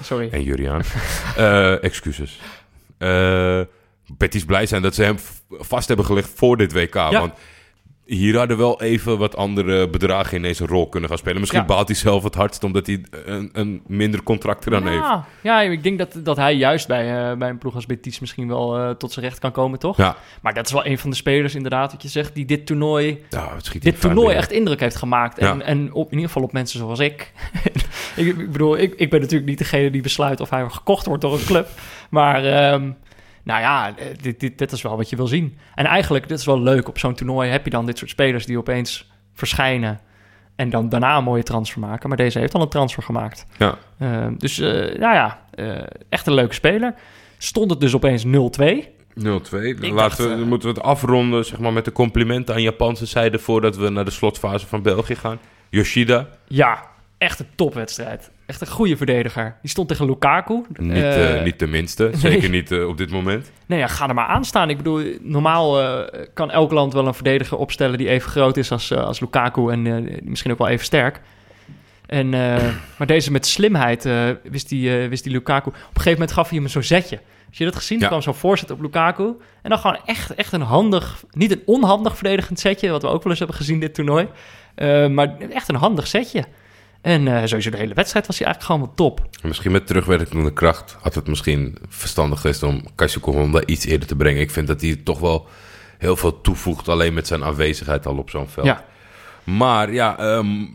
Sorry. 0.02 0.28
en 0.30 0.42
Juriaan. 0.42 0.82
Eh, 1.36 1.84
excuses. 1.84 2.40
Eh 2.98 3.60
Betis 4.16 4.44
blij 4.44 4.66
zijn 4.66 4.82
dat 4.82 4.94
ze 4.94 5.02
hem 5.02 5.16
vast 5.50 5.88
hebben 5.88 6.06
gelegd 6.06 6.30
voor 6.34 6.56
dit 6.56 6.72
WK. 6.72 6.94
Want 6.94 7.32
hier 8.04 8.36
hadden 8.36 8.56
wel 8.56 8.82
even 8.82 9.18
wat 9.18 9.36
andere 9.36 9.88
bedragen 9.88 10.36
ineens 10.38 10.60
een 10.60 10.66
rol 10.66 10.88
kunnen 10.88 11.08
gaan 11.08 11.18
spelen. 11.18 11.38
Misschien 11.40 11.60
Ja. 11.60 11.66
baalt 11.66 11.88
hij 11.88 11.96
zelf 11.96 12.22
het 12.22 12.34
hardst 12.34 12.64
omdat 12.64 12.86
hij 12.86 13.04
een, 13.24 13.50
een 13.52 13.82
minder 13.86 14.22
contract 14.22 14.66
eraan 14.66 14.86
heeft. 14.86 15.24
ja, 15.42 15.60
ik 15.60 15.82
denk 15.82 15.98
dat, 15.98 16.16
dat 16.22 16.36
hij 16.36 16.54
juist 16.54 16.86
bij, 16.86 17.30
eh, 17.30 17.36
bij 17.36 17.48
een 17.48 17.58
ploeg 17.58 17.74
als 17.74 17.86
Betis 17.86 18.20
misschien 18.20 18.48
wel 18.48 18.78
eh, 18.78 18.90
tot 18.90 19.12
zijn 19.12 19.24
recht 19.24 19.38
kan 19.38 19.52
komen, 19.52 19.78
toch? 19.78 19.96
Ja, 19.96 20.16
Maar 20.42 20.54
dat 20.54 20.66
is 20.66 20.72
wel 20.72 20.86
een 20.86 20.98
van 20.98 21.10
de 21.10 21.16
spelers 21.16 21.54
inderdaad, 21.54 21.92
wat 21.92 22.02
je 22.02 22.08
zegt, 22.08 22.34
die 22.34 22.44
dit 22.44 22.66
toernooi, 22.66 23.24
ja 23.30 23.54
het 23.54 23.64
schiet 23.64 23.84
in 23.84 23.90
dit 23.90 24.00
toernooi 24.00 24.36
echt 24.36 24.52
indruk 24.52 24.80
heeft 24.80 24.96
gemaakt. 24.96 25.38
En, 25.38 25.62
en 25.62 25.92
op, 25.92 26.06
in 26.06 26.12
ieder 26.12 26.26
geval 26.26 26.42
op 26.42 26.52
mensen 26.52 26.78
zoals 26.78 26.98
ik. 26.98 27.32
ik, 28.16 28.26
ik 28.26 28.52
bedoel, 28.52 28.78
ik, 28.78 28.94
ik 28.94 29.10
ben 29.10 29.20
natuurlijk 29.20 29.48
niet 29.48 29.58
degene 29.58 29.90
die 29.90 30.02
besluit 30.02 30.40
of 30.40 30.50
hij 30.50 30.68
gekocht 30.68 31.06
wordt 31.06 31.22
door 31.22 31.32
een 31.32 31.44
club. 31.44 31.68
Maar 32.10 32.44
ehm, 32.44 32.90
nou 33.42 33.60
ja, 33.60 33.96
eh, 33.96 34.06
dit, 34.20 34.40
dit, 34.40 34.58
dit 34.58 34.72
is 34.72 34.82
wel 34.82 34.96
wat 34.96 35.10
je 35.10 35.16
wil 35.16 35.26
zien. 35.26 35.58
En 35.74 35.84
eigenlijk, 35.84 36.28
dit 36.28 36.38
is 36.38 36.44
wel 36.44 36.60
leuk. 36.60 36.88
Op 36.88 36.98
zo'n 36.98 37.14
toernooi 37.14 37.50
heb 37.50 37.64
je 37.64 37.70
dan 37.70 37.86
dit 37.86 37.98
soort 37.98 38.10
spelers 38.10 38.46
die 38.46 38.58
opeens 38.58 39.10
verschijnen. 39.34 40.00
En 40.56 40.70
dan 40.70 40.88
daarna 40.88 41.16
een 41.16 41.24
mooie 41.24 41.42
transfer 41.42 41.80
maken. 41.80 42.08
Maar 42.08 42.18
deze 42.18 42.38
heeft 42.38 42.54
al 42.54 42.60
een 42.60 42.68
transfer 42.68 43.02
gemaakt. 43.02 43.46
Ja. 43.58 43.78
Ehm, 43.98 44.34
dus 44.36 44.58
eh, 44.58 44.70
nou 44.98 45.14
ja, 45.14 45.42
eh, 45.54 45.82
echt 46.08 46.26
een 46.26 46.34
leuke 46.34 46.54
speler. 46.54 46.94
Stond 47.38 47.70
het 47.70 47.80
dus 47.80 47.94
opeens 47.94 48.24
0-2. 48.24 48.28
0-2. 48.28 48.30
Ik 49.14 49.80
Laten 49.80 49.94
dacht, 49.94 50.18
we, 50.18 50.28
eh, 50.28 50.42
moeten 50.42 50.68
we 50.68 50.74
het 50.74 50.82
afronden 50.82 51.44
zeg 51.44 51.58
maar, 51.58 51.72
met 51.72 51.84
de 51.84 51.92
complimenten 51.92 52.54
aan 52.54 52.62
Japanse 52.62 53.06
zijde... 53.06 53.38
voordat 53.38 53.76
we 53.76 53.88
naar 53.88 54.04
de 54.04 54.10
slotfase 54.10 54.66
van 54.66 54.82
België 54.82 55.14
gaan. 55.14 55.38
Yoshida, 55.68 56.28
Ja, 56.46 56.84
echt 57.20 57.40
een 57.40 57.46
topwedstrijd. 57.54 58.30
Echt 58.46 58.60
een 58.60 58.66
goede 58.66 58.96
verdediger. 58.96 59.56
Die 59.62 59.70
stond 59.70 59.88
tegen 59.88 60.06
Lukaku. 60.06 60.62
niet, 60.78 61.02
eh, 61.02 61.42
niet 61.42 61.58
de 61.58 61.66
minste. 61.66 62.10
Zeker 62.14 62.48
niet 62.48 62.70
eh, 62.70 62.88
op 62.88 62.98
dit 62.98 63.10
moment. 63.10 63.50
Nee, 63.66 63.78
ja, 63.78 63.86
ga 63.86 64.08
er 64.08 64.14
maar 64.14 64.26
aan 64.26 64.44
staan. 64.44 64.70
Ik 64.70 64.76
bedoel, 64.76 65.02
normaal 65.20 65.94
kan 66.34 66.50
elk 66.50 66.72
land 66.72 66.92
wel 66.92 67.06
een 67.06 67.14
verdediger 67.14 67.58
opstellen 67.58 67.98
die 67.98 68.08
even 68.08 68.30
groot 68.30 68.56
is 68.56 68.72
als, 68.72 68.92
als 68.92 69.20
Lukaku 69.20 69.70
en 69.70 70.08
misschien 70.22 70.52
ook 70.52 70.58
wel 70.58 70.68
even 70.68 70.84
sterk. 70.84 71.20
En, 72.06 72.28
maar 72.98 73.06
deze 73.06 73.32
met 73.32 73.46
slimheid 73.46 74.08
wist, 74.42 74.68
die, 74.68 74.90
wist 74.90 75.24
die 75.24 75.32
Lukaku. 75.32 75.68
Op 75.68 75.74
een 75.74 75.82
gegeven 75.84 76.12
moment 76.12 76.32
gaf 76.32 76.48
hij 76.48 76.58
hem 76.58 76.68
zo'n 76.68 76.82
zetje. 76.82 77.16
Heb 77.44 77.54
je 77.54 77.64
dat 77.64 77.76
gezien? 77.76 77.98
Ja. 77.98 78.06
Kwam 78.06 78.22
zo'n 78.22 78.34
voorzet 78.34 78.70
op 78.70 78.80
Lukaku. 78.80 79.24
En 79.62 79.70
dan 79.70 79.78
gewoon 79.78 79.98
echt, 80.04 80.34
echt 80.34 80.52
een 80.52 80.60
handig, 80.60 81.24
niet 81.30 81.50
een 81.50 81.62
onhandig 81.64 82.14
verdedigend 82.16 82.58
setje, 82.58 82.90
wat 82.90 83.02
we 83.02 83.08
ook 83.08 83.22
wel 83.22 83.30
eens 83.30 83.38
hebben 83.38 83.56
gezien 83.56 83.80
dit 83.80 83.94
toernooi. 83.94 84.28
Maar 85.08 85.38
echt 85.38 85.68
een 85.68 85.74
handig 85.74 86.06
setje. 86.06 86.44
En 87.00 87.28
eh, 87.28 87.44
sowieso 87.44 87.70
de 87.70 87.76
hele 87.76 87.94
wedstrijd 87.94 88.26
was 88.26 88.38
hij 88.38 88.46
eigenlijk 88.46 88.74
gewoon 88.74 88.94
wel 88.96 89.10
top. 89.10 89.28
Misschien 89.42 89.72
met 89.72 89.86
terugwerkende 89.86 90.52
kracht 90.52 90.96
had 91.00 91.14
het 91.14 91.26
misschien 91.26 91.78
verstandig 91.88 92.40
geweest 92.40 92.62
om 92.62 92.84
Kaisuke 92.94 93.30
Honda 93.30 93.64
iets 93.64 93.84
eerder 93.84 94.08
te 94.08 94.16
brengen. 94.16 94.40
Ik 94.40 94.50
vind 94.50 94.66
dat 94.66 94.80
hij 94.80 94.96
toch 94.96 95.18
wel 95.18 95.48
heel 95.98 96.16
veel 96.16 96.40
toevoegt, 96.40 96.88
alleen 96.88 97.14
met 97.14 97.26
zijn 97.26 97.44
aanwezigheid 97.44 98.06
al 98.06 98.16
op 98.16 98.30
zo'n 98.30 98.48
veld. 98.48 98.66
Ja. 98.66 98.84
Maar 99.44 99.92
ja, 99.92 100.18
ehm, 100.18 100.66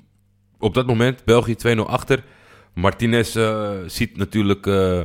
op 0.60 0.74
dat 0.74 0.88
moment 0.88 1.24
België 1.24 1.56
2-0 1.56 1.80
achter. 1.88 2.24
Martinez 2.74 3.36
eh, 3.36 3.70
ziet 3.86 4.18
natuurlijk 4.18 4.68
eh, 4.68 5.02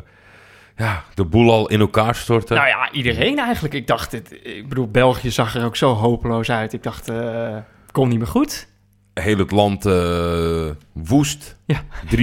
ja, 0.76 1.04
de 1.14 1.24
boel 1.24 1.52
al 1.52 1.68
in 1.68 1.80
elkaar 1.80 2.14
storten. 2.14 2.56
Nou 2.56 2.68
ja, 2.68 2.92
iedereen 2.92 3.38
eigenlijk. 3.38 3.74
Ik 3.74 3.86
dacht, 3.86 4.10
dit, 4.10 4.38
ik 4.42 4.68
bedoel, 4.68 4.88
België 4.88 5.30
zag 5.30 5.54
er 5.54 5.64
ook 5.64 5.76
zo 5.76 5.94
hopeloos 5.94 6.50
uit. 6.50 6.72
Ik 6.72 6.82
dacht, 6.82 7.08
eh 7.08 7.54
het 7.90 7.98
komt 7.98 8.10
niet 8.10 8.18
meer 8.18 8.28
goed. 8.28 8.68
Heel 9.14 9.38
het 9.38 9.50
land 9.50 9.86
eh, 9.86 10.70
woest. 10.92 11.56
Ja. 11.66 11.84
3-4-3, 12.16 12.18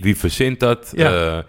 wie 0.00 0.16
verzint 0.16 0.60
dat? 0.60 0.92
Ja. 0.96 1.12
Eh, 1.12 1.42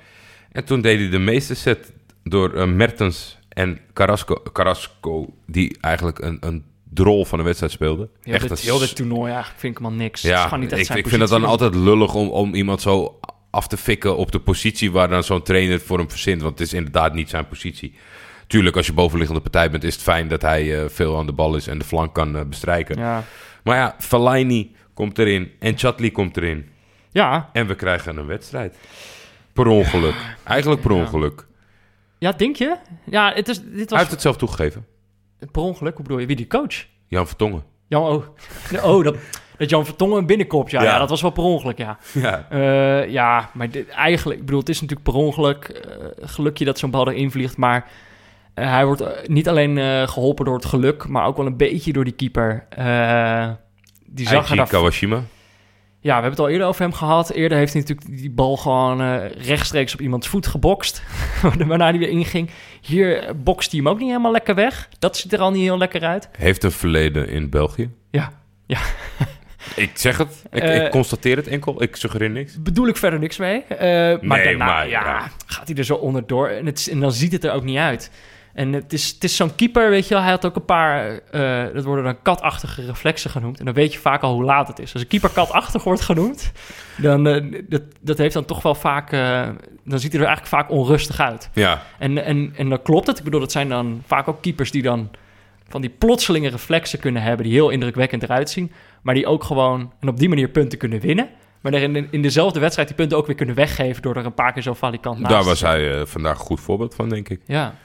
en 0.51 0.65
toen 0.65 0.81
deed 0.81 0.99
hij 0.99 1.09
de 1.09 1.19
meeste 1.19 1.55
set 1.55 1.91
door 2.23 2.53
eh, 2.53 2.67
Mertens 2.67 3.37
en 3.49 3.79
Carrasco, 3.93 4.41
Carrasco, 4.53 5.33
die 5.45 5.77
eigenlijk 5.81 6.19
een, 6.19 6.37
een 6.39 6.63
drol 6.83 7.25
van 7.25 7.37
de 7.37 7.43
wedstrijd 7.43 7.71
speelde. 7.71 8.09
Echt 8.23 8.49
dit, 8.49 8.59
heel 8.59 8.79
dit 8.79 8.95
toernooi 8.95 9.31
eigenlijk 9.31 9.59
vind 9.59 9.77
ik 9.77 9.83
hem 9.83 9.91
al 9.91 9.97
niks. 9.97 10.21
Ja, 10.21 10.55
niet 10.55 10.71
echt 10.71 10.81
ik, 10.81 10.85
zijn 10.87 10.99
ik 10.99 11.07
vind 11.07 11.21
het 11.21 11.29
dan 11.29 11.45
altijd 11.45 11.75
lullig 11.75 12.13
om, 12.13 12.29
om 12.29 12.53
iemand 12.53 12.81
zo 12.81 13.19
af 13.49 13.67
te 13.67 13.77
fikken 13.77 14.17
op 14.17 14.31
de 14.31 14.39
positie 14.39 14.91
waar 14.91 15.07
dan 15.07 15.23
zo'n 15.23 15.43
trainer 15.43 15.79
voor 15.79 15.97
hem 15.97 16.09
verzint. 16.09 16.41
Want 16.41 16.59
het 16.59 16.67
is 16.67 16.73
inderdaad 16.73 17.13
niet 17.13 17.29
zijn 17.29 17.47
positie. 17.47 17.93
Tuurlijk, 18.47 18.75
als 18.75 18.85
je 18.85 18.93
bovenliggende 18.93 19.41
partij 19.41 19.69
bent, 19.69 19.83
is 19.83 19.93
het 19.93 20.03
fijn 20.03 20.27
dat 20.27 20.41
hij 20.41 20.89
veel 20.89 21.17
aan 21.17 21.25
de 21.25 21.31
bal 21.31 21.55
is 21.55 21.67
en 21.67 21.77
de 21.77 21.85
flank 21.85 22.13
kan 22.13 22.49
bestrijken. 22.49 22.97
Ja. 22.97 23.23
Maar 23.63 23.77
ja, 23.77 23.95
Fellaini 23.99 24.75
komt 24.93 25.19
erin 25.19 25.51
en 25.59 25.77
Chatli 25.77 26.11
komt 26.11 26.37
erin. 26.37 26.69
Ja. 27.11 27.49
En 27.53 27.67
we 27.67 27.75
krijgen 27.75 28.17
een 28.17 28.25
wedstrijd. 28.27 28.77
Per 29.53 29.67
ongeluk. 29.67 30.15
Eigenlijk 30.43 30.81
per 30.81 30.91
ongeluk. 30.91 31.47
ja, 32.19 32.31
denk 32.31 32.55
je? 32.55 32.75
Ja, 33.05 33.31
het 33.33 33.47
is, 33.47 33.61
dit 33.61 33.71
Hij 33.75 33.85
was 33.85 33.97
heeft 33.99 34.11
het 34.11 34.21
zelf 34.21 34.37
toegegeven. 34.37 34.85
per 35.51 35.61
ongeluk. 35.61 35.93
Hoe 35.95 36.03
bedoel 36.03 36.19
je? 36.19 36.25
Wie 36.25 36.35
die 36.35 36.47
coach? 36.47 36.85
Jan 37.07 37.27
Vertongen. 37.27 37.63
Jan, 37.87 38.01
oh, 38.03 38.23
oh 38.83 39.03
dat, 39.03 39.15
dat 39.57 39.69
Jan 39.69 39.85
Vertongen 39.85 40.17
een 40.17 40.25
binnenkopt. 40.25 40.71
Ja, 40.71 40.83
ja. 40.83 40.89
Ja. 40.91 40.97
dat 40.97 41.09
was 41.09 41.21
wel 41.21 41.31
per 41.31 41.43
ongeluk, 41.43 41.77
ja. 41.77 41.97
Ja. 42.13 42.47
Eh, 42.49 43.09
ja, 43.09 43.49
maar 43.53 43.69
dit, 43.69 43.89
eigenlijk, 43.89 44.39
ik 44.39 44.45
bedoel, 44.45 44.59
het 44.59 44.69
is 44.69 44.81
natuurlijk 44.81 45.09
per 45.09 45.19
ongeluk. 45.19 45.63
eh, 45.65 46.05
gelukje 46.21 46.65
dat 46.65 46.79
zo'n 46.79 46.91
bal 46.91 47.09
erin 47.11 47.31
vliegt, 47.31 47.57
maar 47.57 47.87
hij 48.53 48.85
wordt 48.85 49.01
eh, 49.01 49.27
niet 49.27 49.49
alleen 49.49 49.77
eh, 49.77 50.07
geholpen 50.07 50.45
door 50.45 50.55
het 50.55 50.65
geluk, 50.65 51.07
maar 51.07 51.25
ook 51.25 51.37
wel 51.37 51.45
een 51.45 51.57
beetje 51.57 51.93
door 51.93 52.03
die 52.03 52.13
keeper. 52.13 52.65
Eh, 52.69 53.49
die 54.05 54.27
zag 54.27 54.51
er 54.51 54.59
Aichi. 54.59 54.71
Kawashima. 54.71 55.21
Ja, 55.99 56.15
we 56.15 56.21
hebben 56.21 56.31
het 56.31 56.39
al 56.39 56.49
eerder 56.49 56.67
over 56.67 56.81
hem 56.81 56.93
gehad. 56.93 57.29
Eerder 57.29 57.57
heeft 57.57 57.73
hij 57.73 57.81
natuurlijk 57.81 58.19
die 58.19 58.31
bal 58.31 58.57
gewoon 58.57 59.17
rechtstreeks 59.27 59.93
op 59.93 60.01
iemands 60.01 60.27
voet 60.27 60.47
gebokst. 60.47 61.03
waarna 61.67 61.89
hij 61.89 61.97
weer 61.97 62.09
inging. 62.09 62.49
Hier 62.81 63.31
bokst 63.35 63.71
hij 63.71 63.79
hem 63.79 63.89
ook 63.89 63.99
niet 63.99 64.07
helemaal 64.07 64.31
lekker 64.31 64.55
weg. 64.55 64.89
Dat 64.99 65.17
ziet 65.17 65.33
er 65.33 65.39
al 65.39 65.51
niet 65.51 65.61
heel 65.61 65.77
lekker 65.77 66.03
uit. 66.03 66.29
Heeft 66.37 66.63
een 66.63 66.71
verleden 66.71 67.29
in 67.29 67.49
België. 67.49 67.89
Ja, 68.11 68.31
ja. 68.65 68.79
Ik 69.75 69.91
zeg 69.93 70.17
het. 70.17 70.43
Ik, 70.51 70.63
ik 70.63 70.91
constateer 70.91 71.35
het 71.35 71.47
enkel. 71.47 71.83
Ik 71.83 71.95
suggereer 71.95 72.29
niks. 72.29 72.61
bedoel 72.61 72.87
ik 72.87 72.97
verder 72.97 73.19
niks 73.19 73.37
mee. 73.37 73.63
Eh, 73.63 73.77
maar 74.21 74.37
Nee, 74.37 74.43
daarna 74.43 74.65
maar 74.65 74.87
ja, 74.89 75.05
ja. 75.05 75.31
gaat 75.45 75.67
hij 75.67 75.77
er 75.77 75.83
zo 75.83 75.95
onderdoor. 75.95 76.47
En, 76.47 76.65
het, 76.65 76.87
en 76.91 76.99
dan 76.99 77.11
ziet 77.11 77.31
het 77.31 77.43
er 77.43 77.51
ook 77.51 77.63
niet 77.63 77.77
uit. 77.77 78.11
En 78.53 78.73
het 78.73 78.93
is, 78.93 79.09
het 79.09 79.23
is 79.23 79.35
zo'n 79.35 79.55
keeper, 79.55 79.89
weet 79.89 80.07
je 80.07 80.13
wel. 80.13 80.23
Hij 80.23 80.31
had 80.31 80.45
ook 80.45 80.55
een 80.55 80.65
paar, 80.65 81.19
eh, 81.31 81.73
dat 81.73 81.83
worden 81.83 82.03
dan 82.03 82.21
katachtige 82.21 82.85
reflexen 82.85 83.29
genoemd. 83.29 83.59
En 83.59 83.65
dan 83.65 83.73
weet 83.73 83.93
je 83.93 83.99
vaak 83.99 84.21
al 84.21 84.33
hoe 84.33 84.43
laat 84.43 84.67
het 84.67 84.79
is. 84.79 84.93
Als 84.93 85.01
een 85.01 85.07
keeper 85.07 85.29
katachtig 85.29 85.83
wordt 85.83 86.01
genoemd, 86.01 86.51
dan 86.97 87.27
eh, 87.27 87.61
dat, 87.69 87.81
dat 88.01 88.17
heeft 88.17 88.33
dan 88.33 88.45
toch 88.45 88.61
wel 88.61 88.75
vaak... 88.75 89.11
eh, 89.11 89.49
dan 89.83 89.99
ziet 89.99 90.11
hij 90.11 90.21
er 90.21 90.27
eigenlijk 90.27 90.55
vaak 90.55 90.69
onrustig 90.69 91.19
uit. 91.19 91.49
Ja, 91.53 91.81
En, 91.99 92.25
en, 92.25 92.53
en 92.55 92.69
dan 92.69 92.81
klopt 92.81 93.07
het. 93.07 93.17
Ik 93.17 93.23
bedoel, 93.23 93.39
dat 93.39 93.51
zijn 93.51 93.69
dan 93.69 94.03
vaak 94.05 94.27
ook 94.27 94.41
keepers 94.41 94.71
die 94.71 94.81
dan 94.81 95.09
van 95.67 95.81
die 95.81 95.89
plotselinge 95.89 96.49
reflexen 96.49 96.99
kunnen 96.99 97.21
hebben... 97.21 97.45
die 97.45 97.55
heel 97.55 97.69
indrukwekkend 97.69 98.23
eruit 98.23 98.49
zien. 98.49 98.71
Maar 99.01 99.15
die 99.15 99.25
ook 99.25 99.43
gewoon 99.43 99.93
en 99.99 100.07
op 100.07 100.17
die 100.17 100.29
manier 100.29 100.49
punten 100.49 100.77
kunnen 100.77 100.99
winnen. 100.99 101.29
Maar 101.61 101.73
er 101.73 101.81
in, 101.81 102.07
in 102.11 102.21
dezelfde 102.21 102.59
wedstrijd 102.59 102.87
die 102.87 102.97
punten 102.97 103.17
ook 103.17 103.25
weer 103.27 103.35
kunnen 103.35 103.55
weggeven... 103.55 104.01
door 104.01 104.15
er 104.15 104.25
een 104.25 104.33
paar 104.33 104.53
keer 104.53 104.61
zo 104.61 104.73
valikant 104.73 105.19
naast 105.19 105.33
daar 105.33 105.43
was 105.43 105.61
hij 105.61 106.05
vandaag 106.05 106.39
een 106.39 106.45
goed 106.45 106.59
voorbeeld 106.59 106.95
van, 106.95 107.09
denk 107.09 107.29
ik. 107.29 107.39
Ja, 107.45 107.75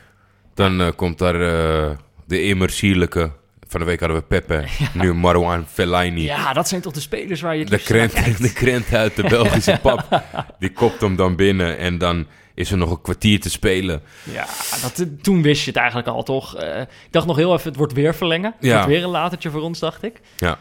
Dan 0.58 0.80
eh, 0.80 0.88
komt 0.96 1.18
daar 1.18 1.34
eh, 1.34 1.96
de 2.26 2.42
immer 2.42 2.70
sierlijke... 2.70 3.30
Van 3.70 3.80
de 3.80 3.86
week 3.86 4.00
hadden 4.00 4.18
we 4.18 4.24
Pepe, 4.24 4.64
nu 5.02 5.14
Marwan 5.14 5.66
Fellaini. 5.72 6.22
ja, 6.22 6.52
dat 6.52 6.68
zijn 6.68 6.80
toch 6.80 6.92
de 6.92 7.00
spelers 7.00 7.40
waar 7.40 7.56
je 7.56 7.64
De 7.64 7.70
naar 7.70 7.78
krent, 7.80 8.12
de 8.42 8.52
krent 8.52 8.94
uit 8.94 9.16
de 9.16 9.22
Belgische 9.22 9.78
pap. 9.82 10.22
Die 10.58 10.72
kopt 10.72 11.00
hem 11.00 11.16
dan 11.16 11.36
binnen 11.36 11.78
en 11.78 11.98
dan 11.98 12.26
is 12.54 12.70
er 12.70 12.76
nog 12.76 12.90
een 12.90 13.00
kwartier 13.02 13.40
te 13.40 13.50
spelen. 13.50 14.02
Ja, 14.22 14.46
dat, 14.82 15.06
toen 15.22 15.42
wist 15.42 15.60
je 15.64 15.70
het 15.70 15.78
eigenlijk 15.78 16.08
al, 16.08 16.22
toch? 16.22 16.56
Eh, 16.56 16.80
ik 16.80 16.88
dacht 17.10 17.26
nog 17.26 17.36
heel 17.36 17.52
even, 17.54 17.68
het 17.68 17.76
wordt 17.76 17.92
weer 17.92 18.14
verlengen. 18.14 18.54
Het 18.56 18.66
Ja. 18.66 18.72
wordt 18.72 18.88
weer 18.88 19.02
een 19.02 19.10
latertje 19.10 19.50
voor 19.50 19.62
ons, 19.62 19.78
dacht 19.78 20.02
ik. 20.02 20.20
Ja. 20.36 20.58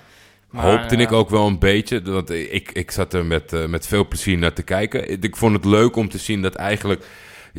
Maar, 0.49 0.63
Hoopte 0.65 0.95
ik 0.95 1.11
ook 1.11 1.29
wel 1.29 1.47
een 1.47 1.59
beetje, 1.59 2.01
want 2.01 2.29
ik, 2.29 2.71
ik 2.71 2.91
zat 2.91 3.13
er 3.13 3.25
met, 3.25 3.67
met 3.69 3.87
veel 3.87 4.07
plezier 4.07 4.37
naar 4.37 4.53
te 4.53 4.63
kijken. 4.63 5.21
Ik 5.23 5.35
vond 5.35 5.53
het 5.53 5.65
leuk 5.65 5.95
om 5.95 6.09
te 6.09 6.17
zien 6.17 6.41
dat 6.41 6.55
eigenlijk, 6.55 7.05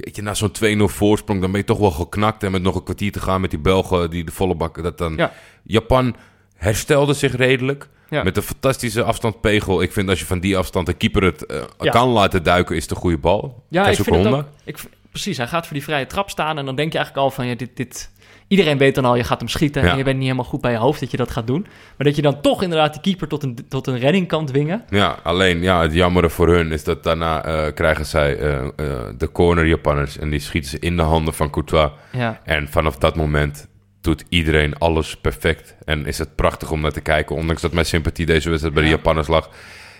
je, 0.00 0.22
na 0.22 0.34
zo'n 0.34 0.52
2-0 0.78 0.82
voorsprong, 0.84 1.40
dan 1.40 1.50
ben 1.50 1.60
je 1.60 1.66
toch 1.66 1.78
wel 1.78 1.90
geknakt. 1.90 2.42
En 2.42 2.50
met 2.50 2.62
nog 2.62 2.74
een 2.74 2.82
kwartier 2.82 3.12
te 3.12 3.20
gaan 3.20 3.40
met 3.40 3.50
die 3.50 3.58
Belgen, 3.58 4.10
die 4.10 4.24
de 4.24 4.32
volle 4.32 4.54
bak, 4.54 4.82
dat 4.82 4.98
dan... 4.98 5.16
Ja. 5.16 5.32
Japan 5.62 6.16
herstelde 6.56 7.14
zich 7.14 7.36
redelijk. 7.36 7.88
Ja. 8.10 8.22
Met 8.22 8.36
een 8.36 8.42
fantastische 8.42 9.02
afstandpegel. 9.02 9.82
Ik 9.82 9.92
vind 9.92 10.08
als 10.08 10.18
je 10.18 10.26
van 10.26 10.40
die 10.40 10.56
afstand 10.56 10.86
de 10.86 10.92
keeper 10.92 11.22
het 11.22 11.46
eh, 11.46 11.62
Ja. 11.80 11.90
kan 11.90 12.08
laten 12.08 12.42
duiken, 12.42 12.76
is 12.76 12.90
een 12.90 12.96
goede 12.96 13.18
bal. 13.18 13.64
Ja, 13.68 13.88
ik 13.88 13.96
vind 13.96 14.16
het 14.16 14.26
ook. 14.26 14.44
Ik, 14.64 14.78
precies, 15.10 15.36
hij 15.36 15.46
gaat 15.46 15.66
voor 15.66 15.74
die 15.76 15.84
vrije 15.84 16.06
trap 16.06 16.30
staan 16.30 16.58
en 16.58 16.64
dan 16.64 16.76
denk 16.76 16.92
je 16.92 16.98
eigenlijk 16.98 17.26
al 17.28 17.34
van 17.34 17.46
ja, 17.46 17.54
dit, 17.54 17.76
dit. 17.76 18.10
Iedereen 18.48 18.78
weet 18.78 18.94
dan 18.94 19.04
al, 19.04 19.16
je 19.16 19.24
gaat 19.24 19.38
hem 19.38 19.48
schieten 19.48 19.82
Ja. 19.84 19.90
en 19.90 19.96
je 19.96 20.02
bent 20.04 20.16
niet 20.16 20.24
helemaal 20.24 20.44
goed 20.50 20.60
bij 20.60 20.72
je 20.72 20.78
hoofd 20.78 21.00
dat 21.00 21.10
je 21.10 21.16
dat 21.16 21.30
gaat 21.30 21.46
doen. 21.46 21.60
Maar 21.96 22.06
dat 22.06 22.16
je 22.16 22.22
dan 22.22 22.40
toch 22.40 22.62
inderdaad 22.62 22.92
die 22.92 23.02
keeper 23.02 23.28
tot 23.28 23.42
een, 23.42 23.58
tot 23.68 23.86
een 23.86 23.98
redding 23.98 24.28
kan 24.28 24.46
dwingen. 24.46 24.84
Ja, 24.88 25.18
alleen 25.22 25.62
ja, 25.62 25.82
het 25.82 25.92
jammere 25.92 26.30
voor 26.30 26.48
hun 26.48 26.72
is 26.72 26.84
dat 26.84 27.02
daarna 27.04 27.44
eh, 27.44 27.74
krijgen 27.74 28.06
zij 28.06 28.36
eh, 28.38 28.58
eh, 28.58 28.70
de 29.18 29.32
corner 29.32 29.66
Japanners 29.66 30.18
en 30.18 30.30
die 30.30 30.40
schieten 30.40 30.70
ze 30.70 30.78
in 30.78 30.96
de 30.96 31.02
handen 31.02 31.34
van 31.34 31.50
Courtois. 31.50 31.90
Ja, 32.12 32.40
En 32.44 32.68
vanaf 32.68 32.96
dat 32.96 33.16
moment 33.16 33.68
doet 34.00 34.24
iedereen 34.28 34.78
alles 34.78 35.16
perfect. 35.16 35.76
En 35.84 36.06
is 36.06 36.18
het 36.18 36.34
prachtig 36.34 36.70
om 36.70 36.80
naar 36.80 36.92
te 36.92 37.00
kijken, 37.00 37.36
ondanks 37.36 37.62
dat 37.62 37.72
mijn 37.72 37.86
sympathie 37.86 38.26
deze 38.26 38.48
wedstrijd 38.48 38.74
bij 38.74 38.84
de 38.84 38.90
Ja. 38.90 38.96
Japanners 38.96 39.28
lag. 39.28 39.50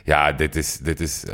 Ja, 0.05 0.33
dit 0.33 0.57
is, 0.57 0.79
dit 0.79 1.01
is 1.01 1.25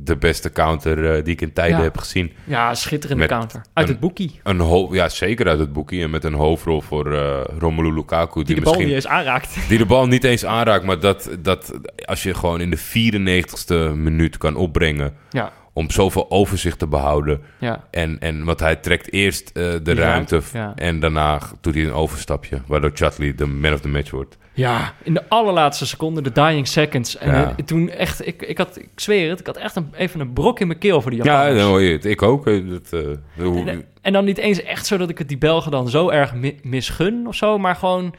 de 0.00 0.16
beste 0.16 0.52
counter 0.52 1.10
eh, 1.16 1.24
die 1.24 1.32
ik 1.32 1.40
in 1.40 1.52
tijden 1.52 1.76
Ja. 1.76 1.82
heb 1.82 1.98
gezien. 1.98 2.32
ja 2.44 2.74
schitterende 2.74 3.22
Met 3.22 3.30
counter. 3.32 3.60
Uit 3.72 3.86
een- 3.86 3.92
het 3.92 4.00
boekie. 4.00 4.40
Een 4.42 4.58
ho- 4.60 4.88
ja, 4.94 5.08
zeker 5.08 5.48
uit 5.48 5.58
het 5.58 5.72
boekje. 5.72 6.02
En 6.02 6.10
met 6.10 6.24
een 6.24 6.32
hoofdrol 6.34 6.80
voor 6.80 7.12
eh, 7.14 7.40
Romelu 7.58 7.92
Lukaku. 7.94 8.34
Die, 8.34 8.44
Die 8.44 8.54
de 8.54 8.60
bal 8.70 8.74
niet 8.80 8.88
eens 8.92 9.06
aanraakt. 9.06 9.56
die 9.68 9.78
de 9.78 9.86
bal 9.86 10.06
niet 10.06 10.24
eens 10.24 10.44
aanraakt, 10.44 10.84
maar 10.84 11.00
dat, 11.00 11.30
dat 11.38 11.80
als 12.04 12.22
je 12.22 12.34
gewoon 12.34 12.60
in 12.60 12.70
de 12.70 12.78
94ste 12.78 13.96
minuut 13.96 14.36
kan 14.38 14.56
opbrengen 14.56 15.14
Ja, 15.30 15.52
om 15.78 15.90
zoveel 15.90 16.30
overzicht 16.30 16.78
te 16.78 16.86
behouden. 16.86 17.40
ja. 17.58 17.84
En, 17.90 18.16
en 18.20 18.44
want 18.44 18.60
hij 18.60 18.76
trekt 18.76 19.12
eerst 19.12 19.50
eh, 19.54 19.72
de 19.82 19.94
ruimte, 19.94 20.40
ja. 20.52 20.72
en 20.74 21.00
daarna 21.00 21.40
doet 21.60 21.74
hij 21.74 21.84
een 21.84 21.92
overstapje, 21.92 22.60
waardoor 22.66 22.90
Chatley 22.94 23.34
de 23.34 23.46
man 23.46 23.72
of 23.72 23.80
the 23.80 23.88
match 23.88 24.10
wordt. 24.10 24.36
Ja, 24.52 24.92
in 25.02 25.14
de 25.14 25.28
allerlaatste 25.28 25.86
seconde, 25.86 26.22
de 26.22 26.32
dying 26.32 26.66
seconds. 26.68 27.16
En 27.18 27.30
Ja. 27.34 27.54
eh, 27.56 27.64
toen 27.64 27.90
echt, 27.90 28.26
ik, 28.26 28.42
ik, 28.42 28.58
had, 28.58 28.76
ik 28.78 28.88
zweer 28.94 29.30
het, 29.30 29.40
ik 29.40 29.46
had 29.46 29.56
echt 29.56 29.76
een, 29.76 29.90
even 29.96 30.20
een 30.20 30.32
brok 30.32 30.60
in 30.60 30.66
mijn 30.66 30.78
keel 30.78 31.00
voor 31.02 31.10
die 31.10 31.24
Ja, 31.24 31.48
dan 31.54 31.66
hoor 31.68 31.80
je 31.80 31.92
het. 31.92 32.04
Ik 32.04 32.22
ook. 32.22 32.46
eh, 32.46 32.62
Dat, 32.68 32.92
En, 33.66 33.84
en 34.02 34.12
dan 34.12 34.24
niet 34.24 34.38
eens 34.38 34.62
echt 34.62 34.86
zo 34.86 34.96
dat 34.96 35.10
ik 35.10 35.18
het 35.18 35.28
die 35.28 35.38
Belgen 35.38 35.70
dan 35.70 35.88
zo 35.88 36.08
erg 36.10 36.34
mi- 36.34 36.58
misgun 36.62 37.26
of 37.26 37.34
zo, 37.34 37.58
maar 37.58 37.74
gewoon... 37.76 38.14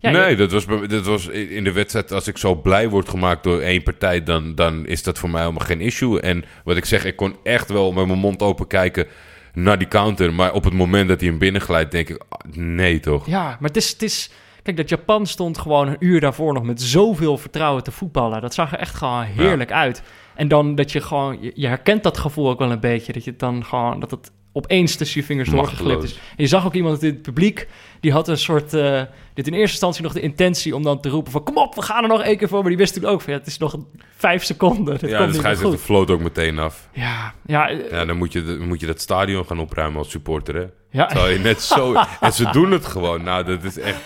Ja, 0.00 0.10
nee, 0.10 0.30
je- 0.30 0.36
dat 0.36 0.52
was, 0.52 0.66
dat 0.86 1.06
was 1.06 1.26
in 1.28 1.64
de 1.64 1.72
wedstrijd. 1.72 2.12
Als 2.12 2.28
ik 2.28 2.38
zo 2.38 2.54
blij 2.54 2.88
word 2.88 3.08
gemaakt 3.08 3.42
door 3.44 3.60
één 3.60 3.82
partij, 3.82 4.22
dan, 4.22 4.54
dan 4.54 4.86
is 4.86 5.02
dat 5.02 5.18
voor 5.18 5.30
mij 5.30 5.40
helemaal 5.40 5.66
geen 5.66 5.80
issue. 5.80 6.20
En 6.20 6.44
wat 6.64 6.76
ik 6.76 6.84
zeg, 6.84 7.04
ik 7.04 7.16
kon 7.16 7.36
echt 7.42 7.68
wel 7.68 7.92
met 7.92 8.06
mijn 8.06 8.18
mond 8.18 8.42
open 8.42 8.66
kijken 8.66 9.06
naar 9.54 9.78
die 9.78 9.88
counter. 9.88 10.34
Maar 10.34 10.52
op 10.52 10.64
het 10.64 10.72
moment 10.72 11.08
dat 11.08 11.20
hij 11.20 11.28
hem 11.28 11.38
binnenglijdt, 11.38 11.90
denk 11.90 12.08
ik, 12.08 12.22
ah, 12.28 12.52
nee 12.56 13.00
toch? 13.00 13.26
Ja, 13.26 13.44
maar 13.60 13.68
het 13.68 13.76
is, 13.76 13.90
het 13.90 14.02
is... 14.02 14.30
Kijk, 14.62 14.76
dat 14.76 14.88
Japan 14.88 15.26
stond 15.26 15.58
gewoon 15.58 15.88
een 15.88 15.96
uur 15.98 16.20
daarvoor 16.20 16.52
nog 16.52 16.62
met 16.62 16.82
zoveel 16.82 17.38
vertrouwen 17.38 17.82
te 17.82 17.90
voetballen. 17.90 18.40
Dat 18.40 18.54
zag 18.54 18.72
er 18.72 18.78
echt 18.78 18.94
gewoon 18.94 19.22
heerlijk 19.22 19.72
uit. 19.72 20.02
En 20.34 20.48
dan 20.48 20.74
dat 20.74 20.92
je 20.92 21.00
gewoon... 21.00 21.38
Je, 21.54 21.66
herkent 21.66 22.02
dat 22.02 22.18
gevoel 22.18 22.48
ook 22.50 22.58
wel 22.58 22.70
een 22.70 22.80
beetje. 22.80 23.12
Dat 23.12 23.24
je 23.24 23.36
dan 23.36 23.64
gewoon... 23.64 24.00
Dat 24.00 24.10
het 24.10 24.30
opeens 24.52 24.96
tussen 24.96 25.20
je 25.20 25.26
vingers 25.26 25.48
doorgeglipt 25.50 26.02
is. 26.02 26.12
En 26.12 26.18
je 26.36 26.46
zag 26.46 26.66
ook 26.66 26.74
iemand 26.74 27.02
in 27.02 27.12
het 27.12 27.22
publiek... 27.22 27.68
Die 28.00 28.12
had 28.12 28.28
een 28.28 28.38
soort... 28.38 28.74
eh, 28.74 29.02
dit 29.34 29.46
in 29.46 29.52
eerste 29.52 29.70
instantie 29.70 30.02
nog 30.02 30.12
de 30.12 30.20
intentie 30.20 30.74
om 30.76 30.82
dan 30.82 31.00
te 31.00 31.08
roepen 31.08 31.32
van... 31.32 31.42
Kom 31.42 31.56
op, 31.58 31.74
we 31.74 31.82
gaan 31.82 32.02
er 32.02 32.08
nog 32.08 32.22
één 32.22 32.36
keer 32.36 32.48
voor. 32.48 32.58
Maar 32.60 32.68
die 32.68 32.76
wist 32.78 32.94
toen 32.94 33.04
ook 33.04 33.20
van... 33.20 33.32
Ja, 33.32 33.38
het 33.38 33.46
is 33.48 33.58
nog 33.58 33.76
vijf 34.16 34.44
seconden. 34.44 34.98
Dit 34.98 35.10
Ja, 35.10 35.16
komt 35.16 35.18
de 35.18 35.24
niet 35.24 35.32
meer 35.32 35.40
scheidsrechter 35.40 35.78
goed. 35.78 35.86
floot 35.86 36.10
ook 36.10 36.20
meteen 36.20 36.58
af. 36.58 36.88
Ja, 36.92 37.34
ja, 37.46 37.68
eh, 37.68 37.90
Ja, 37.90 38.04
dan 38.04 38.16
moet 38.16 38.32
je, 38.32 38.44
dan 38.44 38.68
moet 38.68 38.80
je 38.80 38.86
dat 38.86 39.00
stadion 39.00 39.44
gaan 39.46 39.58
opruimen 39.60 39.98
als 39.98 40.10
supporter, 40.10 40.54
hè? 40.54 40.66
ja. 40.90 41.06
Terwijl 41.06 41.32
je 41.32 41.38
net 41.38 41.62
zo... 41.62 41.94
en 42.20 42.32
ze 42.32 42.50
doen 42.52 42.70
het 42.70 42.86
gewoon. 42.86 43.22
Nou, 43.22 43.44
dat 43.44 43.64
is 43.64 43.78
echt 43.78 44.00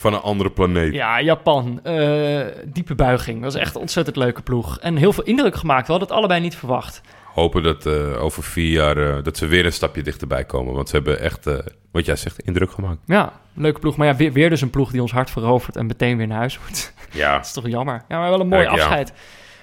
van 0.00 0.14
een 0.14 0.20
andere 0.20 0.50
planeet. 0.50 0.92
Ja, 0.92 1.20
Japan. 1.20 1.80
eh, 1.82 2.40
diepe 2.64 2.94
buiging. 2.94 3.42
Dat 3.42 3.52
was 3.52 3.62
echt 3.62 3.74
een 3.74 3.80
ontzettend 3.80 4.16
leuke 4.16 4.42
ploeg. 4.42 4.78
En 4.78 4.96
heel 4.96 5.12
veel 5.12 5.24
indruk 5.24 5.56
gemaakt. 5.56 5.86
We 5.86 5.90
hadden 5.90 6.08
het 6.08 6.16
allebei 6.16 6.40
niet 6.40 6.56
verwacht. 6.56 7.00
Hopen 7.34 7.62
dat 7.62 7.86
eh, 7.86 8.22
over 8.22 8.42
vier 8.42 8.70
jaar 8.70 8.96
eh, 8.96 9.24
dat 9.24 9.36
ze 9.36 9.46
weer 9.46 9.64
een 9.64 9.72
stapje 9.72 10.02
dichterbij 10.02 10.44
komen. 10.44 10.74
Want 10.74 10.88
ze 10.88 10.96
hebben 10.96 11.20
echt, 11.20 11.48
wat 11.92 12.06
jij 12.06 12.16
zegt, 12.16 12.40
indruk 12.40 12.70
gemaakt. 12.70 12.98
Ja, 13.06 13.32
leuke 13.54 13.80
ploeg. 13.80 13.96
Maar 13.96 14.06
ja, 14.06 14.16
weer, 14.16 14.32
weer 14.32 14.50
dus 14.50 14.60
een 14.60 14.70
ploeg 14.70 14.90
die 14.90 15.00
ons 15.02 15.12
hart 15.12 15.30
verovert 15.30 15.76
en 15.76 15.86
meteen 15.86 16.16
weer 16.16 16.26
naar 16.26 16.38
huis 16.38 16.58
moet. 16.66 16.92
Ja. 17.12 17.32
Dat 17.36 17.44
is 17.44 17.52
toch 17.52 17.68
jammer. 17.68 18.02
Ja, 18.08 18.18
maar 18.18 18.30
wel 18.30 18.40
een 18.40 18.48
mooi 18.48 18.62
Ja, 18.62 18.68
ja. 18.68 18.76
afscheid. 18.76 19.12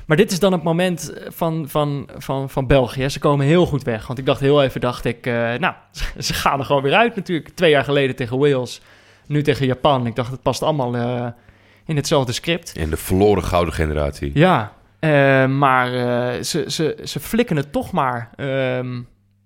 Maar 0.06 0.18
dit 0.18 0.32
is 0.32 0.40
dan 0.40 0.52
het 0.52 0.64
moment 0.64 1.14
van, 1.28 1.66
van, 1.70 2.10
van, 2.18 2.50
van 2.50 2.68
België. 2.68 3.10
Ze 3.10 3.20
komen 3.20 3.46
heel 3.46 3.66
goed 3.66 3.84
weg. 3.84 4.08
Want 4.08 4.20
ik 4.20 4.26
dacht 4.26 4.40
heel 4.40 4.64
even, 4.64 4.82
dacht 4.82 5.06
ik... 5.06 5.26
nou, 5.60 5.74
ze 6.18 6.34
gaan 6.34 6.60
er 6.60 6.66
gewoon 6.66 6.82
weer 6.82 6.96
uit 6.96 7.16
natuurlijk. 7.16 7.50
Twee 7.50 7.70
jaar 7.72 7.84
geleden 7.84 8.16
tegen 8.16 8.38
Wales. 8.38 8.82
Nu 9.28 9.42
tegen 9.42 9.66
Japan. 9.66 10.06
Ik 10.06 10.16
dacht, 10.16 10.32
het 10.32 10.42
past 10.42 10.64
allemaal 10.64 10.96
eh, 10.96 11.28
in 11.86 11.96
hetzelfde 11.96 12.32
script. 12.32 12.76
In 12.78 12.90
de 12.90 12.98
verloren 12.98 13.44
gouden 13.44 13.74
generatie. 13.74 14.32
Ja, 14.34 14.74
eh, 15.00 15.46
maar 15.48 15.94
eh, 15.94 16.44
ze, 16.44 16.64
ze, 16.68 16.98
ze 17.04 17.20
flikken 17.20 17.56
het 17.56 17.72
toch 17.72 17.92
maar. 17.92 18.30
Ehm, 18.36 18.96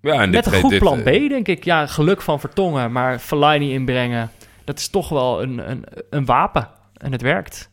Ja, 0.01 0.13
en 0.21 0.29
met 0.29 0.43
dit- 0.43 0.53
een 0.53 0.59
goed 0.59 0.69
dit, 0.69 0.79
plan 0.79 1.01
B, 1.01 1.05
denk 1.05 1.47
ik. 1.47 1.63
Ja, 1.63 1.87
geluk 1.87 2.21
van 2.21 2.39
Vertongen, 2.39 2.91
maar 2.91 3.19
Fellaini 3.19 3.73
inbrengen. 3.73 4.31
dat 4.63 4.79
is 4.79 4.87
toch 4.89 5.09
wel 5.09 5.41
een, 5.41 5.69
een, 5.71 5.83
een 6.09 6.25
wapen. 6.25 6.69
En 6.97 7.11
het 7.11 7.21
werkt. 7.21 7.69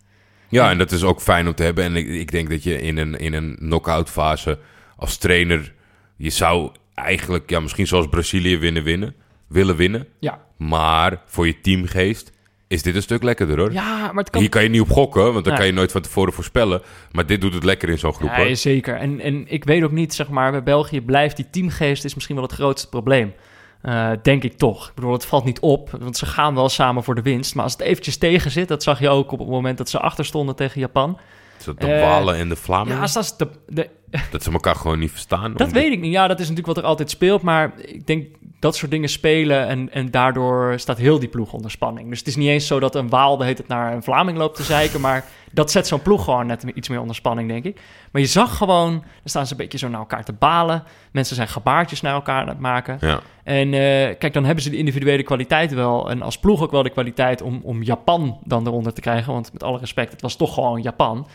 Ja, 0.49 0.71
en 0.71 0.79
dat 0.79 0.91
is 0.93 1.03
ook 1.03 1.21
fijn 1.21 1.47
om 1.47 1.55
te 1.55 1.63
hebben. 1.63 1.85
En 1.85 1.97
ik, 1.97 2.09
ik 2.09 2.31
denk 2.31 2.51
dat 2.51 2.63
je 2.63 2.81
in 2.81 2.97
een, 2.99 3.15
in 3.19 3.33
een 3.35 3.57
knock-out 3.59 4.11
fase 4.11 4.59
als 4.97 5.17
trainer... 5.17 5.75
Je 6.17 6.31
zou 6.31 6.71
eigenlijk, 6.95 7.51
ja, 7.51 7.61
misschien 7.61 7.87
zoals 7.87 8.09
Brazilië 8.09 8.59
winnen, 8.59 8.83
winnen, 8.83 9.15
willen 9.49 9.77
winnen. 9.77 10.07
Ja. 10.21 10.39
Maar 10.59 11.23
voor 11.27 11.47
je 11.47 11.61
teamgeest 11.61 12.33
is 12.69 12.83
dit 12.83 12.95
een 12.95 13.03
stuk 13.03 13.23
lekkerder 13.23 13.59
hoor. 13.59 13.73
Ja, 13.73 13.99
maar 13.99 14.15
het 14.25 14.31
kan... 14.31 14.41
Hier 14.41 14.51
kan 14.51 14.63
je 14.63 14.69
niet 14.69 14.81
op 14.81 14.91
gokken, 14.91 15.33
want 15.33 15.45
dan 15.45 15.57
kan 15.57 15.67
je 15.67 15.73
nooit 15.73 15.93
van 15.93 16.01
tevoren 16.01 16.33
voorspellen. 16.33 16.83
Maar 17.13 17.27
dit 17.27 17.41
doet 17.41 17.55
het 17.55 17.65
lekker 17.65 17.89
in 17.89 17.99
zo'n 17.99 18.15
groep 18.15 18.31
hoor. 18.31 18.47
Ja, 18.49 18.55
zeker. 18.55 18.97
En, 18.97 19.21
en 19.21 19.45
ik 19.49 19.65
weet 19.65 19.83
ook 19.83 19.91
niet, 19.91 20.15
zeg 20.15 20.29
maar, 20.29 20.51
bij 20.51 20.63
België 20.63 21.01
blijft 21.01 21.37
die 21.37 21.51
teamgeest 21.51 22.05
is 22.05 22.15
misschien 22.15 22.35
wel 22.37 22.45
het 22.45 22.55
grootste 22.55 22.89
probleem. 22.89 23.35
Eh, 23.83 24.11
denk 24.23 24.45
ik 24.45 24.57
toch. 24.57 24.89
Ik 24.89 24.95
bedoel, 24.95 25.13
het 25.13 25.27
valt 25.27 25.45
niet 25.45 25.61
op, 25.61 25.91
want 26.01 26.17
ze 26.17 26.27
gaan 26.27 26.55
wel 26.55 26.69
samen 26.69 27.03
voor 27.05 27.15
de 27.15 27.23
winst. 27.23 27.55
Maar 27.55 27.65
als 27.65 27.73
het 27.73 27.83
eventjes 27.83 28.17
tegen 28.17 28.51
zit, 28.51 28.69
dat 28.69 28.83
zag 28.83 29.01
je 29.01 29.09
ook 29.09 29.33
op 29.33 29.39
het 29.39 29.49
moment 29.49 29.79
dat 29.79 29.89
ze 29.89 29.99
achter 29.99 30.25
stonden 30.25 30.57
tegen 30.57 30.81
Japan. 30.81 31.19
De 31.65 31.87
Eh, 31.87 32.01
Walen 32.01 32.37
en 32.37 32.49
de 32.49 32.57
Vlamingen? 32.57 33.01
Ja, 33.01 33.07
dat, 33.07 33.23
is 33.23 33.37
de, 33.37 33.49
de, 33.67 33.89
Dat 34.31 34.43
ze 34.43 34.51
elkaar 34.53 34.75
gewoon 34.77 34.99
niet 34.99 35.11
verstaan? 35.11 35.55
dat 35.55 35.73
weet 35.73 35.93
ik 35.93 36.01
niet. 36.01 36.13
Ja, 36.13 36.27
dat 36.29 36.41
is 36.41 36.49
natuurlijk 36.49 36.67
wat 36.75 36.77
er 36.85 36.91
altijd 36.91 37.11
speelt. 37.11 37.43
Maar 37.43 37.73
ik 37.81 38.07
denk 38.07 38.27
dat 38.59 38.77
soort 38.77 38.91
dingen 38.91 39.09
spelen 39.09 39.67
en, 39.67 39.93
en 39.93 40.11
daardoor 40.11 40.79
staat 40.79 40.99
heel 40.99 41.19
die 41.19 41.29
ploeg 41.29 41.53
onder 41.53 41.71
spanning. 41.71 42.09
Dus 42.09 42.19
het 42.19 42.29
is 42.29 42.37
niet 42.37 42.49
eens 42.49 42.67
zo 42.67 42.81
dat 42.81 42.95
een 42.95 43.09
Waal 43.09 43.37
de 43.37 43.45
heet 43.45 43.59
het 43.59 43.69
naar 43.69 43.93
een 43.93 44.03
Vlaming 44.03 44.39
loopt 44.39 44.57
te 44.57 44.63
zeiken. 44.63 45.01
Maar 45.01 45.25
dat 45.53 45.71
zet 45.71 45.87
zo'n 45.87 46.03
ploeg 46.03 46.25
gewoon 46.25 46.47
net 46.47 46.63
iets 46.63 46.89
meer 46.89 47.01
onder 47.01 47.15
spanning, 47.15 47.49
denk 47.49 47.65
ik. 47.65 47.81
Maar 48.13 48.23
je 48.23 48.29
zag 48.29 48.57
gewoon, 48.57 48.93
dan 48.93 49.03
staan 49.25 49.47
ze 49.47 49.53
een 49.53 49.59
beetje 49.59 49.79
zo 49.79 49.89
naar 49.89 50.01
elkaar 50.01 50.25
te 50.25 50.33
balen. 50.33 50.83
Mensen 51.13 51.37
zijn 51.37 51.49
gebaartjes 51.49 52.01
naar 52.01 52.15
elkaar 52.15 52.41
aan 52.41 52.49
het 52.49 52.59
maken. 52.59 52.99
Ja. 53.01 53.21
En 53.45 53.75
eh, 53.75 54.19
kijk, 54.19 54.33
dan 54.33 54.45
hebben 54.45 54.63
ze 54.63 54.71
de 54.71 54.77
individuele 54.77 55.23
kwaliteit 55.23 55.75
wel. 55.75 56.11
En 56.11 56.23
als 56.23 56.39
ploeg 56.39 56.63
ook 56.63 56.71
wel 56.71 56.83
de 56.83 56.91
kwaliteit 56.91 57.43
om, 57.43 57.61
om 57.63 57.83
Japan 57.83 58.39
dan 58.45 58.67
eronder 58.67 58.93
te 58.93 59.01
krijgen. 59.01 59.33
Want 59.33 59.53
met 59.53 59.63
alle 59.63 59.79
respect, 59.79 60.13
het 60.13 60.23
was 60.23 60.37
toch 60.37 60.55
gewoon 60.55 60.83
Japan. 60.83 61.27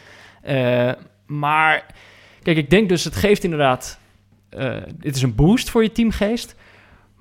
Eh, 0.42 0.92
maar 1.26 1.86
kijk, 2.42 2.58
ik 2.58 2.70
denk 2.70 2.90
dus, 2.90 3.04
het 3.04 3.16
geeft 3.16 3.44
inderdaad... 3.44 4.00
eh 4.50 4.76
dit 4.96 5.16
is 5.16 5.22
een 5.22 5.36
boost 5.36 5.70
voor 5.70 5.84
je 5.84 5.92
teamgeest. 5.92 6.56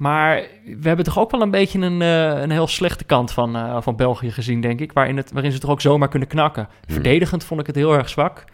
Maar 0.03 0.42
we 0.64 0.86
hebben 0.88 1.05
toch 1.05 1.18
ook 1.18 1.30
wel 1.30 1.42
een 1.42 1.50
beetje 1.50 1.78
een, 1.78 2.03
eh, 2.03 2.40
een 2.42 2.50
heel 2.50 2.66
slechte 2.66 3.05
kant 3.05 3.32
van, 3.32 3.57
eh, 3.57 3.76
van 3.80 3.96
België 3.96 4.30
gezien, 4.30 4.61
denk 4.61 4.80
ik. 4.80 4.92
Waarin, 4.92 5.16
het, 5.16 5.32
waarin 5.32 5.53
ze 5.53 5.59
toch 5.59 5.70
ook 5.70 5.80
zomaar 5.80 6.09
kunnen 6.09 6.28
knakken. 6.28 6.68
Verdedigend 6.88 7.44
vond 7.44 7.61
ik 7.61 7.66
het 7.66 7.76
heel 7.76 7.92
erg 7.94 8.09
zwak. 8.09 8.44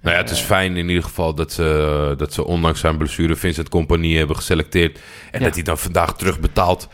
Nou 0.00 0.14
ja, 0.16 0.20
het 0.22 0.30
is 0.30 0.40
fijn 0.40 0.76
in 0.76 0.88
ieder 0.88 1.02
geval 1.02 1.34
dat 1.34 1.52
ze, 1.52 2.14
dat 2.16 2.32
ze 2.32 2.44
ondanks 2.44 2.80
zijn 2.80 2.96
blessure 2.96 3.36
Vincent 3.36 3.68
Compagnie 3.68 4.18
hebben 4.18 4.36
geselecteerd. 4.36 4.98
En 5.30 5.38
Ja. 5.40 5.44
dat 5.46 5.54
hij 5.54 5.62
dan 5.64 5.78
vandaag 5.78 6.16
terugbetaalt 6.16 6.88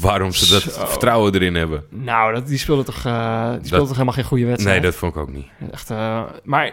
waarom 0.00 0.32
ze 0.32 0.52
dat 0.52 0.62
Zo. 0.62 0.86
vertrouwen 0.86 1.34
erin 1.34 1.54
hebben. 1.54 1.84
Nou, 1.90 2.34
dat, 2.34 2.46
die 2.46 2.58
speelde 2.58 2.82
toch, 2.82 3.04
eh, 3.04 3.50
die 3.50 3.52
speelde 3.52 3.68
Dat- 3.70 3.80
toch 3.80 3.90
helemaal 3.92 4.14
geen 4.14 4.24
goede 4.24 4.46
wedstrijd? 4.46 4.80
Nee, 4.80 4.90
dat 4.90 4.98
vond 4.98 5.14
ik 5.14 5.20
ook 5.20 5.32
niet. 5.32 5.46
Echt, 5.72 5.90
eh, 5.90 6.22
maar 6.44 6.72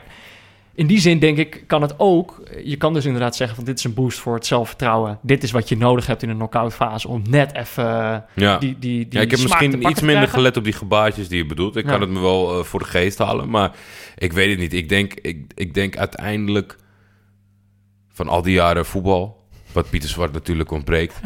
in 0.76 0.88
die 0.88 1.00
zin 1.00 1.20
denk 1.20 1.38
ik, 1.38 1.64
kan 1.68 1.82
het 1.82 1.94
ook... 1.98 2.44
Je 2.64 2.78
kan 2.78 2.94
dus 2.94 3.06
inderdaad 3.06 3.36
zeggen 3.36 3.56
van 3.56 3.66
dit 3.66 3.78
is 3.78 3.84
een 3.84 3.94
boost 3.94 4.20
voor 4.20 4.34
het 4.36 4.46
zelfvertrouwen. 4.46 5.20
Dit 5.22 5.44
is 5.44 5.52
wat 5.52 5.70
je 5.70 5.78
nodig 5.78 6.08
hebt 6.08 6.24
in 6.24 6.30
een 6.30 6.36
knock-out 6.36 6.74
fase 6.74 7.08
om 7.08 7.22
net 7.30 7.54
even 7.56 7.86
eh, 7.86 8.18
Ja. 8.36 8.58
die, 8.58 8.80
die, 8.80 9.08
die 9.08 9.20
ja, 9.20 9.22
ik 9.22 9.32
heb 9.32 9.40
misschien 9.42 9.90
iets 9.90 10.02
minder 10.02 10.28
gelet 10.28 10.58
op 10.58 10.64
die 10.64 10.74
gebaartjes 10.74 11.28
die 11.28 11.38
je 11.38 11.46
bedoelt. 11.46 11.76
Ik 11.76 11.86
Ja. 11.86 11.92
kan 11.92 12.02
het 12.02 12.10
me 12.10 12.20
wel 12.20 12.58
eh, 12.60 12.64
voor 12.64 12.80
de 12.80 12.86
geest 12.86 13.18
halen, 13.18 13.50
maar 13.50 13.72
ik 14.18 14.34
weet 14.34 14.50
het 14.50 14.60
niet. 14.60 14.74
Ik 14.74 14.90
denk, 14.90 15.14
ik, 15.14 15.52
ik 15.56 15.74
denk 15.74 15.98
uiteindelijk 15.98 16.78
van 18.10 18.28
al 18.28 18.42
die 18.42 18.54
jaren 18.54 18.86
voetbal, 18.86 19.42
wat 19.72 19.90
Pieter 19.90 20.10
Zwart 20.10 20.34
natuurlijk 20.34 20.72
ontbreekt. 20.72 21.20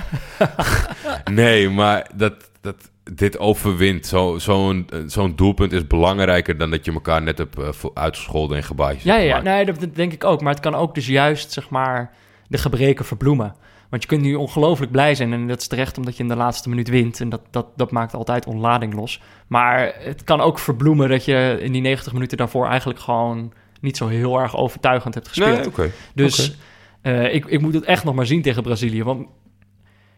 nee, 1.31 1.69
maar 1.69 2.09
dat, 2.15 2.51
dat 2.61 2.91
dit 3.13 3.39
overwint. 3.39 4.05
Zo- 4.05 4.37
Zo'n 4.37 4.89
zo'n 5.05 5.35
doelpunt 5.35 5.71
is 5.71 5.87
belangrijker 5.87 6.57
dan 6.57 6.69
dat 6.71 6.85
je 6.85 6.91
elkaar 6.93 7.21
net 7.21 7.37
hebt 7.37 7.57
eh, 7.59 7.69
uitgescholden 7.93 8.57
en 8.57 8.63
gebaartjes 8.63 9.03
Ja, 9.03 9.15
ja, 9.15 9.41
nee, 9.41 9.65
dat, 9.65 9.85
denk 9.93 10.13
ik 10.13 10.23
ook. 10.23 10.41
Maar 10.41 10.53
het 10.53 10.61
kan 10.61 10.75
ook 10.75 10.95
dus 10.95 11.07
juist, 11.07 11.51
zeg 11.51 11.69
maar, 11.69 12.11
de 12.47 12.57
gebreken 12.57 13.05
verbloemen. 13.05 13.55
Want 13.89 14.01
je 14.01 14.07
kunt 14.07 14.21
nu 14.21 14.35
ongelooflijk 14.35 14.91
blij 14.91 15.15
zijn 15.15 15.33
en 15.33 15.47
dat 15.47 15.61
is 15.61 15.67
terecht 15.67 15.97
omdat 15.97 16.17
je 16.17 16.23
in 16.23 16.29
de 16.29 16.35
laatste 16.35 16.69
minuut 16.69 16.89
wint. 16.89 17.19
En 17.21 17.29
dat, 17.29 17.41
dat, 17.51 17.67
dat 17.75 17.91
maakt 17.91 18.13
altijd 18.13 18.45
ontlading 18.45 18.93
los. 18.93 19.21
Maar 19.47 19.93
het 19.99 20.23
kan 20.23 20.41
ook 20.41 20.59
verbloemen 20.59 21.09
dat 21.09 21.25
je 21.25 21.57
in 21.61 21.71
die 21.71 21.81
90 21.81 22.13
minuten 22.13 22.37
daarvoor 22.37 22.67
eigenlijk 22.67 22.99
gewoon 22.99 23.53
niet 23.81 23.97
zo 23.97 24.07
heel 24.07 24.39
erg 24.39 24.57
overtuigend 24.57 25.13
hebt 25.13 25.27
gespeeld. 25.27 25.57
Nee, 25.57 25.67
oké. 25.67 25.91
Dus 26.13 26.57
eh, 27.01 27.33
ik, 27.33 27.45
ik 27.45 27.61
moet 27.61 27.73
het 27.73 27.83
echt 27.83 28.03
nog 28.03 28.15
maar 28.15 28.25
zien 28.25 28.41
tegen 28.41 28.63
Brazilië. 28.63 29.03
Want 29.03 29.27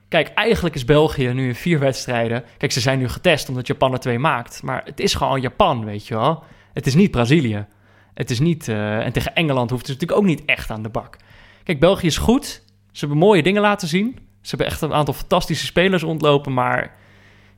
kijk, 0.09 0.27
eigenlijk 0.27 0.75
is 0.75 0.85
België 0.85 1.27
nu 1.27 1.47
in 1.47 1.55
vier 1.55 1.79
wedstrijden. 1.79 2.43
Kijk, 2.57 2.71
ze 2.71 2.79
zijn 2.79 2.99
nu 2.99 3.07
getest 3.09 3.49
omdat 3.49 3.67
Japan 3.67 3.93
er 3.93 3.99
twee 3.99 4.19
maakt. 4.19 4.63
Maar 4.63 4.81
het 4.85 4.99
is 4.99 5.13
gewoon 5.13 5.41
Japan, 5.41 5.85
weet 5.85 6.07
je 6.07 6.15
wel. 6.15 6.43
Het 6.73 6.87
is 6.87 6.95
niet 6.95 7.11
Brazilië. 7.11 7.65
Het 8.13 8.29
is 8.29 8.39
niet. 8.39 8.67
eh, 8.67 9.05
en 9.05 9.11
tegen 9.11 9.35
Engeland 9.35 9.69
hoeft 9.69 9.87
het 9.87 9.91
natuurlijk 9.99 10.19
ook 10.21 10.27
niet 10.27 10.45
echt 10.45 10.69
aan 10.69 10.83
de 10.83 10.89
bak. 10.89 11.17
Kijk, 11.63 11.79
België 11.79 12.07
is 12.07 12.17
goed. 12.17 12.45
Ze 12.91 12.99
hebben 12.99 13.17
mooie 13.17 13.43
dingen 13.43 13.61
laten 13.61 13.87
zien. 13.87 14.19
Ze 14.41 14.49
hebben 14.49 14.67
echt 14.67 14.81
een 14.81 14.93
aantal 14.93 15.13
fantastische 15.13 15.65
spelers 15.65 16.01
rondlopen. 16.03 16.53
Maar 16.53 16.95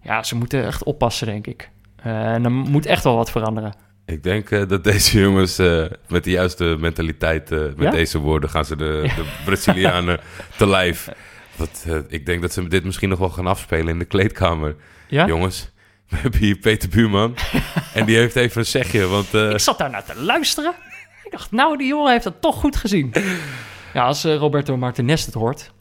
ja, 0.04 0.24
ze 0.24 0.36
moeten 0.36 0.66
echt 0.66 0.84
oppassen, 0.84 1.28
denk 1.28 1.48
ik. 1.48 1.70
Eh, 1.96 2.34
en 2.34 2.44
er 2.44 2.52
moet 2.52 2.86
echt 2.86 3.04
wel 3.04 3.16
wat 3.16 3.32
veranderen. 3.32 3.74
Ik 4.06 4.24
denk 4.24 4.52
eh, 4.52 4.68
dat 4.68 4.84
deze 4.84 5.20
jongens 5.20 5.58
met 6.08 6.24
de 6.24 6.30
juiste 6.30 6.76
mentaliteit, 6.80 7.50
met 7.50 7.74
Ja? 7.78 7.90
deze 7.92 8.20
woorden, 8.20 8.50
gaan 8.50 8.66
ze 8.66 8.76
de, 8.76 9.12
de 9.16 9.26
Brazilianen 9.46 10.20
te 10.58 10.68
lijf. 10.68 11.10
Wat, 11.56 11.86
eh, 11.88 11.98
ik 12.08 12.26
denk 12.26 12.42
dat 12.42 12.54
ze 12.54 12.68
dit 12.68 12.84
misschien 12.84 13.10
nog 13.10 13.20
wel 13.20 13.30
gaan 13.30 13.48
afspelen 13.48 13.88
in 13.88 14.00
de 14.00 14.06
kleedkamer. 14.06 14.76
Ja? 15.08 15.26
Jongens, 15.28 15.72
we 16.10 16.16
hebben 16.18 16.40
hier 16.40 16.58
Peter 16.58 16.90
Buurman. 16.90 17.36
en 17.94 18.06
die 18.06 18.18
heeft 18.18 18.36
even 18.36 18.60
een 18.60 18.66
zegje, 18.68 19.08
want... 19.08 19.34
eh, 19.34 19.50
Ik 19.50 19.60
zat 19.60 19.78
daar 19.78 19.90
naar 19.90 20.04
te 20.06 20.22
luisteren. 20.22 20.74
Ik 21.24 21.32
dacht, 21.32 21.52
nou, 21.52 21.78
die 21.78 21.88
jongen 21.88 22.12
heeft 22.12 22.24
dat 22.24 22.42
toch 22.42 22.56
goed 22.56 22.76
gezien. 22.76 23.14
Ja, 23.94 24.06
als 24.06 24.24
eh, 24.24 24.36
Roberto 24.36 24.78
Martinez 24.78 25.26
het 25.26 25.34
hoort. 25.34 25.72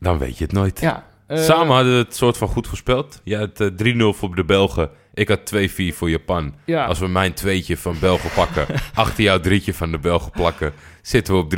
dan 0.00 0.18
weet 0.18 0.38
je 0.38 0.44
het 0.44 0.52
nooit. 0.52 0.80
Ja, 0.80 1.06
Samen 1.28 1.74
hadden 1.74 1.92
we 1.92 1.98
het 1.98 2.16
soort 2.16 2.36
van 2.36 2.48
goed 2.48 2.66
voorspeld. 2.68 3.20
Had 3.24 3.60
eh, 3.60 3.94
3-0 4.12 4.16
voor 4.18 4.34
de 4.34 4.44
Belgen. 4.44 4.90
Ik 5.16 5.28
had 5.28 5.40
2-4 5.54 5.94
voor 5.94 6.10
Japan. 6.10 6.54
Ja. 6.64 6.84
Als 6.84 6.98
we 6.98 7.06
mijn 7.08 7.32
tweetje 7.34 7.76
van 7.76 7.96
Belgen 8.00 8.30
pakken, 8.34 8.66
achter 8.94 9.24
jouw 9.24 9.40
drietje 9.40 9.74
van 9.74 9.90
de 9.90 9.98
Belgen 9.98 10.30
plakken, 10.30 10.72
zitten 11.02 11.34
we 11.34 11.40
op 11.40 11.52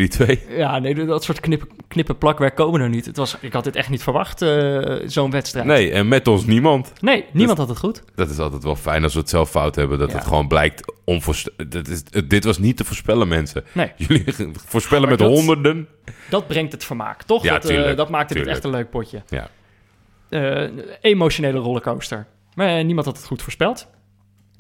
3-2. 0.49 0.49
Ja, 0.57 0.79
nee, 0.79 1.05
dat 1.07 1.25
soort 1.25 1.41
knippen, 1.41 1.69
knippen 1.89 2.19
plakwerk 2.19 2.55
komen 2.55 2.81
er 2.81 2.89
niet. 2.89 3.07
Het 3.07 3.17
was, 3.17 3.37
ik 3.41 3.53
had 3.53 3.65
dit 3.65 3.77
echt 3.77 3.89
niet 3.91 4.03
verwacht, 4.03 4.43
eh, 4.43 4.95
zo'n 5.07 5.31
wedstrijd. 5.31 5.67
Nee, 5.67 5.91
en 5.91 6.09
met 6.09 6.27
ons 6.29 6.45
niemand. 6.47 6.93
Nee, 7.01 7.25
niemand 7.33 7.59
had 7.59 7.69
het 7.69 7.79
goed. 7.79 8.03
Dat 8.15 8.31
is 8.31 8.39
altijd 8.39 8.63
wel 8.63 8.77
fijn 8.77 9.03
als 9.03 9.15
we 9.15 9.21
het 9.21 9.29
zelf 9.29 9.51
fout 9.51 9.75
hebben. 9.75 9.99
Dat 9.99 10.11
Ja. 10.11 10.17
het 10.17 10.27
gewoon 10.27 10.49
blijkt 10.49 10.93
onvoorst- 11.05 11.51
dat 11.69 11.89
is, 11.89 12.03
het- 12.11 12.31
Dit 12.31 12.45
was 12.45 12.59
niet 12.59 12.77
te 12.77 12.85
voorspellen, 12.85 13.29
mensen. 13.29 13.65
Nee, 13.73 13.93
Jullie 13.97 14.25
voorspellen 14.67 15.09
Maar 15.09 15.11
met 15.11 15.19
dat- 15.29 15.31
honderden. 15.39 15.89
dat 16.31 16.47
brengt 16.47 16.73
het 16.73 16.85
vermaak, 16.85 17.23
toch? 17.23 17.43
Ja, 17.45 17.53
dat, 17.53 17.65
eh, 17.71 17.97
dat 17.97 18.07
tuurlijk. 18.09 18.29
het 18.39 18.47
echt 18.47 18.65
een 18.65 18.71
leuk 18.71 18.91
potje. 18.91 19.23
Ja. 19.29 19.49
Eh, 20.29 20.69
emotionele 21.01 21.59
rollercoaster. 21.59 22.27
Maar 22.59 22.79
eh, 22.79 22.85
niemand 22.85 23.07
had 23.07 23.17
het 23.17 23.27
goed 23.27 23.43
voorspeld. 23.43 23.89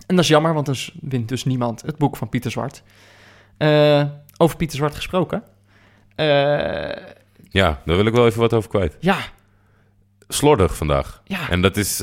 En 0.07 0.15
dat 0.15 0.25
is 0.25 0.31
jammer, 0.31 0.55
want 0.55 0.67
dus 0.67 0.93
wint 1.01 1.29
dus 1.29 1.45
niemand 1.45 1.83
het 1.83 1.97
boek 1.97 2.17
van 2.17 2.29
Pieter 2.29 2.51
Zwart. 2.51 2.83
Eh, 3.57 4.05
over 4.37 4.57
Pieter 4.57 4.77
Zwart 4.77 4.95
gesproken. 4.95 5.43
Eh, 6.15 6.27
ja, 7.49 7.81
daar 7.85 7.97
wil 7.97 8.07
ik 8.07 8.13
wel 8.13 8.27
even 8.27 8.41
wat 8.41 8.55
over 8.55 8.71
kwijt. 8.71 8.97
ja, 9.01 9.17
Slordig 10.29 10.77
vandaag. 10.77 11.23
ja. 11.25 11.51
En 11.51 11.63
dat 11.63 11.77
is 11.77 12.01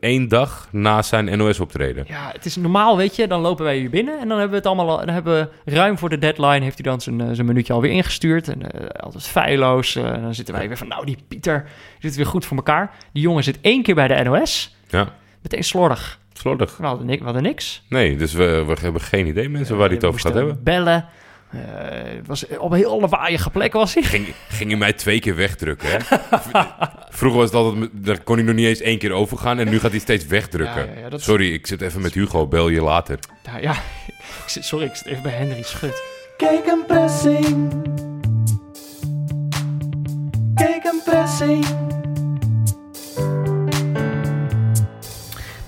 één 0.00 0.28
dag 0.28 0.68
na 0.70 1.02
zijn 1.02 1.38
NOS-optreden. 1.38 2.04
Ja, 2.08 2.30
het 2.32 2.44
is 2.44 2.56
normaal, 2.56 2.96
weet 2.96 3.16
je. 3.16 3.26
Dan 3.26 3.40
lopen 3.40 3.64
wij 3.64 3.76
hier 3.78 3.90
binnen 3.90 4.20
en 4.20 4.28
dan 4.28 4.38
hebben 4.38 4.50
we 4.50 4.56
het 4.56 4.66
allemaal 4.66 4.90
al. 4.90 4.96
Dan 5.04 5.14
hebben 5.14 5.50
we 5.64 5.72
ruim 5.72 5.98
voor 5.98 6.08
de 6.08 6.18
deadline. 6.18 6.60
Heeft 6.60 6.78
hij 6.78 6.90
dan 6.90 7.00
zijn, 7.00 7.34
zijn 7.34 7.46
minuutje 7.46 7.72
alweer 7.72 7.90
ingestuurd. 7.90 8.48
En 8.48 8.90
altijd 9.00 9.26
feilloos. 9.26 9.96
en 9.96 10.22
dan 10.22 10.34
zitten 10.34 10.54
wij 10.54 10.68
weer 10.68 10.76
van. 10.76 10.88
Nou, 10.88 11.06
die 11.06 11.18
Pieter 11.28 11.68
zit 11.98 12.14
weer 12.14 12.26
goed 12.26 12.44
voor 12.44 12.56
elkaar. 12.56 12.94
Die 13.12 13.22
jongen 13.22 13.44
zit 13.44 13.60
één 13.60 13.82
keer 13.82 13.94
bij 13.94 14.08
de 14.08 14.22
NOS. 14.22 14.74
Ja, 14.94 15.12
Meteen 15.42 15.64
slordig. 15.64 16.18
slordig. 16.32 16.76
We 16.76 16.86
hadden, 16.86 17.06
ni- 17.06 17.18
we 17.18 17.24
hadden 17.24 17.42
niks. 17.42 17.82
Nee, 17.88 18.16
dus 18.16 18.32
we, 18.32 18.64
we 18.66 18.74
hebben 18.80 19.00
geen 19.00 19.26
idee, 19.26 19.48
mensen, 19.48 19.76
waar 19.76 19.86
hij 19.86 19.94
het 19.96 20.04
over 20.04 20.20
gaat 20.20 20.34
hebben. 20.34 20.60
Bellen. 20.62 21.06
Eh, 21.50 21.58
het 22.16 22.26
was 22.26 22.46
op 22.58 22.70
een 22.70 22.76
heel 22.76 23.00
lawaaiige 23.00 23.50
plek 23.50 23.72
was 23.72 23.94
hij. 23.94 24.02
Ging, 24.02 24.26
ging 24.48 24.70
hij 24.70 24.78
mij 24.78 24.92
twee 24.92 25.20
keer 25.20 25.36
wegdrukken, 25.36 25.88
hè? 25.90 25.98
Vroeger 27.10 27.38
was 27.40 27.50
het 27.50 27.54
altijd... 27.58 27.90
Daar 27.92 28.22
kon 28.22 28.36
hij 28.36 28.44
nog 28.44 28.54
niet 28.54 28.66
eens 28.66 28.80
één 28.80 28.98
keer 28.98 29.12
overgaan... 29.12 29.58
en 29.58 29.68
nu 29.68 29.78
gaat 29.78 29.90
hij 29.90 30.00
steeds 30.00 30.26
wegdrukken. 30.26 30.86
Ja, 30.94 31.00
ja, 31.00 31.08
dat 31.08 31.22
Sorry, 31.22 31.52
ik 31.52 31.66
zit 31.66 31.80
even 31.80 32.00
met 32.02 32.14
Hugo. 32.14 32.46
Bel 32.46 32.68
je 32.68 32.80
later. 32.82 33.18
Ja, 33.44 33.56
ja. 33.58 33.72
Ik 34.44 34.50
zit- 34.50 34.64
sorry, 34.64 34.84
ik 34.86 34.94
zit 34.94 35.06
even 35.06 35.22
bij 35.22 35.32
Henry 35.32 35.62
Schut. 35.62 36.02
Kijk 36.36 36.66
een 36.66 36.84
pressing. 36.86 37.72
Kijk 40.54 40.84
een 40.84 41.00
pressing. 41.04 41.64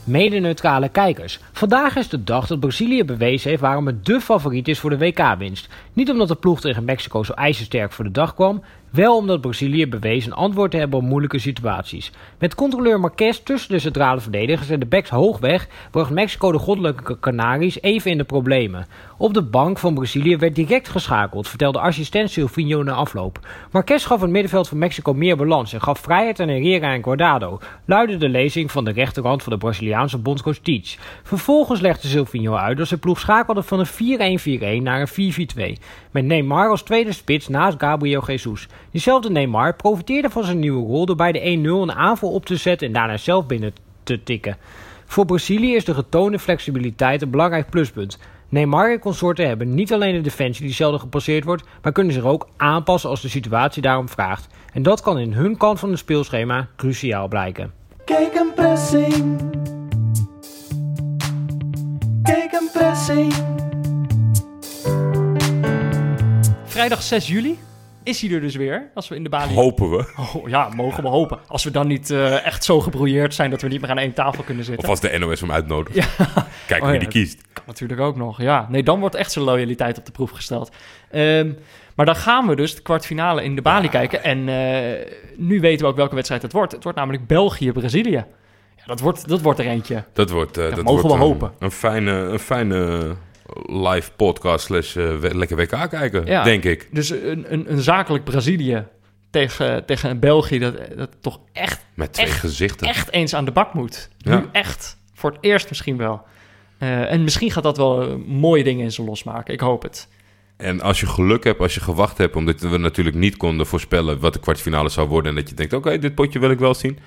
Mede-neutrale 0.06 0.88
kijkers. 0.88 1.40
Vandaag 1.52 1.96
is 1.96 2.08
de 2.08 2.24
dag 2.24 2.46
dat 2.46 2.60
Brazilië 2.60 3.04
bewezen 3.04 3.50
heeft 3.50 3.62
waarom 3.62 3.86
het 3.86 4.06
dé 4.06 4.20
favoriet 4.20 4.68
is 4.68 4.78
voor 4.78 4.90
de 4.90 4.98
WK-winst. 4.98 5.68
Niet 5.92 6.10
omdat 6.10 6.28
de 6.28 6.34
ploeg 6.34 6.60
tegen 6.60 6.84
Mexico 6.84 7.22
zo 7.22 7.32
ijzersterk 7.32 7.92
voor 7.92 8.04
de 8.04 8.10
dag 8.10 8.34
kwam, 8.34 8.62
wel 8.90 9.16
omdat 9.16 9.40
Brazilië 9.40 9.88
bewees 9.88 10.26
een 10.26 10.32
antwoord 10.32 10.70
te 10.70 10.76
hebben 10.76 10.98
op 10.98 11.04
moeilijke 11.04 11.38
situaties. 11.38 12.12
Met 12.38 12.54
controleur 12.54 13.00
Marquez 13.00 13.38
tussen 13.38 13.70
de 13.70 13.78
centrale 13.78 14.20
verdedigers 14.20 14.68
en 14.68 14.80
de 14.80 14.86
backs 14.86 15.10
hoog 15.10 15.38
weg, 15.38 15.68
bracht 15.90 16.10
Mexico 16.10 16.52
de 16.52 16.58
goddelijke 16.58 17.18
Canaries 17.20 17.82
even 17.82 18.10
in 18.10 18.18
de 18.18 18.24
problemen. 18.24 18.86
Op 19.18 19.34
de 19.34 19.42
bank 19.42 19.78
van 19.78 19.94
Brazilië 19.94 20.36
werd 20.36 20.54
direct 20.54 20.88
geschakeld, 20.88 21.48
vertelde 21.48 21.80
assistent 21.80 22.30
Silvinho 22.30 22.82
na 22.82 22.92
afloop. 22.92 23.38
Marquez 23.70 24.06
gaf 24.06 24.20
het 24.20 24.30
middenveld 24.30 24.68
van 24.68 24.78
Mexico 24.78 25.12
meer 25.12 25.36
balans 25.36 25.72
en 25.72 25.82
gaf 25.82 25.98
vrijheid 25.98 26.40
aan 26.40 26.48
Herrera 26.48 26.92
en 26.92 27.02
Guardado, 27.02 27.58
luidde 27.84 28.16
de 28.16 28.28
lezing 28.28 28.70
van 28.70 28.84
de 28.84 28.92
rechterhand 28.92 29.42
van 29.42 29.52
de 29.52 29.58
Braziliaanse 29.58 30.18
bondscoach 30.18 30.58
Teach. 30.58 30.96
Vervolgens 31.22 31.80
legde 31.80 32.08
Silvinho 32.08 32.54
uit 32.54 32.76
dat 32.76 32.88
zijn 32.88 33.00
ploeg 33.00 33.20
schakelde 33.20 33.62
van 33.62 33.78
een 33.78 34.40
4-1-4-1 34.80 34.82
naar 34.82 35.08
een 35.16 35.32
4-4-2, 35.78 35.82
met 36.10 36.24
Neymar 36.24 36.70
als 36.70 36.82
tweede 36.82 37.12
spits 37.12 37.48
naast 37.48 37.78
Gabriel 37.78 38.24
Jesus. 38.26 38.68
Diezelfde 38.90 39.30
Neymar 39.30 39.74
profiteerde 39.74 40.30
van 40.30 40.44
zijn 40.44 40.58
nieuwe 40.58 40.86
rol 40.86 41.06
door 41.06 41.16
bij 41.16 41.32
de 41.32 41.58
1-0 41.58 41.62
een 41.62 41.92
aanval 41.92 42.32
op 42.32 42.46
te 42.46 42.56
zetten 42.56 42.86
en 42.86 42.92
daarna 42.92 43.16
zelf 43.16 43.46
binnen 43.46 43.72
te 44.02 44.22
tikken. 44.22 44.56
Voor 45.06 45.24
Brazilië 45.24 45.74
is 45.74 45.84
de 45.84 45.94
getoonde 45.94 46.38
flexibiliteit 46.38 47.22
een 47.22 47.30
belangrijk 47.30 47.70
pluspunt. 47.70 48.18
Neymar 48.48 48.90
en 48.90 48.98
consorten 48.98 49.48
hebben 49.48 49.74
niet 49.74 49.92
alleen 49.92 50.14
een 50.14 50.22
defensie 50.22 50.64
die 50.64 50.74
zelden 50.74 51.00
gepasseerd 51.00 51.44
wordt, 51.44 51.64
maar 51.82 51.92
kunnen 51.92 52.12
zich 52.12 52.24
ook 52.24 52.48
aanpassen 52.56 53.10
als 53.10 53.20
de 53.20 53.28
situatie 53.28 53.82
daarom 53.82 54.08
vraagt. 54.08 54.46
En 54.72 54.82
dat 54.82 55.00
kan 55.00 55.18
in 55.18 55.32
hun 55.32 55.56
kant 55.56 55.78
van 55.78 55.90
het 55.90 55.98
speelschema 55.98 56.68
cruciaal 56.76 57.28
blijken. 57.28 57.72
Kijk 58.04 58.34
een 58.34 58.52
pressing. 58.54 59.40
Kijk 62.22 62.52
een 62.52 62.68
pressing. 62.72 63.34
Vrijdag 66.64 67.02
6 67.02 67.28
juli 67.28 67.58
is 68.06 68.20
hij 68.20 68.30
er 68.30 68.40
dus 68.40 68.54
weer, 68.54 68.90
als 68.94 69.08
we 69.08 69.14
in 69.14 69.22
de 69.22 69.28
Bali... 69.28 69.54
Hopen 69.54 69.90
we. 69.90 70.12
Oh, 70.34 70.48
ja, 70.48 70.68
mogen 70.74 71.02
we 71.02 71.08
hopen. 71.08 71.38
Als 71.46 71.64
we 71.64 71.70
dan 71.70 71.86
niet 71.86 72.10
eh, 72.10 72.46
echt 72.46 72.64
zo 72.64 72.80
gebrouilleerd 72.80 73.34
zijn 73.34 73.50
dat 73.50 73.62
we 73.62 73.68
niet 73.68 73.80
meer 73.80 73.90
aan 73.90 73.98
één 73.98 74.12
tafel 74.12 74.44
kunnen 74.44 74.64
zitten. 74.64 74.84
Of 74.84 74.90
als 74.90 75.00
de 75.00 75.18
NOS 75.18 75.40
hem 75.40 75.52
uitnodigt. 75.52 76.16
Kijk 76.66 76.82
Oh 76.82 76.88
wie 76.88 76.94
ja, 76.94 76.98
die 76.98 77.08
kiest. 77.08 77.42
Kan 77.52 77.64
natuurlijk 77.66 78.00
ook 78.00 78.16
nog, 78.16 78.40
ja. 78.40 78.66
Nee, 78.70 78.82
dan 78.82 79.00
wordt 79.00 79.14
echt 79.14 79.32
zijn 79.32 79.44
loyaliteit 79.44 79.98
op 79.98 80.06
de 80.06 80.12
proef 80.12 80.30
gesteld. 80.30 80.70
Ehm, 81.10 81.52
maar 81.94 82.06
dan 82.06 82.16
gaan 82.16 82.46
we 82.46 82.56
dus 82.56 82.74
de 82.74 82.82
kwartfinale 82.82 83.44
in 83.44 83.54
de 83.54 83.62
Bali 83.62 83.88
kijken. 83.88 84.22
En 84.22 84.48
eh, 84.48 85.06
nu 85.36 85.60
weten 85.60 85.84
we 85.84 85.90
ook 85.90 85.96
welke 85.96 86.14
wedstrijd 86.14 86.42
het 86.42 86.52
wordt. 86.52 86.72
Het 86.72 86.82
wordt 86.82 86.98
namelijk 86.98 87.26
België-Brazilië. 87.26 88.24
Ja, 88.76 88.84
dat 88.86 89.00
wordt, 89.00 89.28
dat 89.28 89.40
wordt 89.40 89.58
er 89.58 89.66
eentje. 89.66 90.04
Dat 90.12 90.30
wordt, 90.30 90.56
eh, 90.56 90.64
dat 90.64 90.82
mogen 90.82 90.90
wordt 90.90 91.06
we 91.06 91.12
een, 91.12 91.18
hopen. 91.18 91.52
Een 91.58 91.70
fijne, 91.70 92.10
een 92.10 92.38
fijne 92.38 93.14
live 93.66 94.10
podcast 94.16 94.64
slash 94.64 94.96
eh, 94.96 95.14
lekker 95.20 95.56
WK 95.56 95.88
kijken, 95.90 96.26
Ja. 96.26 96.42
denk 96.42 96.64
ik. 96.64 96.88
Dus 96.92 97.10
een, 97.10 97.52
een, 97.52 97.72
een 97.72 97.80
zakelijk 97.80 98.24
Brazilië 98.24 98.84
tegen, 99.30 99.84
tegen 99.84 100.10
een 100.10 100.18
België 100.20 100.58
dat, 100.58 100.74
dat 100.96 101.10
toch 101.20 101.40
echt, 101.52 101.86
Met 101.94 102.12
twee 102.12 102.26
Echt, 102.26 102.40
gezichten. 102.40 102.86
echt 102.88 103.12
eens 103.12 103.34
aan 103.34 103.44
de 103.44 103.52
bak 103.52 103.74
moet. 103.74 104.08
Ja. 104.18 104.38
Nu 104.38 104.44
echt. 104.52 104.96
Voor 105.14 105.30
het 105.30 105.38
eerst 105.40 105.68
misschien 105.68 105.96
wel. 105.96 106.22
Eh, 106.78 107.12
en 107.12 107.24
misschien 107.24 107.50
gaat 107.50 107.62
dat 107.62 107.76
wel 107.76 108.02
eh, 108.02 108.14
mooie 108.26 108.64
dingen 108.64 108.84
in 108.84 108.92
ze 108.92 109.02
losmaken. 109.02 109.54
Ik 109.54 109.60
hoop 109.60 109.82
het. 109.82 110.08
En 110.56 110.80
als 110.80 111.00
je 111.00 111.06
geluk 111.06 111.44
hebt, 111.44 111.60
als 111.60 111.74
je 111.74 111.80
gewacht 111.80 112.18
hebt, 112.18 112.36
omdat 112.36 112.60
we 112.60 112.76
natuurlijk 112.78 113.16
niet 113.16 113.36
konden 113.36 113.66
voorspellen 113.66 114.18
wat 114.20 114.32
de 114.32 114.40
kwartfinale 114.40 114.88
zou 114.88 115.08
worden. 115.08 115.30
En 115.30 115.36
dat 115.36 115.48
je 115.48 115.54
denkt, 115.54 115.72
oké, 115.72 115.98
dit 115.98 116.14
potje 116.14 116.38
wil 116.38 116.50
ik 116.50 116.58
wel 116.58 116.74
zien. 116.74 116.98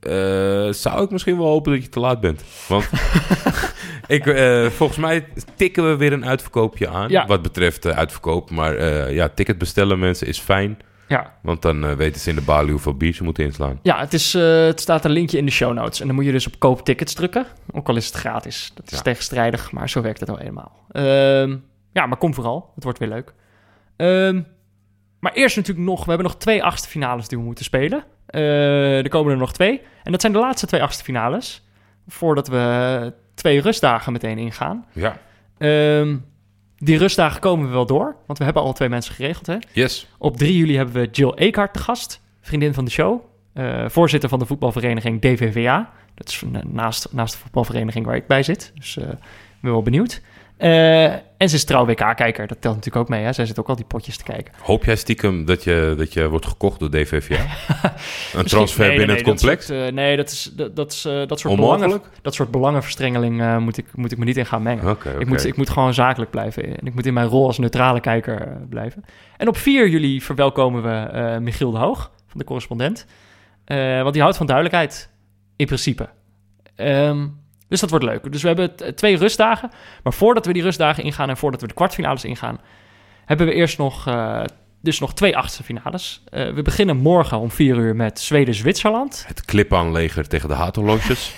Eh, 0.00 0.72
zou 0.72 1.02
ik 1.04 1.10
misschien 1.10 1.36
wel 1.36 1.46
hopen 1.46 1.72
dat 1.72 1.82
je 1.82 1.88
te 1.88 2.00
laat 2.00 2.20
bent. 2.20 2.42
Want 2.68 2.88
ik, 4.06 4.26
eh, 4.26 4.66
volgens 4.66 4.98
mij 4.98 5.26
tikken 5.56 5.88
we 5.88 5.96
weer 5.96 6.12
een 6.12 6.26
uitverkoopje 6.26 6.88
aan. 6.88 7.08
Ja. 7.08 7.26
Wat 7.26 7.42
betreft 7.42 7.84
eh, 7.84 7.96
uitverkoop. 7.96 8.50
Maar 8.50 8.82
ja, 9.12 9.28
ticket 9.28 9.58
bestellen 9.58 9.98
mensen 9.98 10.26
is 10.26 10.38
fijn. 10.38 10.78
Ja, 11.08 11.32
Want 11.42 11.62
dan 11.62 11.96
weten 11.96 12.20
ze 12.20 12.28
in 12.30 12.34
de 12.36 12.42
balie 12.42 12.70
hoeveel 12.70 12.94
bier 12.96 13.14
ze 13.14 13.24
moeten 13.24 13.44
inslaan. 13.44 13.78
Ja, 13.82 13.98
het, 13.98 14.12
is, 14.12 14.32
het 14.32 14.80
staat 14.80 15.04
een 15.04 15.10
linkje 15.10 15.38
in 15.38 15.44
de 15.44 15.50
show 15.52 15.72
notes. 15.72 16.00
En 16.00 16.06
dan 16.06 16.14
moet 16.14 16.24
je 16.24 16.32
dus 16.32 16.46
op 16.46 16.58
koop 16.58 16.84
tickets 16.84 17.14
drukken. 17.14 17.46
Ook 17.72 17.88
al 17.88 17.96
is 17.96 18.06
het 18.06 18.14
gratis. 18.14 18.70
Dat 18.74 18.84
is 18.90 18.96
Ja. 18.96 19.02
tegenstrijdig, 19.02 19.72
maar 19.72 19.88
zo 19.88 20.00
werkt 20.02 20.20
het 20.20 20.28
nou 20.28 20.40
eenmaal. 20.40 20.86
Ehm, 20.90 21.56
ja, 21.92 22.06
maar 22.06 22.18
kom 22.18 22.34
vooral. 22.34 22.70
Het 22.74 22.84
wordt 22.84 22.98
weer 22.98 23.08
leuk. 23.08 23.32
Ehm, 23.96 24.42
maar 25.24 25.32
eerst 25.32 25.56
natuurlijk 25.56 25.86
nog... 25.86 25.98
We 26.04 26.08
hebben 26.08 26.26
nog 26.26 26.36
twee 26.36 26.62
achtste 26.62 26.88
finales 26.88 27.28
die 27.28 27.38
we 27.38 27.44
moeten 27.44 27.64
spelen. 27.64 28.04
Eh, 28.26 28.98
er 28.98 29.08
komen 29.08 29.32
er 29.32 29.38
nog 29.38 29.52
twee. 29.52 29.80
En 30.02 30.12
dat 30.12 30.20
zijn 30.20 30.32
de 30.32 30.38
laatste 30.38 30.66
twee 30.66 30.82
achtste 30.82 31.04
finales. 31.04 31.66
Voordat 32.08 32.48
we 32.48 33.12
twee 33.34 33.60
rustdagen 33.60 34.12
meteen 34.12 34.38
ingaan. 34.38 34.84
Ja. 34.92 35.16
Ehm, 35.58 36.16
die 36.78 36.98
rustdagen 36.98 37.40
komen 37.40 37.66
we 37.66 37.72
wel 37.72 37.86
door. 37.86 38.16
Want 38.26 38.38
we 38.38 38.44
hebben 38.44 38.62
al 38.62 38.72
twee 38.72 38.88
mensen 38.88 39.14
geregeld, 39.14 39.46
hè? 39.46 39.56
Yes. 39.72 40.08
Op 40.18 40.36
3 40.36 40.56
juli 40.56 40.76
hebben 40.76 40.94
we 40.94 41.08
Jill 41.12 41.32
Eekhart 41.34 41.72
te 41.72 41.78
gast, 41.78 42.20
vriendin 42.40 42.74
van 42.74 42.84
de 42.84 42.90
show. 42.90 43.20
eh, 43.54 43.84
voorzitter 43.88 44.28
van 44.28 44.38
de 44.38 44.46
voetbalvereniging 44.46 45.20
DVVA. 45.20 45.90
Dat 46.14 46.28
is 46.28 46.42
een- 46.42 46.60
naast, 46.72 47.08
naast 47.12 47.32
de 47.34 47.38
voetbalvereniging 47.40 48.06
waar 48.06 48.16
ik 48.16 48.26
bij 48.26 48.42
zit. 48.42 48.72
Dus 48.74 48.96
eh, 48.96 49.08
ik 49.08 49.60
ben 49.60 49.70
wel 49.72 49.82
benieuwd. 49.82 50.20
Eh, 50.56 51.12
en 51.44 51.50
ze 51.50 51.56
is 51.56 51.64
trouw 51.64 51.86
WK-kijker. 51.86 52.46
Dat 52.46 52.60
telt 52.60 52.74
natuurlijk 52.74 53.04
ook 53.04 53.08
mee. 53.08 53.24
Hè? 53.24 53.32
Zij 53.32 53.46
zit 53.46 53.58
ook 53.58 53.68
al 53.68 53.76
die 53.76 53.84
potjes 53.84 54.16
te 54.16 54.24
kijken. 54.24 54.54
Hoop 54.60 54.84
jij 54.84 54.96
stiekem 54.96 55.44
dat 55.44 55.64
je, 55.64 55.94
dat 55.96 56.12
je 56.12 56.28
wordt 56.28 56.46
gekocht 56.46 56.80
door 56.80 56.90
DVVA? 56.90 57.46
een 58.38 58.44
transfer 58.44 58.86
nee, 58.86 58.96
binnen 58.96 59.06
nee, 59.06 59.16
het 59.16 59.26
complex? 59.26 59.66
Dat 59.66 59.76
soort, 59.76 59.88
eh, 59.88 59.94
nee, 59.94 60.16
dat, 60.16 60.30
is, 60.30 60.52
dat, 60.56 60.76
dat, 60.76 60.92
is, 60.92 61.04
eh, 61.04 61.26
dat, 61.26 61.40
soort 61.40 61.54
Onmogelijk? 61.54 61.86
belangen, 61.86 62.08
dat 62.22 62.34
soort 62.34 62.50
belangenverstrengeling 62.50 63.40
eh, 63.40 63.58
moet, 63.58 63.76
ik, 63.76 63.86
moet 63.94 64.12
ik 64.12 64.18
me 64.18 64.24
niet 64.24 64.36
in 64.36 64.46
gaan 64.46 64.62
mengen. 64.62 64.96
Ik, 65.18 65.26
moet, 65.26 65.44
ik 65.44 65.56
moet 65.56 65.70
gewoon 65.70 65.94
zakelijk 65.94 66.30
blijven. 66.30 66.64
En 66.78 66.86
ik 66.86 66.94
moet 66.94 67.06
in 67.06 67.14
mijn 67.14 67.28
rol 67.28 67.46
als 67.46 67.58
neutrale 67.58 68.00
kijker 68.00 68.66
blijven. 68.68 69.04
En 69.36 69.48
op 69.48 69.56
4 69.56 69.88
juli 69.88 70.20
verwelkomen 70.20 70.82
we 70.82 71.38
Michiel 71.40 71.70
de 71.70 71.78
Hoog, 71.78 72.10
van 72.26 72.38
de 72.38 72.44
correspondent. 72.44 73.06
Want 73.66 74.12
die 74.12 74.22
houdt 74.22 74.36
van 74.36 74.46
duidelijkheid, 74.46 75.10
in 75.56 75.66
principe. 75.66 76.08
Ehm, 76.76 77.26
dus 77.74 77.90
dat 77.90 77.90
wordt 77.90 78.04
leuk. 78.04 78.32
Dus 78.32 78.42
we 78.42 78.48
hebben 78.48 78.76
t- 78.76 78.96
twee 78.96 79.16
rustdagen. 79.16 79.70
Maar 80.02 80.12
voordat 80.12 80.46
we 80.46 80.52
die 80.52 80.62
rustdagen 80.62 81.04
ingaan 81.04 81.28
en 81.28 81.36
voordat 81.36 81.60
we 81.60 81.66
de 81.66 81.74
kwartfinales 81.74 82.24
ingaan... 82.24 82.60
hebben 83.24 83.46
we 83.46 83.52
eerst 83.52 83.78
nog, 83.78 84.06
eh, 84.06 84.42
dus 84.82 84.98
nog 85.00 85.14
twee 85.14 85.36
achtste 85.36 85.62
finales. 85.62 86.22
Eh, 86.30 86.52
we 86.52 86.62
beginnen 86.62 86.96
morgen 86.96 87.38
om 87.38 87.50
4 87.50 87.76
uur 87.76 87.96
met 87.96 88.20
Zweden-Zwitserland. 88.20 89.24
Het 89.28 89.44
clip-aanleger 89.44 90.28
tegen 90.28 90.48
de 90.48 90.54
haatoloosjes. 90.54 91.34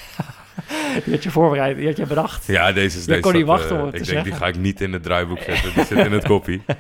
Die 1.05 1.13
had 1.15 1.23
je 1.23 1.31
voorbereid, 1.31 1.77
die 1.77 1.87
had 1.87 1.97
je 1.97 2.07
bedacht. 2.07 2.47
ja, 2.47 2.73
deze 2.73 2.99
is 2.99 3.05
deze 3.05 3.21
kon 3.21 3.33
niet 3.33 3.47
wachten 3.47 3.77
eh, 3.77 3.83
om 3.83 3.89
Ik 3.93 4.05
denk, 4.07 4.25
die 4.25 4.33
ga 4.33 4.47
ik 4.47 4.57
niet 4.59 4.81
in 4.81 4.93
het 4.93 5.03
draaiboek 5.03 5.41
zetten. 5.43 5.75
Die 5.75 5.85
zit 5.85 5.99
in 6.07 6.13
het 6.13 6.25
kopie. 6.27 6.63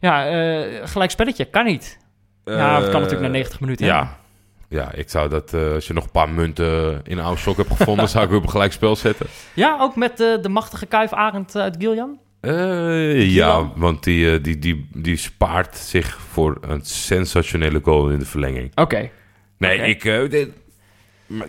Ja, 0.00 0.26
eh, 0.28 0.88
gelijk 0.88 1.10
spelletje, 1.10 1.44
kan 1.44 1.64
niet. 1.64 1.98
Ja, 2.44 2.80
het 2.80 2.90
kan 2.90 3.00
natuurlijk 3.00 3.20
na 3.26 3.28
90 3.32 3.60
minuten. 3.60 3.86
Ja. 3.86 4.16
Ja, 4.70 4.92
ik 4.92 5.08
zou 5.10 5.28
dat, 5.28 5.54
eh, 5.54 5.72
als 5.72 5.86
je 5.86 5.92
nog 5.92 6.04
een 6.04 6.10
paar 6.10 6.28
munten 6.28 7.00
in 7.04 7.18
een 7.18 7.24
oude 7.24 7.40
sok 7.40 7.56
hebt 7.56 7.70
gevonden, 7.76 8.08
zou 8.14 8.24
ik 8.24 8.28
weer 8.30 8.38
op 8.38 8.44
een 8.44 8.50
gelijk 8.50 8.72
spel 8.72 8.96
zetten. 8.96 9.26
Ja, 9.54 9.76
ook 9.80 9.96
met 9.96 10.20
eh, 10.20 10.42
de 10.42 10.48
machtige 10.48 10.86
kuif 10.86 11.12
Arend 11.12 11.56
uit 11.56 11.76
Giljan. 11.78 12.18
Eh, 12.40 13.30
ja, 13.30 13.70
want 13.76 14.04
die, 14.04 14.30
eh, 14.34 14.42
die, 14.42 14.58
die, 14.58 14.88
die 14.94 15.16
spaart 15.16 15.76
zich 15.76 16.18
voor 16.20 16.58
een 16.60 16.80
sensationele 16.84 17.80
goal 17.82 18.08
in 18.10 18.18
de 18.18 18.24
verlenging. 18.26 18.72
Oké. 18.74 19.10
Nee, 19.58 19.78
ik, 19.78 20.04
eh, 20.04 20.30
dit- 20.30 20.50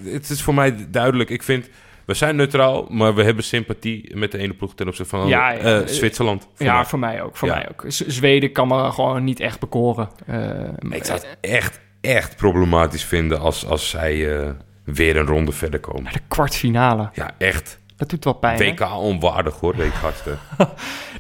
het 0.04 0.30
is 0.30 0.42
voor 0.42 0.54
mij 0.54 0.88
duidelijk. 0.90 1.30
Ik 1.30 1.44
vind, 1.44 1.70
we 2.06 2.14
zijn 2.14 2.36
neutraal, 2.36 2.88
maar 2.90 3.16
we 3.16 3.24
hebben 3.24 3.44
sympathie 3.44 4.16
met 4.16 4.32
de 4.32 4.38
ene 4.38 4.54
ploeg 4.54 4.76
ten 4.76 4.88
opzichte 4.88 5.18
van 5.18 5.28
Ja, 5.28 5.54
eh. 5.54 5.80
Zwitserland. 5.88 6.48
Voor 6.54 6.66
Ja, 6.66 6.76
mij. 6.76 6.86
voor 6.86 7.00
mij 7.00 7.22
ook. 7.22 7.38
Voor 7.38 7.48
Ja. 7.48 7.54
mij 7.54 7.70
ook. 7.72 7.84
Z- 7.88 8.08
Zweden 8.08 8.52
kan 8.52 8.68
me 8.68 8.92
gewoon 8.92 9.24
niet 9.24 9.40
echt 9.40 9.60
bekoren. 9.60 10.10
Eh, 10.26 10.60
Ik 10.90 11.04
zou 11.04 11.20
het 11.20 11.38
echt, 11.42 11.80
echt 12.02 12.36
problematisch 12.36 13.04
vinden 13.06 13.40
als, 13.40 13.66
als 13.66 13.90
zij 13.90 14.38
eh, 14.40 14.50
weer 14.84 15.18
een 15.18 15.26
ronde 15.26 15.52
verder 15.52 15.80
komen. 15.80 16.04
Maar 16.04 16.14
de 16.14 16.20
kwartfinale, 16.28 17.10
Ja, 17.14 17.32
echt. 17.38 17.80
dat 17.96 18.10
doet 18.10 18.24
wel 18.24 18.34
pijn. 18.34 18.58
hè? 18.64 18.72
WK 18.72 18.96
onwaardig 18.98 19.60
hoor, 19.60 19.76
deze 19.76 19.92
gasten. 19.92 20.40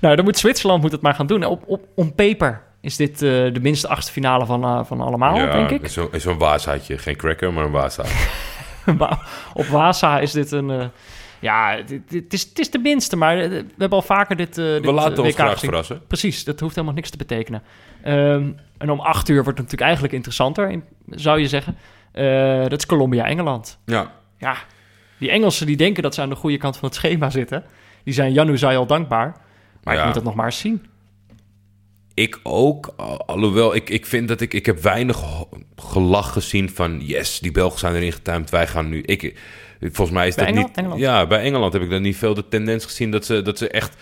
Nou, 0.01 0.15
dan 0.15 0.25
moet 0.25 0.37
Zwitserland 0.37 0.81
moet 0.81 0.91
het 0.91 1.01
maar 1.01 1.13
gaan 1.13 1.27
doen. 1.27 1.45
Op, 1.45 1.63
op, 1.67 1.87
on 1.95 2.15
paper 2.15 2.61
is 2.81 2.95
dit 2.95 3.13
eh, 3.13 3.29
de 3.29 3.59
minste 3.61 3.87
achtste 3.87 4.11
finale 4.11 4.45
van, 4.45 4.63
eh, 4.63 4.83
van 4.83 5.01
allemaal, 5.01 5.35
ja, 5.35 5.51
denk 5.51 5.69
ik. 5.69 5.87
Zo'n 5.87 6.09
zo'n 6.13 6.37
waasaatje. 6.37 6.97
Geen 6.97 7.15
cracker, 7.15 7.53
maar 7.53 7.65
een 7.65 7.71
waasaatje. 7.71 8.27
Op 9.53 9.65
Wasa 9.65 10.19
is 10.19 10.31
dit 10.31 10.51
een... 10.51 10.91
ja, 11.39 11.77
het, 12.09 12.33
is, 12.33 12.41
het 12.41 12.59
is 12.59 12.69
de 12.71 12.79
minste, 12.79 13.15
maar 13.15 13.35
we 13.37 13.65
hebben 13.77 13.97
al 13.97 14.01
vaker 14.01 14.35
dit, 14.35 14.55
dit 14.55 14.85
We 14.85 14.91
laten 14.91 15.17
ons 15.23 15.27
WK 15.27 15.33
graag 15.35 15.51
gezien. 15.51 15.69
verrassen. 15.69 16.01
Precies, 16.07 16.43
dat 16.43 16.59
hoeft 16.59 16.75
helemaal 16.75 16.95
niks 16.95 17.09
te 17.09 17.17
betekenen. 17.17 17.63
Ehm, 18.03 18.51
en 18.77 18.89
om 18.91 18.99
acht 18.99 19.29
uur 19.29 19.35
wordt 19.43 19.47
het 19.47 19.57
natuurlijk 19.57 19.81
eigenlijk 19.81 20.13
interessanter, 20.13 20.69
in- 20.69 20.83
zou 21.09 21.39
je 21.39 21.47
zeggen. 21.47 21.75
Eh, 22.11 22.61
dat 22.61 22.79
is 22.79 22.85
Colombia-Engeland. 22.85 23.79
Ja, 23.85 24.11
Ja, 24.37 24.55
die 25.17 25.29
Engelsen 25.31 25.65
die 25.65 25.77
denken 25.77 26.03
dat 26.03 26.13
ze 26.15 26.21
aan 26.21 26.29
de 26.29 26.35
goede 26.35 26.57
kant 26.57 26.77
van 26.77 26.87
het 26.87 26.97
schema 26.97 27.29
zitten. 27.29 27.63
Die 28.03 28.13
zijn 28.13 28.33
Januzaj 28.33 28.75
al 28.77 28.85
dankbaar. 28.85 29.35
Maar 29.83 29.93
Ja. 29.93 29.99
ik 29.99 30.05
moet 30.05 30.15
dat 30.15 30.23
nog 30.23 30.35
maar 30.35 30.45
eens 30.45 30.59
zien. 30.59 30.85
ik 32.13 32.39
ook. 32.43 32.93
Al- 32.97 33.25
Alhoewel, 33.27 33.75
ik, 33.75 33.89
ik 33.89 34.05
vind 34.05 34.27
dat 34.27 34.41
ik... 34.41 34.53
Ik 34.53 34.65
heb 34.65 34.79
weinig 34.79 35.23
gelach 35.75 36.33
gezien 36.33 36.69
van... 36.69 36.99
Yes, 37.05 37.39
die 37.39 37.51
Belgen 37.51 37.79
zijn 37.79 37.95
erin 37.95 38.11
getuimd, 38.11 38.49
wij 38.49 38.67
gaan 38.67 38.89
nu... 38.89 39.01
Ik, 39.01 39.39
volgens 39.79 40.11
mij 40.11 40.27
is 40.27 40.35
Bij 40.35 40.45
dat 40.45 40.53
Engel- 40.53 40.67
niet... 40.67 40.77
Engeland? 40.77 41.01
Ja, 41.01 41.27
bij 41.27 41.41
Engeland 41.41 41.73
heb 41.73 41.81
ik 41.81 41.89
dan 41.89 42.01
niet 42.01 42.17
veel 42.17 42.33
de 42.33 42.47
tendens 42.47 42.85
gezien... 42.85 43.11
dat 43.11 43.25
ze, 43.25 43.41
dat 43.41 43.57
ze 43.57 43.69
echt 43.69 43.95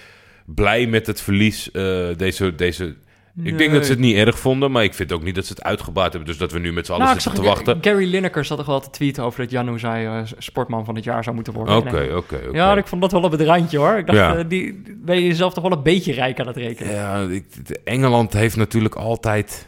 blij 0.45 0.87
met 0.87 1.07
het 1.07 1.21
verlies 1.21 1.71
eh, 1.71 2.07
deze... 2.17 2.55
deze 2.55 2.95
ik 3.43 3.57
denk 3.57 3.71
dat 3.73 3.85
ze 3.85 3.91
het 3.91 3.99
niet 3.99 4.15
erg 4.15 4.39
vonden, 4.39 4.71
maar 4.71 4.83
ik 4.83 4.93
vind 4.93 5.11
ook 5.11 5.23
niet 5.23 5.35
dat 5.35 5.45
ze 5.45 5.53
het 5.53 5.63
uitgebaard 5.63 6.11
hebben. 6.13 6.29
Dus 6.29 6.39
dat 6.39 6.51
we 6.51 6.59
nu 6.59 6.73
met 6.73 6.85
z'n 6.85 6.91
allen 6.91 7.05
Nou, 7.05 7.19
zitten 7.19 7.41
te 7.41 7.47
wachten. 7.47 7.77
Gary 7.81 8.09
Lineker 8.09 8.45
zat 8.45 8.57
toch 8.57 8.65
wel 8.65 8.79
te 8.79 8.89
tweeten 8.89 9.23
over 9.23 9.39
dat 9.41 9.51
Janu 9.51 9.79
zei 9.79 10.05
eh, 10.05 10.21
sportman 10.37 10.85
van 10.85 10.95
het 10.95 11.03
jaar 11.03 11.23
zou 11.23 11.35
moeten 11.35 11.53
worden. 11.53 11.75
Oké, 11.77 11.87
oké, 11.87 12.13
oké. 12.15 12.39
Ja, 12.51 12.77
ik 12.77 12.87
vond 12.87 13.01
dat 13.01 13.11
wel 13.11 13.21
op 13.21 13.31
het 13.31 13.41
randje 13.41 13.77
hoor. 13.77 13.97
Ik 13.97 14.05
dacht, 14.05 14.17
Ja. 14.19 14.35
eh, 14.37 14.43
die, 14.47 14.81
ben 14.95 15.15
je 15.15 15.27
jezelf 15.27 15.53
toch 15.53 15.63
wel 15.63 15.71
een 15.71 15.83
beetje 15.83 16.13
rijk 16.13 16.39
aan 16.39 16.47
het 16.47 16.57
rekenen. 16.57 16.93
Ja, 16.93 17.21
ik- 17.29 17.79
Engeland 17.83 18.33
heeft 18.33 18.55
natuurlijk 18.55 18.95
altijd... 18.95 19.67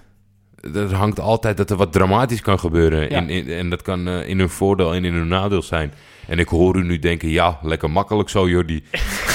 Er 0.74 0.94
hangt 0.94 1.20
altijd 1.20 1.58
dat 1.58 1.70
er 1.70 1.78
wat 1.78 1.94
dramatisch 1.94 2.42
kan 2.42 2.60
gebeuren. 2.60 3.10
Ja. 3.10 3.18
In, 3.18 3.30
in- 3.30 3.50
en 3.50 3.70
dat 3.70 3.82
kan 3.82 4.08
eh, 4.08 4.30
in 4.30 4.40
hun 4.40 4.50
voordeel 4.50 4.94
en 4.94 5.06
in 5.06 5.14
hun 5.14 5.28
nadeel 5.28 5.62
zijn. 5.62 5.94
En 6.28 6.40
ik 6.40 6.48
hoor 6.48 6.76
u 6.78 6.84
nu 6.84 7.00
denken, 7.00 7.30
ja, 7.30 7.60
lekker 7.62 7.92
makkelijk 7.92 8.30
zo, 8.30 8.50
Jordi. 8.50 8.84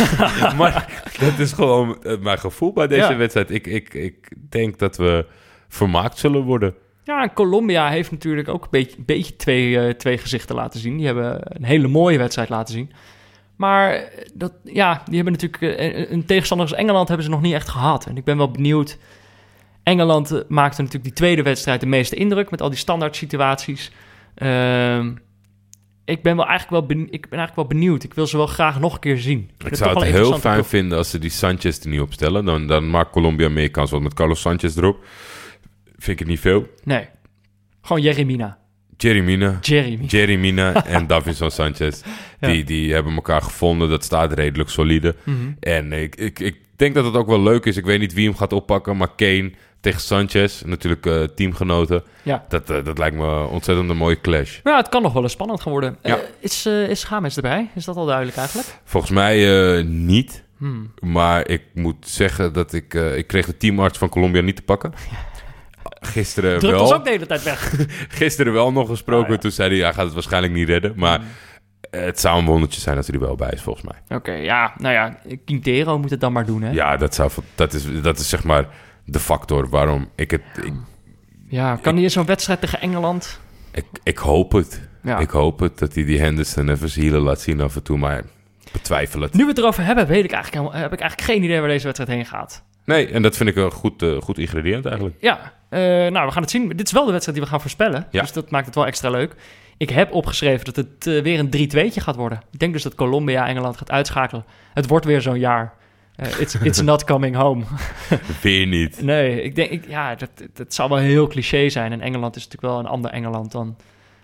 maar 0.58 1.02
dat 1.20 1.38
is 1.38 1.52
gewoon 1.52 2.02
eh, 2.02 2.18
mijn 2.20 2.38
gevoel 2.38 2.72
bij 2.72 2.86
deze 2.86 3.10
Ja. 3.10 3.16
wedstrijd. 3.16 3.50
Ik, 3.50 3.66
ik, 3.66 3.94
ik 3.94 4.28
denk 4.48 4.78
dat 4.78 4.96
we 4.96 5.26
vermaakt 5.68 6.18
zullen 6.18 6.42
worden. 6.42 6.74
Ja, 7.04 7.22
en 7.22 7.32
Colombia 7.32 7.88
heeft 7.88 8.10
natuurlijk 8.10 8.48
ook 8.48 8.62
een 8.62 8.68
beetje, 8.70 8.96
beetje 9.06 9.36
twee, 9.36 9.78
eh, 9.80 9.90
twee 9.94 10.18
gezichten 10.18 10.54
laten 10.56 10.80
zien. 10.80 10.96
Die 10.96 11.06
hebben 11.06 11.40
een 11.42 11.64
hele 11.64 11.88
mooie 11.88 12.18
wedstrijd 12.18 12.48
laten 12.48 12.74
zien. 12.74 12.92
Maar 13.56 13.90
eh, 13.92 14.02
dat, 14.34 14.52
ja, 14.64 15.02
die 15.06 15.14
hebben 15.14 15.32
natuurlijk 15.32 15.62
een- 15.80 16.12
een 16.12 16.24
tegenstander 16.24 16.66
als 16.68 16.76
Engeland 16.76 17.08
hebben 17.08 17.26
ze 17.26 17.32
nog 17.32 17.42
niet 17.42 17.54
echt 17.54 17.68
gehad. 17.68 18.06
En 18.06 18.16
ik 18.16 18.24
ben 18.24 18.36
wel 18.36 18.50
benieuwd. 18.50 18.98
Engeland 19.82 20.44
maakte 20.48 20.76
natuurlijk 20.82 21.04
die 21.04 21.12
tweede 21.12 21.42
wedstrijd 21.42 21.80
de 21.80 21.86
meeste 21.86 22.16
indruk 22.16 22.50
met 22.50 22.60
al 22.62 22.68
die 22.68 22.78
standaard 22.78 23.16
situaties. 23.16 23.90
Ehm, 24.34 25.12
ik 26.06 26.22
ben 26.22 26.36
wel 26.36 26.46
eigenlijk 26.46 26.70
wel, 26.70 26.96
ben, 26.96 27.06
ik 27.10 27.28
ben 27.28 27.38
eigenlijk 27.38 27.54
wel 27.68 27.78
benieuwd. 27.78 28.02
Ik 28.02 28.14
wil 28.14 28.26
ze 28.26 28.36
wel 28.36 28.46
graag 28.46 28.80
nog 28.80 28.94
een 28.94 29.00
keer 29.00 29.18
zien. 29.18 29.50
Ik 29.64 29.74
zou 29.74 29.98
het 29.98 30.12
heel 30.12 30.38
fijn 30.38 30.64
vinden 30.64 30.98
als 30.98 31.10
ze 31.10 31.18
die 31.18 31.30
Sanchez 31.30 31.80
er 31.80 31.88
niet 31.88 32.00
opstellen. 32.00 32.44
Dan, 32.44 32.66
dan 32.66 32.90
maakt 32.90 33.10
Colombia 33.10 33.48
meer 33.48 33.70
kans. 33.70 33.90
Want 33.90 34.02
met 34.02 34.14
Carlos 34.14 34.40
Sanchez 34.40 34.76
erop 34.76 35.04
vind 35.98 36.08
ik 36.08 36.18
het 36.18 36.28
niet 36.28 36.40
veel. 36.40 36.66
Nee, 36.84 37.08
gewoon 37.82 38.02
Jeremina. 38.02 38.58
Jerry 38.96 39.20
Mina. 39.20 39.58
Jeremy. 39.60 40.04
Jerry 40.04 40.36
Mina 40.36 40.84
en 40.86 41.06
Davinson 41.06 41.50
Sanchez. 41.50 42.02
Ja. 42.40 42.48
Die, 42.48 42.64
die 42.64 42.92
hebben 42.92 43.14
elkaar 43.14 43.42
gevonden. 43.42 43.88
Dat 43.88 44.04
staat 44.04 44.32
redelijk 44.32 44.70
solide. 44.70 45.14
Mhm. 45.22 45.52
En 45.60 45.92
ik, 45.92 46.16
ik, 46.16 46.38
ik 46.38 46.56
denk 46.76 46.94
dat 46.94 47.04
het 47.04 47.14
ook 47.14 47.26
wel 47.26 47.42
leuk 47.42 47.64
is. 47.64 47.76
Ik 47.76 47.84
weet 47.84 48.00
niet 48.00 48.12
wie 48.12 48.26
hem 48.26 48.36
gaat 48.36 48.52
oppakken. 48.52 48.96
Maar 48.96 49.14
Kane 49.16 49.52
tegen 49.80 50.00
Sanchez. 50.00 50.62
Natuurlijk 50.62 51.06
eh, 51.06 51.22
teamgenoten. 51.22 52.02
Ja. 52.22 52.44
Dat, 52.48 52.70
eh, 52.70 52.84
dat 52.84 52.98
lijkt 52.98 53.16
me 53.16 53.44
ontzettend 53.46 53.90
een 53.90 53.96
mooie 53.96 54.20
clash. 54.20 54.58
Ja, 54.64 54.76
het 54.76 54.88
kan 54.88 55.02
nog 55.02 55.12
wel 55.12 55.22
eens 55.22 55.32
spannend 55.32 55.60
gaan 55.60 55.72
worden. 55.72 55.96
Ja. 56.02 56.16
Eh, 56.16 56.22
is, 56.40 56.66
eh 56.66 56.88
is 56.88 57.04
Games 57.04 57.36
erbij? 57.36 57.70
Is 57.74 57.84
dat 57.84 57.96
al 57.96 58.06
duidelijk 58.06 58.36
eigenlijk? 58.36 58.68
Volgens 58.84 59.12
mij 59.12 59.82
niet. 59.82 60.44
Hmm. 60.58 60.92
Maar 61.00 61.48
ik 61.48 61.62
moet 61.74 61.96
zeggen 62.08 62.52
dat 62.52 62.72
ik... 62.72 62.94
ik 62.94 63.26
kreeg 63.26 63.46
de 63.46 63.56
teamarts 63.56 63.98
van 63.98 64.08
Colombia 64.08 64.40
niet 64.42 64.56
te 64.56 64.62
pakken. 64.62 64.92
Gisteren 66.00 66.58
Drukt 66.58 66.74
wel. 66.74 66.82
ons 66.82 66.92
ook 66.92 67.04
de 67.04 67.10
hele 67.10 67.26
tijd 67.26 67.42
weg. 67.42 67.74
Gisteren 68.08 68.52
wel 68.52 68.72
nog 68.72 68.88
gesproken. 68.88 69.32
Ja. 69.32 69.38
Toen 69.38 69.50
zei 69.50 69.70
hij, 69.70 69.78
hij 69.78 69.92
gaat 69.92 70.04
het 70.04 70.14
waarschijnlijk 70.14 70.52
niet 70.52 70.68
redden. 70.68 70.92
Maar 70.96 71.18
Hmm. 71.18 72.00
het 72.00 72.20
zou 72.20 72.38
een 72.38 72.44
wondertje 72.44 72.80
zijn 72.80 72.96
als 72.96 73.06
hij 73.06 73.14
er 73.14 73.20
wel 73.26 73.34
bij 73.36 73.50
is, 73.52 73.62
volgens 73.62 73.84
mij. 73.84 74.16
Oké, 74.18 74.32
ja, 74.32 74.72
nou 74.78 74.94
ja, 74.94 75.18
Quintero 75.44 75.98
moet 75.98 76.10
het 76.10 76.20
dan 76.20 76.32
maar 76.32 76.46
doen, 76.46 76.62
hè? 76.62 76.70
Ja, 76.70 76.96
dat, 76.96 77.14
zou, 77.14 77.30
dat, 77.54 77.72
is, 77.72 77.84
dat 78.02 78.18
is 78.18 78.28
zeg 78.28 78.44
maar 78.44 78.68
de 79.06 79.18
factor 79.20 79.68
waarom 79.68 80.08
ik 80.14 80.30
het... 80.30 80.42
Ik, 80.64 80.72
Ja, 81.48 81.76
kan 81.82 81.94
hij 81.94 82.02
in 82.02 82.10
zo'n 82.10 82.26
wedstrijd 82.26 82.60
tegen 82.60 82.80
Engeland? 82.80 83.40
ik, 83.72 83.84
ik 84.02 84.18
hoop 84.18 84.52
het. 84.52 84.80
Ja. 85.02 85.18
Ik 85.18 85.30
hoop 85.30 85.58
het 85.58 85.78
dat 85.78 85.94
hij 85.94 86.04
die 86.04 86.20
Henderson 86.20 86.68
even 86.68 86.88
zijn 86.88 87.04
hielen 87.04 87.20
laat 87.20 87.40
zien 87.40 87.60
af 87.60 87.76
en 87.76 87.82
toe. 87.82 87.98
Maar 87.98 88.22
betwijfel 88.72 89.20
het. 89.20 89.32
Nu 89.34 89.42
we 89.42 89.48
het 89.48 89.58
erover 89.58 89.84
hebben, 89.84 90.06
weet 90.06 90.24
ik 90.24 90.32
eigenlijk, 90.32 90.62
helemaal- 90.62 90.82
heb 90.82 90.92
ik 90.92 91.00
eigenlijk 91.00 91.30
geen 91.30 91.42
idee 91.44 91.58
waar 91.60 91.68
deze 91.68 91.84
wedstrijd 91.84 92.10
heen 92.10 92.26
gaat. 92.26 92.62
Nee, 92.84 93.08
en 93.08 93.22
dat 93.22 93.36
vind 93.36 93.48
ik 93.48 93.56
een 93.56 93.70
goed, 93.70 94.02
eh, 94.02 94.20
goed 94.20 94.38
ingrediënt 94.38 94.86
eigenlijk. 94.86 95.16
Ja, 95.20 95.52
eh, 95.68 95.80
nou, 95.80 96.26
we 96.26 96.32
gaan 96.32 96.42
het 96.42 96.50
zien. 96.50 96.68
Dit 96.68 96.86
is 96.86 96.92
wel 96.92 97.04
de 97.04 97.10
wedstrijd 97.10 97.36
die 97.38 97.46
we 97.46 97.52
gaan 97.52 97.60
voorspellen. 97.62 98.06
Ja. 98.10 98.20
Dus 98.20 98.32
dat 98.32 98.50
maakt 98.50 98.66
het 98.66 98.74
wel 98.74 98.86
extra 98.86 99.10
leuk. 99.10 99.34
Ik 99.76 99.90
heb 99.90 100.12
opgeschreven 100.12 100.64
dat 100.64 100.76
het 100.76 101.06
eh, 101.06 101.22
weer 101.22 101.38
een 101.38 101.50
3-2'tje 101.50 102.00
gaat 102.00 102.16
worden. 102.16 102.40
Ik 102.52 102.58
denk 102.58 102.72
dus 102.72 102.82
dat 102.82 102.94
Colombia 102.94 103.46
Engeland 103.46 103.76
gaat 103.76 103.90
uitschakelen. 103.90 104.44
Het 104.74 104.86
wordt 104.88 105.04
weer 105.06 105.20
zo'n 105.20 105.38
jaar. 105.38 105.72
Eh, 106.16 106.40
it's, 106.40 106.54
it's 106.54 106.80
not 106.80 107.04
coming 107.04 107.36
home. 107.36 107.64
Weer 108.42 108.66
niet. 108.66 109.02
Nee, 109.02 109.42
ik 109.42 109.54
denk, 109.54 109.70
ik, 109.70 109.84
ja, 109.88 110.14
dat, 110.14 110.30
dat 110.52 110.74
zou 110.74 110.88
wel 110.88 110.98
heel 110.98 111.26
cliché 111.26 111.68
zijn. 111.68 111.92
En 111.92 112.00
Engeland 112.00 112.36
is 112.36 112.44
natuurlijk 112.44 112.72
wel 112.72 112.82
een 112.82 112.90
ander 112.90 113.10
Engeland 113.10 113.52
dan, 113.52 113.76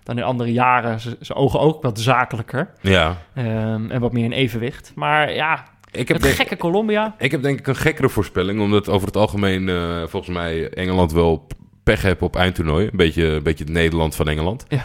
dan 0.03 0.17
in 0.17 0.23
andere 0.23 0.51
jaren. 0.51 0.99
Ze- 0.99 1.17
Zijn 1.21 1.37
ogen 1.37 1.59
ook 1.59 1.81
wat 1.81 1.99
zakelijker 1.99 2.69
Ja. 2.81 3.17
ehm, 3.33 3.91
en 3.91 3.99
wat 3.99 4.13
meer 4.13 4.23
in 4.23 4.31
evenwicht. 4.31 4.91
Maar 4.95 5.33
ja, 5.33 5.65
Ik 5.91 6.07
heb, 6.07 6.17
het 6.17 6.21
denk, 6.21 6.35
gekke 6.35 6.57
Colombia. 6.57 7.15
ik 7.17 7.31
heb 7.31 7.41
denk 7.41 7.59
ik 7.59 7.67
een 7.67 7.75
gekkere 7.75 8.09
voorspelling. 8.09 8.61
Omdat 8.61 8.89
over 8.89 9.07
het 9.07 9.17
algemeen 9.17 9.69
eh, 9.69 9.97
volgens 10.07 10.35
mij 10.35 10.69
Engeland 10.69 11.11
wel 11.11 11.47
pech 11.83 12.01
heeft 12.01 12.21
op 12.21 12.35
eindtoernooi. 12.35 12.85
Een 12.85 12.97
beetje, 12.97 13.25
een 13.25 13.43
beetje 13.43 13.63
het 13.63 13.73
Nederland 13.73 14.15
van 14.15 14.27
Engeland. 14.27 14.65
Ja. 14.67 14.83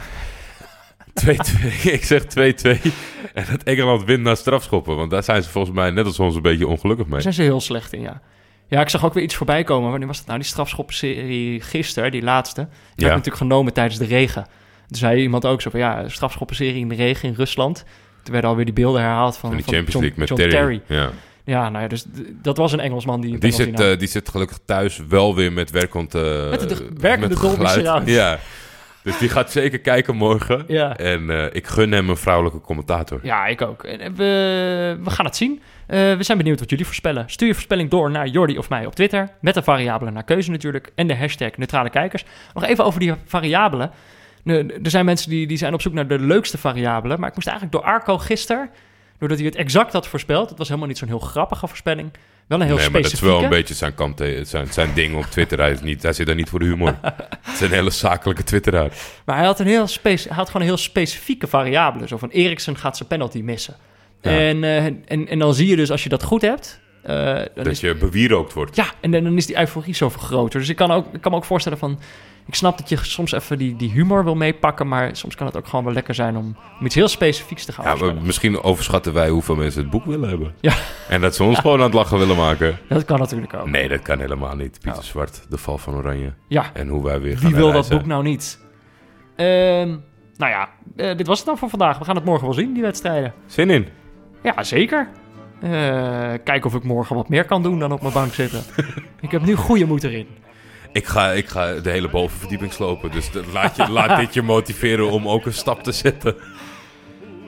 2-2. 1.24 1.28
ik 1.98 2.04
zeg 2.04 2.22
2-2. 2.22 2.26
En 3.34 3.44
dat 3.50 3.62
Engeland 3.64 4.04
wint 4.04 4.22
na 4.22 4.34
strafschoppen. 4.34 4.96
Want 4.96 5.10
daar 5.10 5.22
zijn 5.22 5.42
ze 5.42 5.48
volgens 5.50 5.74
mij 5.74 5.90
net 5.90 6.06
als 6.06 6.18
ons 6.18 6.34
een 6.34 6.42
beetje 6.42 6.66
ongelukkig 6.66 7.04
mee. 7.06 7.14
Daar 7.14 7.22
zijn 7.22 7.34
ze 7.34 7.42
heel 7.42 7.60
slecht 7.60 7.92
in, 7.92 8.00
ja. 8.00 8.20
Ja, 8.68 8.80
ik 8.80 8.88
zag 8.88 9.04
ook 9.04 9.14
weer 9.14 9.22
iets 9.22 9.34
voorbij 9.34 9.64
komen. 9.64 9.90
Wanneer 9.90 10.08
was 10.08 10.16
dat 10.18 10.26
nou? 10.26 10.38
Die 10.38 10.48
strafschoppenserie 10.48 11.60
gisteren, 11.60 12.10
die 12.10 12.22
laatste. 12.22 12.60
Die 12.60 12.70
Ja. 12.94 13.02
werd 13.02 13.08
natuurlijk 13.10 13.36
genomen 13.36 13.72
tijdens 13.72 13.98
de 13.98 14.04
regen. 14.04 14.42
Toen 14.88 14.98
zei 14.98 15.20
iemand 15.22 15.46
ook 15.46 15.60
zo 15.62 15.70
van, 15.70 15.80
ja, 15.80 16.08
strafschoppenserie 16.08 16.80
in 16.80 16.88
de 16.88 16.94
regen 16.94 17.28
in 17.28 17.34
Rusland. 17.34 17.84
Toen 18.22 18.32
werden 18.32 18.50
alweer 18.50 18.64
die 18.64 18.74
beelden 18.74 19.00
herhaald 19.00 19.36
van, 19.36 19.50
van 19.50 19.58
Champions 19.62 19.92
John, 19.92 20.04
League 20.04 20.18
met 20.18 20.28
John 20.28 20.40
Terry. 20.40 20.80
Terry. 20.86 21.00
Ja. 21.02 21.10
Ja, 21.44 21.68
nou 21.68 21.82
ja, 21.82 21.88
dus 21.88 22.04
dat 22.42 22.56
was 22.56 22.72
een 22.72 22.80
Engelsman 22.80 23.20
die... 23.20 23.30
Die, 23.30 23.38
Engels 23.40 23.56
zit, 23.56 23.66
inhoudt. 23.66 23.92
eh, 23.92 23.98
die 23.98 24.08
zit 24.08 24.28
gelukkig 24.28 24.58
thuis 24.64 25.00
wel 25.08 25.34
weer 25.34 25.52
met 25.52 25.70
werkend... 25.70 26.14
eh, 26.14 26.50
Met 26.50 26.68
de 26.68 26.88
werkende 27.00 27.56
met. 27.58 28.06
Ja. 28.06 28.38
Dus 29.08 29.18
die 29.18 29.28
gaat 29.28 29.50
zeker 29.50 29.78
kijken 29.78 30.16
morgen. 30.16 30.64
Ja. 30.66 30.96
En 30.96 31.30
eh, 31.30 31.44
ik 31.52 31.66
gun 31.66 31.92
hem 31.92 32.08
een 32.08 32.16
vrouwelijke 32.16 32.60
commentator. 32.60 33.20
Ja, 33.22 33.46
ik 33.46 33.62
ook. 33.62 33.84
En 33.84 34.14
We, 34.14 34.98
we 35.02 35.10
gaan 35.10 35.24
het 35.24 35.36
zien. 35.36 35.62
Eh, 35.86 35.98
we 35.98 36.22
zijn 36.22 36.38
benieuwd 36.38 36.60
wat 36.60 36.70
jullie 36.70 36.84
voorspellen. 36.84 37.24
Stuur 37.26 37.48
je 37.48 37.54
voorspelling 37.54 37.90
door 37.90 38.10
naar 38.10 38.26
Jordi 38.26 38.58
of 38.58 38.68
mij 38.68 38.86
op 38.86 38.94
Twitter. 38.94 39.28
Met 39.40 39.54
de 39.54 39.62
variabelen 39.62 40.12
naar 40.12 40.24
keuze 40.24 40.50
natuurlijk. 40.50 40.92
En 40.94 41.06
de 41.06 41.16
hashtag 41.16 41.56
neutrale 41.56 41.90
kijkers. 41.90 42.24
Nog 42.54 42.64
even 42.64 42.84
over 42.84 43.00
die 43.00 43.14
variabelen. 43.24 43.90
Er 44.44 44.90
zijn 44.90 45.04
mensen 45.04 45.30
die, 45.30 45.46
die 45.46 45.56
zijn 45.56 45.74
op 45.74 45.80
zoek 45.80 45.92
naar 45.92 46.08
de 46.08 46.18
leukste 46.18 46.58
variabelen. 46.58 47.20
Maar 47.20 47.28
ik 47.28 47.34
moest 47.34 47.48
eigenlijk 47.48 47.76
door 47.76 47.92
Arco 47.92 48.18
gisteren... 48.18 48.70
Doordat 49.18 49.38
hij 49.38 49.46
het 49.46 49.56
exact 49.56 49.92
had 49.92 50.08
voorspeld. 50.08 50.48
Het 50.48 50.58
was 50.58 50.66
helemaal 50.68 50.88
niet 50.88 50.98
zo'n 50.98 51.08
heel 51.08 51.18
grappige 51.18 51.66
voorspelling. 51.66 52.10
Wel 52.46 52.60
een 52.60 52.66
heel 52.66 52.76
nee, 52.76 52.90
maar 52.90 53.02
dat 53.02 53.12
is 53.12 53.18
specifieke. 53.18 53.34
wel 53.34 53.42
een 53.44 53.56
beetje 53.58 53.74
zijn, 53.74 53.94
kant, 53.94 54.20
eh, 54.20 54.44
zijn, 54.44 54.66
zijn 54.72 54.94
ding 54.94 55.16
op 55.16 55.24
Twitter. 55.24 55.58
Hij, 55.58 55.70
is 55.70 55.80
niet, 55.80 56.02
hij 56.02 56.12
zit 56.12 56.26
daar 56.26 56.34
niet 56.34 56.48
voor 56.48 56.58
de 56.58 56.64
humor. 56.64 56.98
het 57.02 57.54
is 57.54 57.60
een 57.60 57.70
hele 57.70 57.90
zakelijke 57.90 58.44
twitteraar. 58.44 58.92
Maar 59.24 59.36
hij 59.36 59.46
had, 59.46 59.60
een 59.60 59.66
heel 59.66 59.86
hij 60.02 60.18
had 60.28 60.46
gewoon 60.46 60.62
een 60.62 60.68
heel 60.68 60.76
specifieke 60.76 61.46
variabele. 61.46 62.08
Zo 62.08 62.16
van 62.16 62.28
Eriksen 62.28 62.76
gaat 62.76 62.96
zijn 62.96 63.08
penalty 63.08 63.40
missen. 63.40 63.76
Ja. 64.20 64.30
En, 64.30 64.64
eh, 64.64 64.84
en, 64.84 65.28
en 65.28 65.38
dan 65.38 65.54
zie 65.54 65.68
je 65.68 65.76
dus 65.76 65.90
als 65.90 66.02
je 66.02 66.08
dat 66.08 66.22
goed 66.22 66.42
hebt... 66.42 66.80
eh, 67.02 67.40
Dat 67.54 67.66
is, 67.66 67.80
je 67.80 67.94
bewierookt 67.94 68.52
wordt. 68.52 68.76
ja, 68.76 68.86
en 69.00 69.10
dan 69.10 69.24
dan 69.24 69.36
is 69.36 69.46
die 69.46 69.58
euforie 69.58 69.94
zoveel 69.94 70.22
groter. 70.22 70.60
Dus 70.60 70.68
ik 70.68 70.76
kan, 70.76 70.90
ook, 70.90 71.06
ik 71.14 71.20
kan 71.20 71.30
me 71.30 71.36
ook 71.38 71.44
voorstellen 71.44 71.78
van... 71.78 71.98
Ik 72.48 72.54
snap 72.54 72.78
dat 72.78 72.88
je 72.88 72.98
soms 73.02 73.32
even 73.32 73.58
die, 73.58 73.76
die 73.76 73.90
humor 73.90 74.24
wil 74.24 74.34
meepakken... 74.34 74.88
maar 74.88 75.16
soms 75.16 75.34
kan 75.34 75.46
het 75.46 75.56
ook 75.56 75.66
gewoon 75.66 75.84
wel 75.84 75.94
lekker 75.94 76.14
zijn 76.14 76.36
om, 76.36 76.56
om 76.80 76.86
iets 76.86 76.94
heel 76.94 77.08
specifieks 77.08 77.64
te 77.64 77.72
gaan 77.72 77.84
Ja, 77.84 78.04
maar 78.04 78.22
misschien 78.22 78.62
overschatten 78.62 79.12
wij 79.12 79.28
hoeveel 79.28 79.54
mensen 79.54 79.80
het 79.80 79.90
boek 79.90 80.04
willen 80.04 80.28
hebben. 80.28 80.54
Ja. 80.60 80.74
En 81.08 81.20
dat 81.20 81.34
ze 81.34 81.44
ons 81.44 81.58
gewoon 81.58 81.78
aan 81.78 81.84
het 81.84 81.94
lachen 81.94 82.18
willen 82.18 82.36
maken. 82.36 82.78
Dat 82.88 83.04
kan 83.04 83.18
natuurlijk 83.18 83.54
ook. 83.54 83.70
Nee, 83.70 83.88
dat 83.88 84.02
kan 84.02 84.18
helemaal 84.18 84.56
niet. 84.56 84.70
Pieter 84.70 84.92
Nou. 84.92 85.04
Zwart, 85.04 85.46
de 85.48 85.58
val 85.58 85.78
van 85.78 85.94
Oranje. 85.94 86.32
Ja, 86.46 86.70
En 86.72 86.88
hoe 86.88 87.04
wij 87.04 87.20
weer 87.20 87.38
gaan 87.38 87.46
wie 87.46 87.56
wil 87.56 87.72
dat 87.72 87.88
boek 87.88 88.06
nou 88.06 88.22
niet? 88.22 88.60
Ehm, 89.36 89.96
nou 90.36 90.52
ja, 90.52 90.68
eh, 90.96 91.16
dit 91.16 91.26
was 91.26 91.38
het 91.38 91.46
dan 91.46 91.58
voor 91.58 91.68
vandaag. 91.68 91.98
We 91.98 92.04
gaan 92.04 92.16
het 92.16 92.24
morgen 92.24 92.44
wel 92.44 92.54
zien, 92.54 92.72
die 92.72 92.82
wedstrijden. 92.82 93.32
Zin 93.46 93.70
in. 93.70 93.88
Ja, 94.42 94.62
zeker. 94.62 95.08
Eh, 95.60 95.70
kijken 96.44 96.64
of 96.64 96.74
ik 96.74 96.84
morgen 96.84 97.16
wat 97.16 97.28
meer 97.28 97.44
kan 97.44 97.62
doen 97.62 97.78
dan 97.78 97.92
op 97.92 98.00
mijn 98.00 98.12
bank 98.12 98.32
zitten. 98.32 98.62
ik 99.20 99.30
heb 99.30 99.42
nu 99.44 99.54
goede 99.54 99.86
moed 99.86 100.04
erin. 100.04 100.26
Ik 100.98 101.48
ga, 101.48 101.72
de 101.80 101.90
hele 101.90 102.08
bovenverdieping 102.08 102.72
slopen. 102.72 103.10
Dus 103.10 103.30
laat, 103.52 103.76
je, 103.76 103.90
laat 103.90 104.18
dit 104.18 104.34
je 104.34 104.42
motiveren 104.42 105.10
om 105.10 105.28
ook 105.28 105.46
een 105.46 105.52
stap 105.52 105.82
te 105.82 105.92
zetten. 105.92 106.36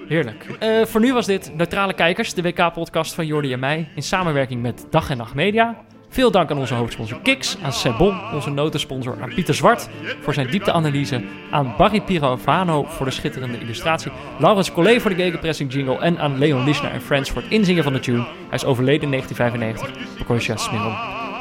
Heerlijk. 0.09 0.47
Eh, 0.59 0.85
voor 0.85 1.01
nu 1.01 1.13
was 1.13 1.27
dit 1.27 1.53
Neutrale 1.57 1.95
Kijkers, 1.95 2.35
de 2.35 2.43
WK-podcast 2.43 3.15
van 3.15 3.27
Jordi 3.27 3.53
en 3.53 3.59
mij, 3.59 3.89
in 3.95 4.03
samenwerking 4.03 4.63
met 4.63 4.87
Dag 4.91 5.11
en 5.11 5.17
Nacht 5.17 5.35
Media. 5.35 5.85
Veel 6.09 6.31
dank 6.31 6.51
aan 6.51 6.59
onze 6.59 6.75
hoofdsponsor 6.75 7.21
Kiks, 7.23 7.57
aan 7.63 7.73
Sebon, 7.73 8.21
onze 8.35 8.51
notensponsor, 8.51 9.17
aan 9.23 9.35
Pieter 9.35 9.55
Zwart 9.55 9.89
voor 10.21 10.35
zijn 10.35 10.51
diepteanalyse, 10.51 11.23
aan 11.51 11.75
Barry 11.77 12.01
Pirovano 12.01 12.85
voor 12.89 13.07
de 13.07 13.13
schitterende 13.13 13.59
illustratie, 13.59 14.13
Laurens 14.39 14.73
Collet 14.73 15.01
voor 15.01 15.11
de 15.11 15.17
gegenpressing 15.17 15.73
jingle 15.73 15.99
en 15.99 16.19
aan 16.19 16.39
Leon 16.39 16.65
Lischner 16.65 16.91
en 16.91 17.01
Friends 17.01 17.31
voor 17.31 17.43
het 17.43 17.51
inzingen 17.51 17.83
van 17.83 17.93
de 17.93 18.01
tune. 18.01 18.23
Hij 18.23 18.59
is 18.59 18.65
overleden 18.65 19.03
in 19.03 19.11
1995, 19.11 20.15
Precocious 20.15 20.65
Smiron. 20.65 20.95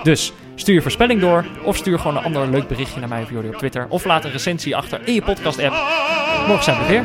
Dus, 0.04 0.34
Stuur 0.60 0.74
je 0.76 0.82
voorspelling 0.82 1.22
door 1.22 1.46
of 1.64 1.78
stuur 1.78 2.00
gewoon 2.00 2.18
een 2.18 2.24
ander 2.24 2.48
leuk 2.48 2.68
berichtje 2.68 3.00
naar 3.00 3.10
mij 3.10 3.22
of 3.22 3.30
Jordi 3.30 3.48
op 3.48 3.56
Twitter. 3.56 3.88
Of 3.90 4.06
laat 4.06 4.26
een 4.26 4.32
recensie 4.32 4.76
achter 4.76 5.08
in 5.08 5.14
je 5.14 5.22
podcast 5.22 5.60
app. 5.60 5.74
Morgen 6.48 6.64
zijn 6.64 6.78
we 6.78 6.84
er 6.84 6.90
weer. 6.90 7.04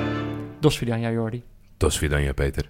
Dos 0.61 0.79
Vidania 0.79 1.11
Jordi. 1.11 1.43
Tot 1.77 1.93
svidanja, 1.93 2.33
Peter. 2.33 2.65